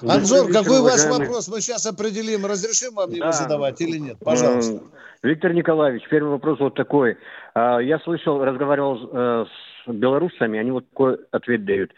Анзор, 0.00 0.50
какой 0.50 0.80
у 0.80 0.82
вас 0.82 1.04
вопрос? 1.06 1.46
Мы 1.46 1.60
сейчас 1.60 1.86
определим, 1.86 2.46
разрешим 2.46 2.94
вам 2.96 3.12
его 3.12 3.26
Да. 3.26 3.32
задавать 3.32 3.80
или 3.80 3.98
нет. 3.98 4.16
Пожалуйста. 4.18 4.80
Виктор 5.22 5.52
Николаевич, 5.52 6.04
первый 6.08 6.30
вопрос 6.30 6.58
вот 6.60 6.74
такой. 6.74 7.16
А, 7.54 7.78
Я 7.78 7.98
слышал, 8.00 8.42
разговаривал 8.44 9.08
э, 9.12 9.44
с 9.84 9.90
белорусами, 9.90 10.58
они 10.58 10.70
вот 10.70 10.88
такой 10.90 11.16
ответ 11.32 11.64
дают. 11.64 11.90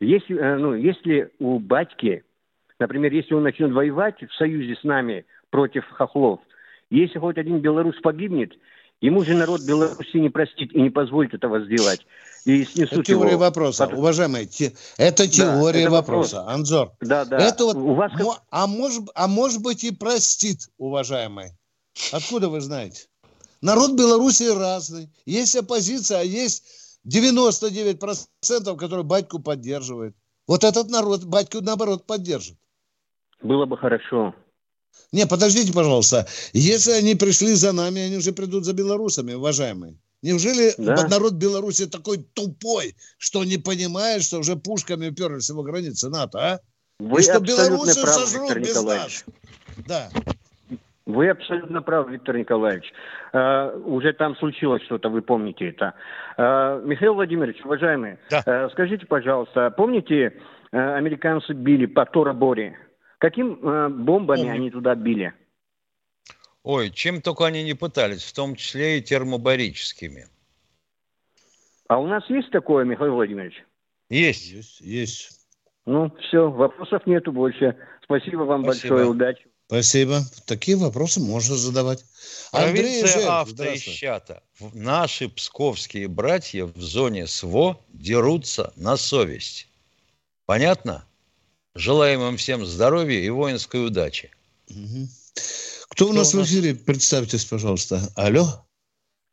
Если, 0.00 0.36
э, 0.38 0.56
ну, 0.56 0.74
если 0.74 1.30
у 1.38 1.58
батьки, 1.58 2.22
например, 2.78 3.12
если 3.12 3.34
он 3.34 3.42
начнет 3.42 3.72
воевать 3.72 4.22
в 4.22 4.32
союзе 4.34 4.76
с 4.76 4.84
нами 4.84 5.24
против 5.50 5.88
хохлов, 5.90 6.40
если 6.90 7.18
хоть 7.18 7.38
один 7.38 7.58
белорус 7.58 7.96
погибнет, 8.02 8.52
ему 9.00 9.24
же 9.24 9.34
народ 9.34 9.60
Беларуси 9.66 10.16
не 10.16 10.28
простит 10.30 10.72
и 10.72 10.80
не 10.80 10.90
позволит 10.90 11.34
этого 11.34 11.60
сделать. 11.64 12.06
И 12.44 12.62
Это 12.62 12.70
снесут 12.70 13.06
теория 13.06 13.32
его. 13.32 13.40
вопроса. 13.40 13.86
Под- 13.86 13.98
Уважаемые, 13.98 14.46
те- 14.46 14.72
это 14.96 15.26
теория 15.28 15.82
это 15.82 15.90
вопрос. 15.90 16.32
вопроса. 16.32 16.50
Анзор. 16.52 16.92
Да, 17.00 17.24
да. 17.24 17.36
Это 17.38 17.64
вот, 17.64 17.76
У 17.76 17.94
вас 17.94 18.12
а, 18.50 18.66
может, 18.66 19.02
а 19.14 19.26
может 19.26 19.62
быть 19.62 19.84
и 19.84 19.94
простит, 19.94 20.68
уважаемый. 20.78 21.50
Откуда 22.12 22.48
вы 22.48 22.60
знаете? 22.60 23.06
Народ 23.60 23.92
Беларуси 23.92 24.44
разный. 24.44 25.10
Есть 25.26 25.56
оппозиция, 25.56 26.20
а 26.20 26.22
есть 26.22 26.62
99%, 27.06 28.76
которые 28.76 29.04
батьку 29.04 29.38
поддерживают. 29.40 30.14
Вот 30.46 30.64
этот 30.64 30.88
народ 30.88 31.24
батьку, 31.24 31.60
наоборот, 31.60 32.06
поддержит. 32.06 32.56
Было 33.42 33.66
бы 33.66 33.76
хорошо. 33.76 34.34
Не, 35.12 35.26
подождите, 35.26 35.72
пожалуйста. 35.72 36.26
Если 36.52 36.92
они 36.92 37.14
пришли 37.14 37.54
за 37.54 37.72
нами, 37.72 38.00
они 38.00 38.16
уже 38.16 38.32
придут 38.32 38.64
за 38.64 38.72
белорусами, 38.72 39.34
уважаемые. 39.34 39.96
Неужели 40.22 40.74
Да. 40.76 41.06
народ 41.06 41.34
Беларуси 41.34 41.86
такой 41.86 42.18
тупой, 42.18 42.96
что 43.18 43.44
не 43.44 43.56
понимает, 43.56 44.24
что 44.24 44.38
уже 44.38 44.56
пушками 44.56 45.08
уперлись 45.08 45.48
его 45.48 45.62
границы 45.62 46.08
НАТО, 46.08 46.38
а? 46.38 46.60
Вы 46.98 47.20
И 47.20 47.22
что 47.22 47.38
белорусы 47.38 48.00
правы, 48.00 48.26
сожрут 48.26 48.42
Виктор 48.48 48.60
без 48.60 48.68
Николаевич. 48.70 49.24
нас. 49.26 49.86
Да. 49.86 50.10
Вы 51.08 51.30
абсолютно 51.30 51.80
правы, 51.80 52.12
Виктор 52.12 52.36
Николаевич. 52.36 52.92
Э, 53.32 53.74
уже 53.78 54.12
там 54.12 54.36
случилось 54.36 54.82
что-то, 54.82 55.08
вы 55.08 55.22
помните 55.22 55.70
это. 55.70 55.94
Э, 56.36 56.82
Михаил 56.84 57.14
Владимирович, 57.14 57.64
уважаемый, 57.64 58.18
э, 58.30 58.68
скажите, 58.72 59.06
пожалуйста, 59.06 59.70
помните, 59.70 60.38
э, 60.70 60.78
американцы 60.78 61.54
били 61.54 61.86
по 61.86 62.04
Тора-Боре? 62.04 62.76
Каким 63.16 63.58
э, 63.66 63.88
бомбами 63.88 64.50
они 64.50 64.70
туда 64.70 64.94
били? 64.94 65.32
Ой, 66.62 66.90
чем 66.90 67.22
только 67.22 67.46
они 67.46 67.64
не 67.64 67.72
пытались, 67.72 68.22
в 68.24 68.34
том 68.34 68.54
числе 68.54 68.98
и 68.98 69.02
термобарическими. 69.02 70.26
А 71.88 71.98
у 71.98 72.06
нас 72.06 72.22
есть 72.28 72.50
такое, 72.50 72.84
Михаил 72.84 73.14
Владимирович? 73.14 73.64
Есть. 74.10 74.52
Есть, 74.52 74.80
есть. 74.82 75.40
Ну, 75.86 76.14
все, 76.20 76.50
вопросов 76.50 77.06
нету 77.06 77.32
больше. 77.32 77.78
Спасибо 78.02 78.42
вам 78.42 78.62
Спасибо. 78.64 78.94
большое, 78.94 79.10
удачи. 79.10 79.47
Спасибо. 79.68 80.22
Такие 80.46 80.78
вопросы 80.78 81.20
можно 81.20 81.54
задавать. 81.54 82.02
Андрей 82.52 83.02
Провинция 83.02 83.06
Жертв, 83.12 83.28
авто 83.28 83.50
и 83.50 83.54
здравствуй. 83.66 83.92
щата. 83.94 84.42
В- 84.58 84.74
Наши 84.74 85.28
псковские 85.28 86.08
братья 86.08 86.64
в 86.64 86.80
зоне 86.80 87.26
СВО 87.26 87.78
дерутся 87.90 88.72
на 88.76 88.96
совесть. 88.96 89.68
Понятно? 90.46 91.04
Желаем 91.74 92.22
им 92.22 92.38
всем 92.38 92.64
здоровья 92.64 93.20
и 93.20 93.28
воинской 93.28 93.86
удачи. 93.86 94.30
Мгм. 94.70 95.08
Кто 95.90 96.08
у 96.08 96.12
нас 96.14 96.32
в 96.32 96.42
эфире? 96.42 96.74
Представьтесь, 96.74 97.44
пожалуйста. 97.44 98.00
Алло? 98.16 98.64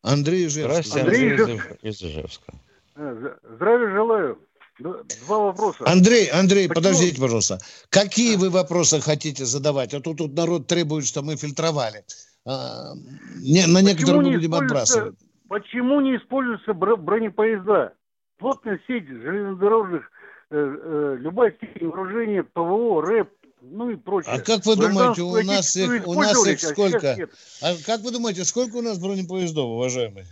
Андрей 0.02 0.46
Ижевский. 0.46 0.62
Здравствуйте, 0.90 1.00
Андрей 1.00 1.34
из, 1.82 1.94
из 1.96 2.02
Ижевска. 2.10 2.52
Э, 2.96 3.36
Здравия 3.54 3.90
желаю. 3.94 4.38
Д- 4.78 5.02
Два 5.26 5.38
вопроса. 5.38 5.84
Андрей, 5.86 6.28
Андрей, 6.28 6.68
Почему- 6.68 6.74
подождите, 6.82 7.20
пожалуйста. 7.20 7.58
Какие 7.88 8.36
вы 8.36 8.50
вопросы 8.50 9.00
хотите 9.00 9.44
задавать? 9.44 9.94
А 9.94 10.00
то 10.00 10.14
тут 10.14 10.34
народ 10.34 10.66
требует, 10.66 11.06
что 11.06 11.22
мы 11.22 11.36
фильтровали. 11.36 12.04
А, 12.44 12.92
не, 13.40 13.66
на 13.66 13.80
некоторые 13.82 14.22
мы 14.22 14.28
не 14.30 14.36
будем 14.36 14.54
отбрасывать. 14.54 15.14
Почему 15.48 16.00
не 16.00 16.16
используются 16.16 16.72
бро- 16.74 16.96
бронепоезда? 16.96 17.94
Плотная 18.38 18.78
сеть 18.86 19.08
железнодорожных, 19.08 20.10
э, 20.50 20.56
э, 20.56 21.16
любая 21.20 21.52
степень 21.52 21.88
вооружения, 21.88 22.42
ПВО, 22.42 23.00
РЭП, 23.00 23.30
ну 23.62 23.90
и 23.90 23.96
прочее. 23.96 24.34
А 24.34 24.40
как 24.40 24.66
вы 24.66 24.76
думаете, 24.76 25.22
у 25.22 25.42
нас 25.42 25.74
их, 25.76 26.06
у 26.06 26.14
нас 26.14 26.46
их 26.46 26.62
а 26.62 26.66
сколько? 26.66 27.14
нет. 27.16 27.30
А 27.62 27.74
как 27.86 28.00
вы 28.02 28.10
думаете, 28.12 28.44
сколько 28.44 28.76
у 28.76 28.82
нас 28.82 28.98
бронепоездов, 28.98 29.64
уважаемые? 29.64 30.26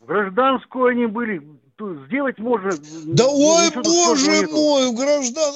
Гражданскую 0.00 0.86
они 0.86 1.06
были. 1.06 1.42
Сделать 2.06 2.38
можно. 2.38 2.70
Да 3.06 3.24
н- 3.24 3.30
ой, 3.32 3.70
боже 3.82 4.46
мой, 4.48 4.88
в 4.88 4.94
граждан... 4.94 5.54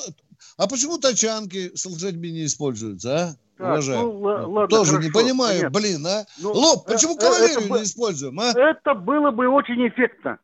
А 0.57 0.67
почему 0.69 0.99
тачанки 0.99 1.73
с 1.75 1.85
лошадьми 1.87 2.31
не 2.31 2.45
используются, 2.47 3.17
а? 3.17 3.35
Так, 3.59 3.67
Уважаемые. 3.73 4.05
ну, 4.13 4.21
ла- 4.21 4.47
ладно, 4.47 4.69
Тоже 4.77 4.93
не 4.93 5.09
хорошо, 5.11 5.13
понимаю, 5.21 5.59
понятно. 5.61 5.81
блин, 5.81 6.07
а? 6.07 6.27
Ну, 6.39 6.53
Лоб, 6.53 6.89
э, 6.89 6.93
почему 6.93 7.15
э, 7.17 7.19
кавалерию 7.19 7.59
это 7.61 7.79
не 7.79 7.83
используем, 7.85 8.41
а? 8.41 8.51
Это 8.51 8.95
было 8.95 9.31
бы 9.31 9.49
очень 9.49 9.87
эффектно. 9.89 10.39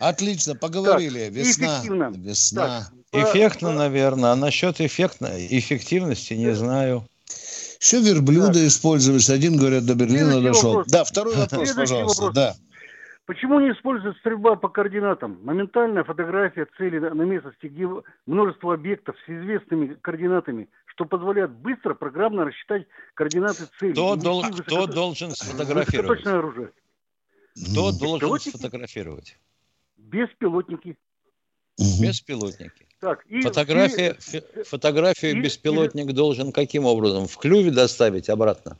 Отлично, 0.00 0.54
поговорили. 0.56 1.24
Так, 1.26 1.32
Весна, 1.34 1.66
эффективно. 1.78 2.12
весна. 2.16 2.88
Эффектно, 3.12 3.72
наверное, 3.72 4.32
а 4.32 4.36
насчет 4.36 4.80
эффектно, 4.80 5.30
эффективности 5.36 6.34
не 6.34 6.52
знаю. 6.54 7.06
Еще 7.80 8.00
верблюда 8.00 8.66
использовались. 8.66 9.30
Один, 9.30 9.56
говорят, 9.56 9.84
до 9.86 9.94
Берлина 9.94 10.32
Следующий 10.32 10.46
дошел. 10.54 10.70
вопрос. 10.70 10.86
Да, 10.88 11.04
второй 11.04 11.34
вопрос, 11.36 11.68
Следующий 11.68 11.74
пожалуйста. 11.92 12.22
вопрос. 12.22 12.34
Да. 12.34 12.56
Почему 13.26 13.58
не 13.58 13.72
используется 13.72 14.20
стрельба 14.20 14.54
по 14.56 14.68
координатам? 14.68 15.38
Моментальная 15.42 16.04
фотография 16.04 16.66
цели 16.76 16.98
на 16.98 17.22
местности, 17.22 17.66
где 17.66 17.88
множество 18.26 18.74
объектов 18.74 19.16
с 19.24 19.28
известными 19.30 19.94
координатами, 19.94 20.68
что 20.86 21.06
позволяет 21.06 21.50
быстро 21.50 21.94
программно 21.94 22.44
рассчитать 22.44 22.86
координаты 23.14 23.64
цели. 23.78 23.92
Кто, 23.92 24.14
и 24.14 24.20
дол- 24.20 24.44
кто 24.66 24.86
должен 24.86 25.30
сфотографировать? 25.30 26.26
Оружие. 26.26 26.70
Кто 27.54 27.92
должен 27.92 28.18
Беспилотники? 28.18 28.48
сфотографировать? 28.50 29.38
Беспилотники. 29.96 30.96
Беспилотники. 31.78 32.86
Так, 33.00 33.24
и 33.26 33.40
Фотография, 33.40 34.16
фи- 34.20 34.42
фотографию 34.64 35.32
и- 35.36 35.40
беспилотник 35.40 36.12
должен 36.12 36.52
каким 36.52 36.84
образом? 36.84 37.26
В 37.26 37.38
клюве 37.38 37.70
доставить 37.70 38.28
обратно? 38.28 38.76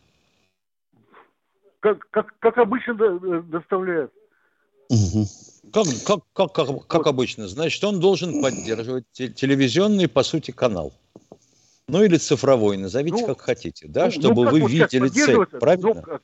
как, 1.80 2.08
как, 2.10 2.34
как 2.38 2.56
обычно 2.58 2.94
до- 2.94 3.42
Как, 5.72 5.86
как, 6.04 6.20
как, 6.32 6.52
как, 6.52 6.86
как 6.86 7.06
обычно. 7.06 7.48
Значит, 7.48 7.82
он 7.84 8.00
должен 8.00 8.40
поддерживать 8.40 9.04
те- 9.12 9.28
телевизионный, 9.28 10.08
по 10.08 10.22
сути, 10.22 10.50
канал. 10.50 10.92
Ну 11.88 12.02
или 12.02 12.16
цифровой, 12.16 12.76
назовите 12.76 13.16
Ну, 13.18 13.26
как 13.26 13.40
хотите, 13.42 13.86
да, 13.88 14.06
Ну, 14.06 14.10
чтобы 14.10 14.34
ну, 14.36 14.42
как 14.44 14.52
вы 14.54 14.60
вот 14.60 14.70
видели 14.70 15.08
цель, 15.08 15.46
правильно? 15.60 15.94
Ну, 15.94 16.02
как, 16.02 16.22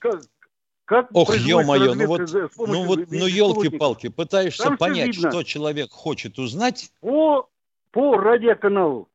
как 0.87 1.09
Ох, 1.13 1.35
ё-моё, 1.37 1.95
ну 1.95 2.07
вот, 2.07 2.21
с 2.23 2.33
помощью 2.33 2.67
ну 2.67 2.85
вот, 2.87 3.01
ну 3.11 3.27
елки-палки, 3.27 4.09
пытаешься 4.09 4.63
Там 4.65 4.79
понять, 4.79 5.15
что 5.15 5.43
человек 5.43 5.91
хочет 5.91 6.39
узнать, 6.39 6.91
По, 7.01 7.49
по 7.93 8.17
радиоканалу. 8.17 9.09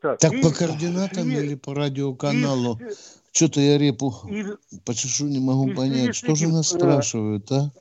Так, 0.00 0.18
Так 0.20 0.32
и- 0.32 0.42
по 0.42 0.50
координатам 0.52 1.28
и- 1.30 1.34
или 1.34 1.54
по 1.54 1.74
радиоканалу? 1.74 2.78
и- 2.80 2.92
Что-то 3.32 3.60
я 3.60 3.76
репу 3.76 4.14
и- 4.30 4.44
почешу, 4.84 5.26
не 5.26 5.38
могу 5.40 5.68
и 5.68 5.74
понять. 5.74 6.14
с 6.14 6.18
Что 6.18 6.34
же 6.34 6.44
этим, 6.44 6.52
нас 6.54 6.72
э, 6.72 6.78
спрашивают, 6.78 7.50
а? 7.52 7.72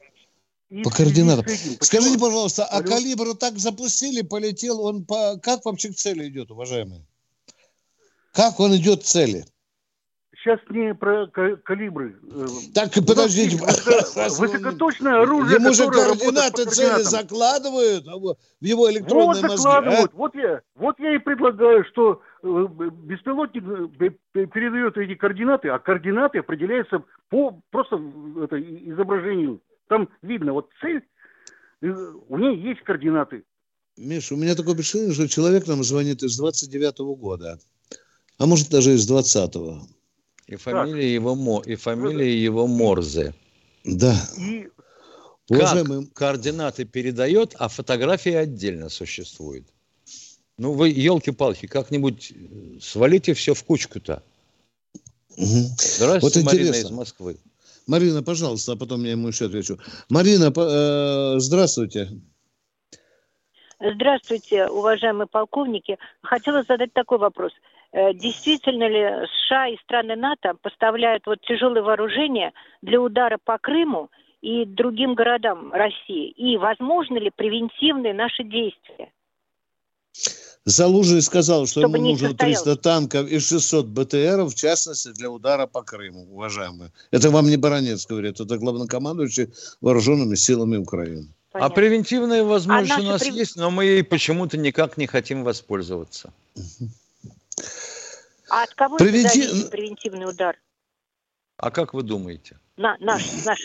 По 0.83 0.89
координатам. 0.89 1.45
Скажите, 1.81 2.17
пожалуйста, 2.17 2.65
а 2.65 2.77
Алло. 2.77 2.87
калибр 2.87 3.35
так 3.35 3.57
запустили, 3.59 4.21
полетел, 4.23 4.81
он 4.81 5.05
по... 5.05 5.37
как 5.37 5.65
вообще 5.65 5.89
к 5.89 5.95
цели 5.95 6.27
идет, 6.29 6.49
уважаемые? 6.49 7.05
Как 8.33 8.59
он 8.59 8.75
идет 8.75 9.01
к 9.01 9.03
цели? 9.03 9.45
Сейчас 10.35 10.59
не 10.71 10.93
про 10.95 11.27
ка- 11.27 11.55
калибры. 11.57 12.17
э, 12.23 12.47
Так, 12.73 12.91
подождите. 13.05 13.55
есть 13.55 13.61
высоко- 13.85 14.39
Высокоточное 14.41 15.21
оружие, 15.21 15.55
Ему 15.59 15.73
же 15.73 15.87
координаты 15.89 16.65
цели 16.65 17.03
закладывают 17.03 18.07
а 18.07 18.17
вот 18.17 18.39
в 18.59 18.65
его 18.65 18.81
Вот 18.83 18.91
электронные 18.91 19.41
мозги. 19.43 19.57
закладывают. 19.57 20.11
а? 20.11 20.17
Вот, 20.17 20.35
я, 20.35 20.61
вот 20.75 20.99
я 20.99 21.15
и 21.15 21.19
предлагаю, 21.19 21.85
что 21.85 22.21
э, 22.41 22.47
беспилотник 23.03 23.63
э, 23.63 23.87
пе- 23.97 24.17
пе- 24.33 24.47
передает 24.47 24.97
эти 24.97 25.15
координаты, 25.15 25.69
а 25.69 25.77
координаты 25.79 26.39
определяются 26.39 27.03
по 27.29 27.61
просто 27.69 27.95
э, 27.97 28.43
это, 28.43 28.59
изображению. 28.59 29.61
Там 29.87 30.09
видно, 30.21 30.53
вот 30.53 30.69
цель, 30.81 31.03
э, 31.81 31.87
у 31.87 32.37
нее 32.37 32.69
есть 32.69 32.81
координаты. 32.83 33.43
Миша, 33.97 34.33
у 34.33 34.37
меня 34.37 34.55
такое 34.55 34.73
впечатление, 34.73 35.13
что 35.13 35.27
человек 35.27 35.67
нам 35.67 35.83
звонит 35.83 36.23
из 36.23 36.37
29 36.37 37.15
года, 37.15 37.59
а 38.37 38.45
может 38.45 38.69
даже 38.69 38.93
из 38.93 39.09
20-го. 39.09 39.81
и 40.47 40.55
фамилия 40.55 41.13
его 41.13 41.35
Мо, 41.35 41.61
и 41.65 41.75
фамилия 41.75 42.35
его 42.35 42.67
Морзе. 42.67 43.35
Да. 43.83 44.15
И 44.37 44.69
Как 45.49 45.57
Уважаемый, 45.57 46.07
координаты 46.07 46.85
передает, 46.85 47.55
а 47.59 47.67
фотография 47.67 48.39
отдельно 48.39 48.89
существует. 48.89 49.67
Ну 50.57 50.73
вы, 50.73 50.89
елки-палки, 50.89 51.65
как-нибудь 51.65 52.31
э, 52.31 52.79
свалите 52.79 53.33
все 53.33 53.53
в 53.53 53.63
кучку-то. 53.63 54.23
Здравствуйте, 55.35 56.39
Вот 56.39 56.45
Марина 56.45 56.75
из 56.75 56.91
Москвы. 56.91 57.37
Марина, 57.87 58.23
пожалуйста, 58.23 58.73
а 58.73 58.75
потом 58.75 59.03
я 59.03 59.11
ему 59.11 59.27
еще 59.27 59.45
отвечу. 59.45 59.77
Марина, 60.09 60.51
э, 60.55 61.39
здравствуйте. 61.39 62.09
Здравствуйте, 63.79 64.67
уважаемые 64.67 65.27
полковники. 65.27 65.97
Хотела 66.21 66.63
задать 66.63 66.93
такой 66.93 67.17
вопрос. 67.17 67.51
Э, 67.91 68.13
Действительно 68.13 68.87
ли 68.87 69.27
США 69.27 69.67
и 69.67 69.77
страны 69.83 70.15
НАТО 70.15 70.53
поставляют 70.61 71.25
вот 71.25 71.41
тяжелое 71.41 71.81
вооружение 71.81 72.53
для 72.81 73.01
удара 73.01 73.37
по 73.43 73.57
Крыму 73.57 74.09
и 74.41 74.65
другим 74.65 75.15
городам 75.15 75.73
России? 75.73 76.29
И 76.29 76.57
возможно 76.57 77.17
ли 77.17 77.29
превентивные 77.35 78.13
наши 78.13 78.43
действия? 78.43 79.11
Залужный 80.65 81.21
сказал, 81.21 81.67
что 81.67 81.81
Чтобы 81.81 81.97
ему 81.97 82.11
нужно 82.11 82.29
состоялось. 82.29 82.63
300 82.63 82.81
танков 82.81 83.27
и 83.27 83.39
600 83.39 83.85
БТРов, 83.87 84.53
в 84.53 84.55
частности, 84.55 85.09
для 85.11 85.29
удара 85.29 85.67
по 85.67 85.83
Крыму, 85.83 86.21
уважаемые. 86.31 86.91
Это 87.11 87.31
вам 87.31 87.47
не 87.49 87.57
Баранец 87.57 88.05
говорит, 88.05 88.39
это 88.39 88.57
главнокомандующий 88.57 89.49
вооруженными 89.81 90.35
силами 90.35 90.77
Украины. 90.77 91.27
А 91.51 91.69
превентивная 91.69 92.43
возможность 92.43 92.97
А 92.97 93.01
у 93.01 93.03
нас 93.03 93.21
прев- 93.21 93.33
есть, 93.33 93.55
но 93.57 93.69
мы 93.71 93.85
ей 93.85 94.03
почему-то 94.03 94.57
никак 94.57 94.97
не 94.97 95.05
хотим 95.05 95.43
воспользоваться. 95.43 96.31
А 98.49 98.63
от 98.63 98.73
кого 98.73 98.97
Превенти- 98.97 99.39
это 99.41 99.49
зависит 99.49 99.69
превентивный 99.69 100.29
удар? 100.29 100.55
А 101.57 101.71
как 101.71 101.93
вы 101.93 102.03
думаете? 102.03 102.57
На, 102.77 102.97
наш, 102.99 103.23
наш, 103.45 103.59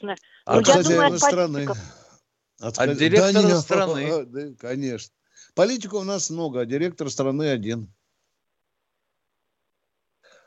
наш. 0.00 0.18
А 0.46 0.54
Ну, 0.54 0.60
От 0.60 0.68
я 0.68 0.74
хозяина 0.74 1.00
думаю, 1.02 1.14
от 1.14 1.20
страны. 1.20 1.66
От, 2.60 2.78
От 2.78 2.96
директора 2.96 3.42
не, 3.42 3.60
страны. 3.60 4.24
да, 4.26 4.40
конечно. 4.58 5.12
Политиков 5.54 6.00
у 6.00 6.04
нас 6.04 6.30
много, 6.30 6.60
а 6.60 6.66
директор 6.66 7.08
страны 7.10 7.48
один. 7.50 7.92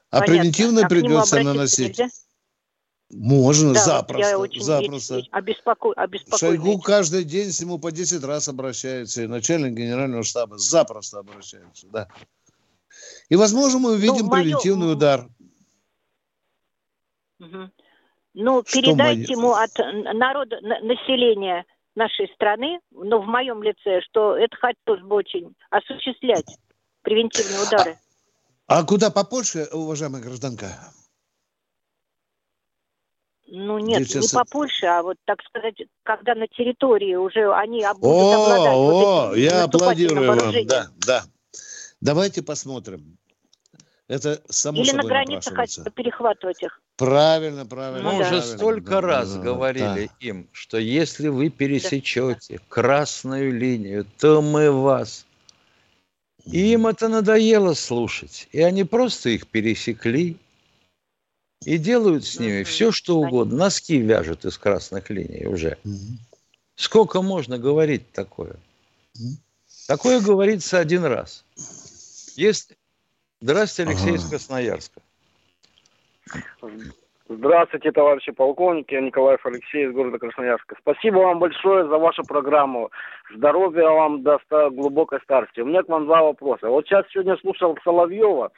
А 0.10 0.20
Понятно. 0.20 0.34
превентивно 0.36 0.86
А 0.86 0.90
придется 0.90 1.42
наносить. 1.44 1.98
нельзя? 2.00 2.08
Можно, 3.10 3.74
Да, 3.74 3.80
запросто, 3.86 4.30
я 4.30 4.38
очень 4.40 4.62
запросто. 4.62 5.22
обеспоко... 5.32 5.94
Шойгу 6.38 6.80
каждый 6.80 7.24
день 7.24 7.52
с 7.52 7.62
нему 7.62 7.80
по 7.80 7.92
10 7.92 8.22
раз 8.24 8.50
обращается, 8.50 9.24
и 9.24 9.28
начальник 9.28 9.74
генерального 9.78 10.24
штаба 10.24 10.58
запросто 10.58 11.20
обращается, 11.20 11.88
да. 11.88 12.10
И, 13.30 13.36
возможно, 13.38 13.80
мы 13.80 13.92
увидим 13.94 14.26
Ну, 14.26 14.32
моё- 14.32 14.44
превентивный 14.44 14.92
удар. 14.92 15.28
Мгм. 17.40 17.72
Ну, 18.34 18.64
Что 18.66 18.82
передайте 18.82 19.36
моё- 19.36 19.40
ему 19.40 19.54
от 19.54 19.72
народа, 20.16 20.60
на- 20.62 20.80
населения 20.82 21.66
нашей 21.98 22.32
страны, 22.34 22.80
но 22.92 23.20
в 23.20 23.26
моем 23.26 23.62
лице, 23.64 24.02
что 24.02 24.38
это 24.38 24.56
хотелось 24.56 25.02
бы 25.02 25.16
очень 25.16 25.54
осуществлять 25.70 26.46
превентивные 27.02 27.62
удары. 27.68 27.98
А 28.68 28.84
куда 28.84 29.10
по 29.10 29.24
Польше, 29.24 29.68
уважаемая 29.74 30.22
гражданка? 30.22 30.68
Ну 33.48 33.80
нет, 33.80 34.04
Здесь 34.04 34.16
не 34.16 34.22
сейчас- 34.28 34.34
по 34.34 34.46
Польше, 34.46 34.86
а 34.86 35.02
вот, 35.02 35.18
так 35.26 35.42
сказать, 35.44 35.76
когда 36.04 36.36
на 36.36 36.48
территории 36.48 37.16
уже 37.16 37.52
они 37.54 37.86
будут 37.96 38.04
О, 38.04 38.44
обладать 38.44 38.76
вот 38.76 39.04
о, 39.06 39.32
этим 39.32 39.44
я 39.44 39.64
аплодирую 39.64 40.28
вам, 40.28 40.66
да, 40.66 40.88
да. 40.98 41.24
Давайте 42.02 42.44
посмотрим. 42.44 43.17
Это 44.08 44.42
само 44.50 44.80
Или 44.80 44.92
на 44.92 45.02
собой 45.02 45.10
границе 45.10 45.50
напрашивается. 45.50 45.82
хотят 45.82 45.96
перехватывать 45.96 46.64
их. 46.64 46.82
Правильно, 46.96 47.66
правильно. 47.66 48.10
Мы 48.10 48.14
Ну 48.14 48.20
уже 48.20 48.42
столько 48.42 48.90
да, 48.90 49.02
раз 49.02 49.34
да, 49.34 49.42
говорили 49.42 50.08
да. 50.08 50.26
им, 50.26 50.48
что 50.54 50.78
если 50.78 51.28
вы 51.28 51.50
пересечете 51.50 52.60
красную 52.70 53.52
линию, 53.52 54.06
то 54.18 54.42
мы 54.42 54.72
вас. 54.72 55.26
И 56.46 56.72
им 56.72 56.88
это 56.88 57.10
надоело 57.10 57.74
слушать. 57.74 58.48
И 58.54 58.62
они 58.62 58.86
просто 58.86 59.30
их 59.30 59.48
пересекли 59.48 60.38
и 61.66 61.78
делают 61.78 62.26
с 62.26 62.40
ними 62.40 62.64
все, 62.64 62.94
что 62.94 63.18
угодно. 63.18 63.58
Носки 63.58 63.98
вяжут 63.98 64.46
из 64.46 64.58
красных 64.58 65.10
линий 65.10 65.46
уже. 65.48 65.78
Сколько 66.76 67.22
можно 67.22 67.58
говорить 67.58 68.10
такое? 68.14 68.56
Такое 69.88 70.22
говорится 70.22 70.80
один 70.80 71.04
раз. 71.04 71.44
Есть... 72.36 72.77
Здравствуйте, 73.40 73.92
Алексей 73.92 74.16
из. 74.16 74.30
Красноярска. 74.30 75.02
Здравствуйте, 77.30 77.92
товарищи 77.92 78.32
полковники. 78.32 78.94
Я 78.94 79.02
Николаев 79.02 79.46
Алексей 79.46 79.86
из 79.86 79.94
города 79.94 80.18
Красноярска. 80.18 80.76
Спасибо 80.80 81.18
вам 81.18 81.40
большое 81.40 81.88
за 81.88 81.98
вашу 81.98 82.24
программу. 82.24 82.90
Здоровья 83.36 83.90
вам 83.90 84.24
до 84.24 84.40
глубокой 84.72 85.20
старости. 85.22 85.60
У 85.60 85.66
меня 85.66 85.84
к 85.84 85.90
вам 85.90 86.06
два 86.06 86.24
вопроса. 86.24 86.70
Вот 86.70 86.88
сейчас 86.88 87.06
сегодня 87.12 87.38
слушал 87.38 87.78
Соловьева. 87.84 88.52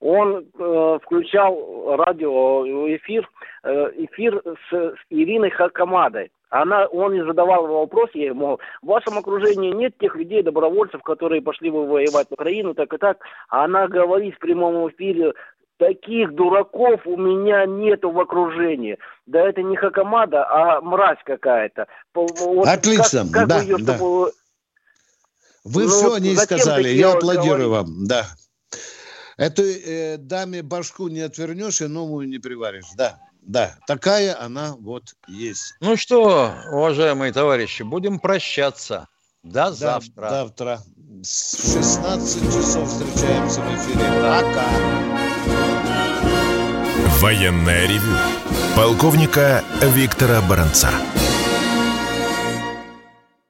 Он 0.00 0.44
э, 0.58 0.98
включал 1.02 1.96
радио, 1.96 2.66
эфир, 2.96 3.30
э, 3.62 3.92
эфир 3.96 4.42
с, 4.44 4.72
с 4.72 4.98
Ириной 5.08 5.50
Хакамадой. 5.50 6.30
Она, 6.50 6.86
он 6.86 7.12
не 7.14 7.24
задавал 7.24 7.66
вопрос 7.66 8.10
ей, 8.14 8.30
мол, 8.30 8.60
в 8.82 8.86
вашем 8.86 9.18
окружении 9.18 9.72
нет 9.72 9.94
тех 9.98 10.14
людей, 10.14 10.42
добровольцев, 10.42 11.02
которые 11.02 11.42
пошли 11.42 11.70
бы 11.70 11.86
воевать 11.86 12.28
в 12.28 12.32
Украину, 12.34 12.74
так 12.74 12.92
и 12.94 12.98
так. 12.98 13.18
А 13.48 13.64
она 13.64 13.88
говорит 13.88 14.36
в 14.36 14.38
прямом 14.38 14.88
эфире, 14.90 15.32
таких 15.78 16.32
дураков 16.34 17.00
у 17.04 17.16
меня 17.16 17.66
нету 17.66 18.10
в 18.10 18.20
окружении. 18.20 18.96
Да 19.26 19.40
это 19.40 19.62
не 19.62 19.76
Хакамада, 19.76 20.46
а 20.48 20.80
мразь 20.80 21.18
какая-то. 21.24 21.86
Вот 22.14 22.66
Отлично, 22.68 23.22
как- 23.24 23.32
как 23.32 23.48
да, 23.48 23.58
её, 23.60 23.78
да. 23.78 23.96
чтобы- 23.96 24.32
Вы 25.64 25.82
Ну, 25.82 25.88
все 25.88 26.14
о 26.14 26.20
ней 26.20 26.36
сказали. 26.36 26.88
Я 26.90 27.12
аплодирую 27.14 27.68
говорить? 27.70 27.88
вам. 27.88 28.06
Да. 28.06 28.24
Этой 29.36 29.74
э, 29.84 30.16
даме 30.16 30.62
башку 30.62 31.08
не 31.08 31.20
отвернешь 31.20 31.80
и 31.80 31.88
новую 31.88 32.28
не 32.28 32.38
приваришь. 32.38 32.84
Да, 32.96 33.18
да. 33.46 33.76
Такая 33.86 34.38
она 34.40 34.74
вот 34.78 35.14
есть. 35.28 35.74
Ну 35.80 35.96
что, 35.96 36.52
уважаемые 36.72 37.32
товарищи, 37.32 37.82
будем 37.82 38.18
прощаться. 38.18 39.08
До 39.42 39.52
Да, 39.52 39.72
завтра. 39.72 40.28
Завтра. 40.28 40.80
С 41.22 41.72
16 41.72 42.42
часов 42.52 42.88
встречаемся 42.88 43.60
в 43.60 43.74
эфире. 43.76 44.04
Пока. 44.20 44.66
Военное 47.20 47.86
ревю 47.86 48.16
полковника 48.74 49.64
Виктора 49.80 50.42
Баранца. 50.42 50.90